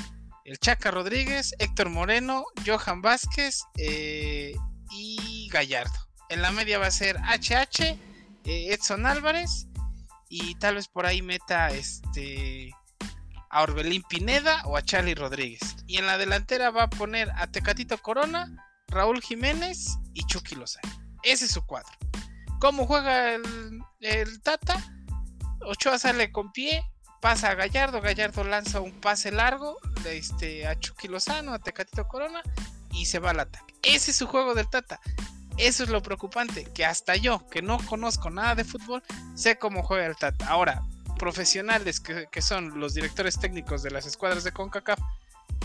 el 0.45 0.59
Chaca 0.59 0.91
Rodríguez, 0.91 1.55
Héctor 1.59 1.91
Moreno, 1.91 2.45
Johan 2.66 3.03
Vázquez 3.03 3.62
y 3.76 5.49
Gallardo. 5.51 6.09
En 6.28 6.43
la 6.43 6.51
media 6.53 6.78
va 6.78 6.87
a 6.87 6.91
ser 6.91 7.16
HH, 7.18 7.99
Edson 8.45 9.07
Álvarez 9.07 9.66
y 10.33 10.55
tal 10.55 10.76
vez 10.76 10.89
por 10.89 11.05
ahí 11.05 11.20
meta 11.20 11.68
este 11.68 12.74
a 13.51 13.62
Orbelín 13.62 14.03
Pineda 14.09 14.62
o 14.64 14.78
a 14.78 14.83
Charlie 14.83 15.14
Rodríguez. 15.14 15.61
Y 15.87 15.99
en 15.99 16.07
la 16.07 16.16
delantera 16.16 16.70
va 16.70 16.85
a 16.85 16.91
poner 16.91 17.30
a 17.37 17.49
Tecatito 17.49 17.99
Corona, 17.99 18.51
Raúl 18.89 19.20
Jiménez 19.20 19.99
y 20.14 20.24
Chucky 20.24 20.55
Lozano. 20.55 20.91
Ese 21.22 21.45
es 21.45 21.51
su 21.51 21.66
cuadro. 21.66 21.93
¿Cómo 22.61 22.87
juega 22.87 23.35
el, 23.35 24.43
Tata? 24.43 24.83
Ochoa 25.66 25.99
sale 25.99 26.33
con 26.33 26.51
pie, 26.51 26.83
pasa 27.20 27.51
a 27.51 27.55
Gallardo, 27.55 28.01
Gallardo 28.01 28.43
lanza 28.43 28.80
un 28.80 28.93
pase 29.03 29.33
largo 29.33 29.76
este, 30.07 30.66
a 30.66 30.80
Chucky 30.80 31.09
Lozano, 31.09 31.53
a 31.53 31.59
Tecatito 31.59 32.09
Corona 32.09 32.43
y 32.91 33.05
se 33.05 33.18
va 33.18 33.33
al 33.33 33.41
ataque. 33.41 33.74
Ese 33.83 34.12
es 34.12 34.16
su 34.16 34.26
juego 34.26 34.55
del 34.55 34.70
Tata. 34.70 34.99
Eso 35.57 35.84
es 35.84 35.90
lo 35.90 36.03
preocupante, 36.03 36.64
que 36.74 36.84
hasta 36.84 37.16
yo, 37.16 37.46
que 37.48 37.62
no 37.62 37.78
conozco 37.78 38.30
nada 38.30 38.55
de 38.55 38.64
fútbol, 38.64 39.03
sé 39.34 39.59
cómo 39.59 39.82
juega 39.82 40.07
el 40.07 40.16
Tata. 40.16 40.48
Ahora, 40.48 40.82
profesionales 41.18 42.00
que, 42.00 42.42
son 42.42 42.80
los 42.80 42.94
directores 42.94 43.38
técnicos 43.38 43.82
de 43.82 43.90
las 43.90 44.07
escuadras 44.07 44.44
de 44.44 44.53
CONCACAF, 44.53 44.98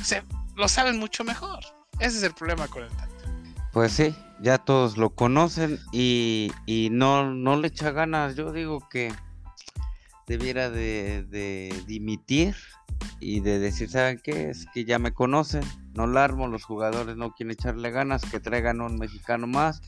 se, 0.03 0.23
lo 0.55 0.67
saben 0.67 0.99
mucho 0.99 1.23
mejor. 1.23 1.59
Ese 1.99 2.17
es 2.17 2.23
el 2.23 2.33
problema 2.33 2.67
con 2.67 2.83
el 2.83 2.89
Tata. 2.89 3.07
Pues 3.71 3.91
sí, 3.91 4.15
ya 4.41 4.57
todos 4.57 4.97
lo 4.97 5.11
conocen 5.11 5.79
y, 5.91 6.51
y 6.65 6.89
no, 6.91 7.31
no 7.31 7.57
le 7.57 7.69
echa 7.69 7.91
ganas. 7.91 8.35
Yo 8.35 8.51
digo 8.51 8.87
que 8.89 9.13
debiera 10.27 10.69
de, 10.69 11.23
de 11.23 11.83
dimitir 11.87 12.55
y 13.19 13.39
de 13.39 13.59
decir, 13.59 13.89
¿saben 13.89 14.19
qué? 14.23 14.49
Es 14.49 14.67
que 14.73 14.85
ya 14.85 14.99
me 14.99 15.13
conocen, 15.13 15.63
no 15.97 16.05
la 16.05 16.23
armo, 16.23 16.47
los 16.47 16.63
jugadores 16.63 17.17
no 17.17 17.31
quieren 17.31 17.51
echarle 17.51 17.89
ganas, 17.89 18.21
que 18.21 18.39
traigan 18.39 18.81
un 18.81 18.97
mexicano 18.99 19.47
más. 19.47 19.81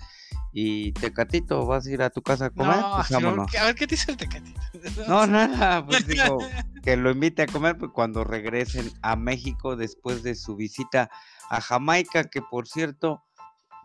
Y 0.51 0.91
Tecatito, 0.93 1.67
¿vas 1.67 1.85
a 1.85 1.91
ir 1.91 2.01
a 2.01 2.09
tu 2.09 2.23
casa 2.23 2.47
a 2.47 2.49
comer? 2.49 2.77
No, 2.77 2.95
Pues 2.95 3.11
vámonos. 3.11 3.55
a 3.55 3.65
ver, 3.65 3.75
¿qué 3.75 3.85
dice 3.85 4.11
el 4.11 4.17
Tecatito? 4.17 4.59
No, 5.07 5.27
nada, 5.27 5.85
pues 5.85 6.07
digo, 6.07 6.39
que 6.83 6.97
lo 6.97 7.11
invite 7.11 7.43
a 7.43 7.45
comer 7.45 7.77
pues, 7.77 7.91
cuando 7.93 8.23
regresen 8.23 8.91
a 9.03 9.15
México 9.15 9.75
después 9.75 10.23
de 10.23 10.33
su 10.33 10.55
visita 10.55 11.11
a 11.51 11.61
Jamaica, 11.61 12.23
que 12.23 12.41
por 12.41 12.67
cierto, 12.67 13.23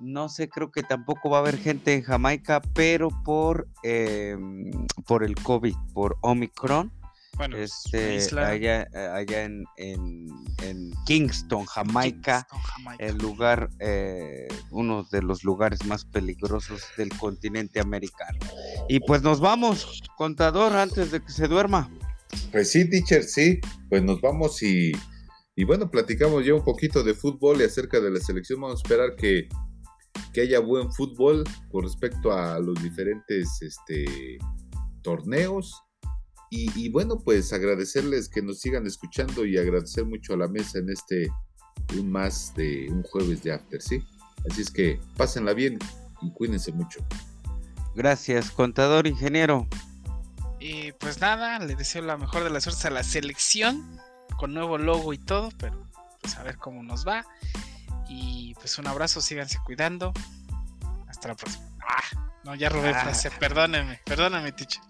no 0.00 0.30
sé, 0.30 0.48
creo 0.48 0.72
que 0.72 0.82
tampoco 0.82 1.28
va 1.28 1.38
a 1.38 1.40
haber 1.40 1.58
gente 1.58 1.92
en 1.92 2.02
Jamaica, 2.02 2.62
pero 2.72 3.10
por, 3.22 3.68
eh, 3.82 4.36
por 5.06 5.24
el 5.24 5.34
COVID, 5.34 5.76
por 5.92 6.16
Omicron, 6.22 6.90
Bueno, 7.36 7.56
es 7.56 7.72
este, 7.84 8.16
isla. 8.16 8.48
allá, 8.48 8.82
eh, 8.82 9.08
allá 9.12 9.44
en, 9.44 9.64
en, 9.76 10.28
en 10.62 10.92
Kingston, 11.04 11.64
Jamaica, 11.66 12.46
Kingston, 12.48 12.60
Jamaica. 12.60 13.04
el 13.04 13.18
lugar, 13.18 13.70
eh, 13.80 14.46
uno 14.70 15.04
de 15.10 15.22
los 15.22 15.42
lugares 15.42 15.84
más 15.84 16.04
peligrosos 16.04 16.82
del 16.96 17.08
continente 17.16 17.80
americano. 17.80 18.38
Y 18.88 19.00
pues 19.00 19.22
nos 19.22 19.40
vamos, 19.40 20.02
contador, 20.16 20.74
antes 20.74 21.10
de 21.10 21.20
que 21.20 21.32
se 21.32 21.48
duerma. 21.48 21.90
Pues 22.52 22.70
sí, 22.70 22.88
teacher, 22.88 23.24
sí. 23.24 23.60
Pues 23.88 24.02
nos 24.02 24.20
vamos 24.20 24.62
y, 24.62 24.92
y 25.56 25.64
bueno, 25.64 25.90
platicamos 25.90 26.44
ya 26.44 26.54
un 26.54 26.64
poquito 26.64 27.02
de 27.02 27.14
fútbol 27.14 27.60
y 27.60 27.64
acerca 27.64 28.00
de 28.00 28.10
la 28.10 28.20
selección. 28.20 28.60
Vamos 28.60 28.80
a 28.80 28.82
esperar 28.82 29.16
que, 29.16 29.48
que 30.32 30.42
haya 30.42 30.60
buen 30.60 30.92
fútbol 30.92 31.42
con 31.70 31.82
respecto 31.82 32.32
a 32.32 32.60
los 32.60 32.80
diferentes 32.80 33.60
este, 33.60 34.38
torneos. 35.02 35.80
Y, 36.56 36.70
y 36.76 36.88
bueno, 36.88 37.18
pues 37.18 37.52
agradecerles 37.52 38.28
que 38.28 38.40
nos 38.40 38.60
sigan 38.60 38.86
escuchando 38.86 39.44
y 39.44 39.58
agradecer 39.58 40.04
mucho 40.04 40.34
a 40.34 40.36
la 40.36 40.46
mesa 40.46 40.78
en 40.78 40.88
este 40.88 41.28
un 41.98 42.12
más 42.12 42.54
de 42.54 42.86
un 42.90 43.02
jueves 43.02 43.42
de 43.42 43.52
After, 43.52 43.82
¿sí? 43.82 44.00
Así 44.48 44.62
es 44.62 44.70
que 44.70 45.00
pásenla 45.16 45.52
bien 45.52 45.78
y 46.22 46.30
cuídense 46.30 46.70
mucho. 46.72 47.00
Gracias, 47.96 48.52
contador 48.52 49.08
ingeniero. 49.08 49.66
Y 50.60 50.92
pues 50.92 51.20
nada, 51.20 51.58
le 51.58 51.74
deseo 51.74 52.02
la 52.02 52.16
mejor 52.16 52.44
de 52.44 52.50
las 52.50 52.62
suertes 52.62 52.84
a 52.84 52.90
la 52.90 53.02
selección, 53.02 53.98
con 54.38 54.54
nuevo 54.54 54.78
logo 54.78 55.12
y 55.12 55.18
todo, 55.18 55.50
pero 55.58 55.84
pues 56.20 56.36
a 56.36 56.44
ver 56.44 56.56
cómo 56.58 56.84
nos 56.84 57.04
va. 57.06 57.24
Y 58.08 58.54
pues 58.54 58.78
un 58.78 58.86
abrazo, 58.86 59.20
síganse 59.20 59.58
cuidando. 59.66 60.12
Hasta 61.08 61.28
la 61.28 61.34
próxima. 61.34 61.64
Ah, 61.80 62.30
no, 62.44 62.54
ya 62.54 62.68
robé 62.68 62.90
Ah. 62.90 63.02
frase, 63.02 63.30
perdóneme, 63.32 64.00
perdóname, 64.06 64.52
teacher. 64.52 64.82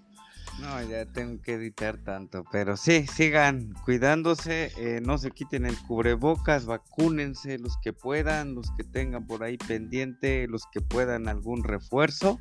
No, 0.61 0.83
ya 0.83 1.05
tengo 1.07 1.43
que 1.43 1.55
editar 1.55 1.99
tanto, 1.99 2.45
pero 2.51 2.77
sí, 2.77 3.07
sigan 3.07 3.75
cuidándose, 3.85 4.73
eh, 4.77 5.01
no 5.01 5.19
se 5.19 5.31
quiten 5.31 5.67
el 5.67 5.77
cubrebocas, 5.79 6.65
vacúnense 6.65 7.59
los 7.59 7.77
que 7.83 7.93
puedan, 7.93 8.55
los 8.55 8.71
que 8.77 8.85
tengan 8.85 9.27
por 9.27 9.43
ahí 9.43 9.59
pendiente, 9.59 10.47
los 10.49 10.65
que 10.73 10.81
puedan 10.81 11.29
algún 11.29 11.65
refuerzo, 11.65 12.39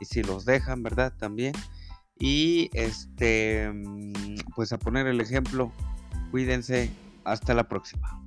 y 0.00 0.04
si 0.04 0.22
los 0.22 0.44
dejan, 0.44 0.82
¿verdad? 0.82 1.14
También. 1.18 1.52
Y 2.18 2.70
este, 2.72 3.70
mm, 3.72 4.36
pues 4.54 4.72
a 4.72 4.78
poner 4.78 5.06
el 5.06 5.20
ejemplo, 5.20 5.72
cuídense, 6.30 6.90
hasta 7.24 7.54
la 7.54 7.68
próxima. 7.68 8.22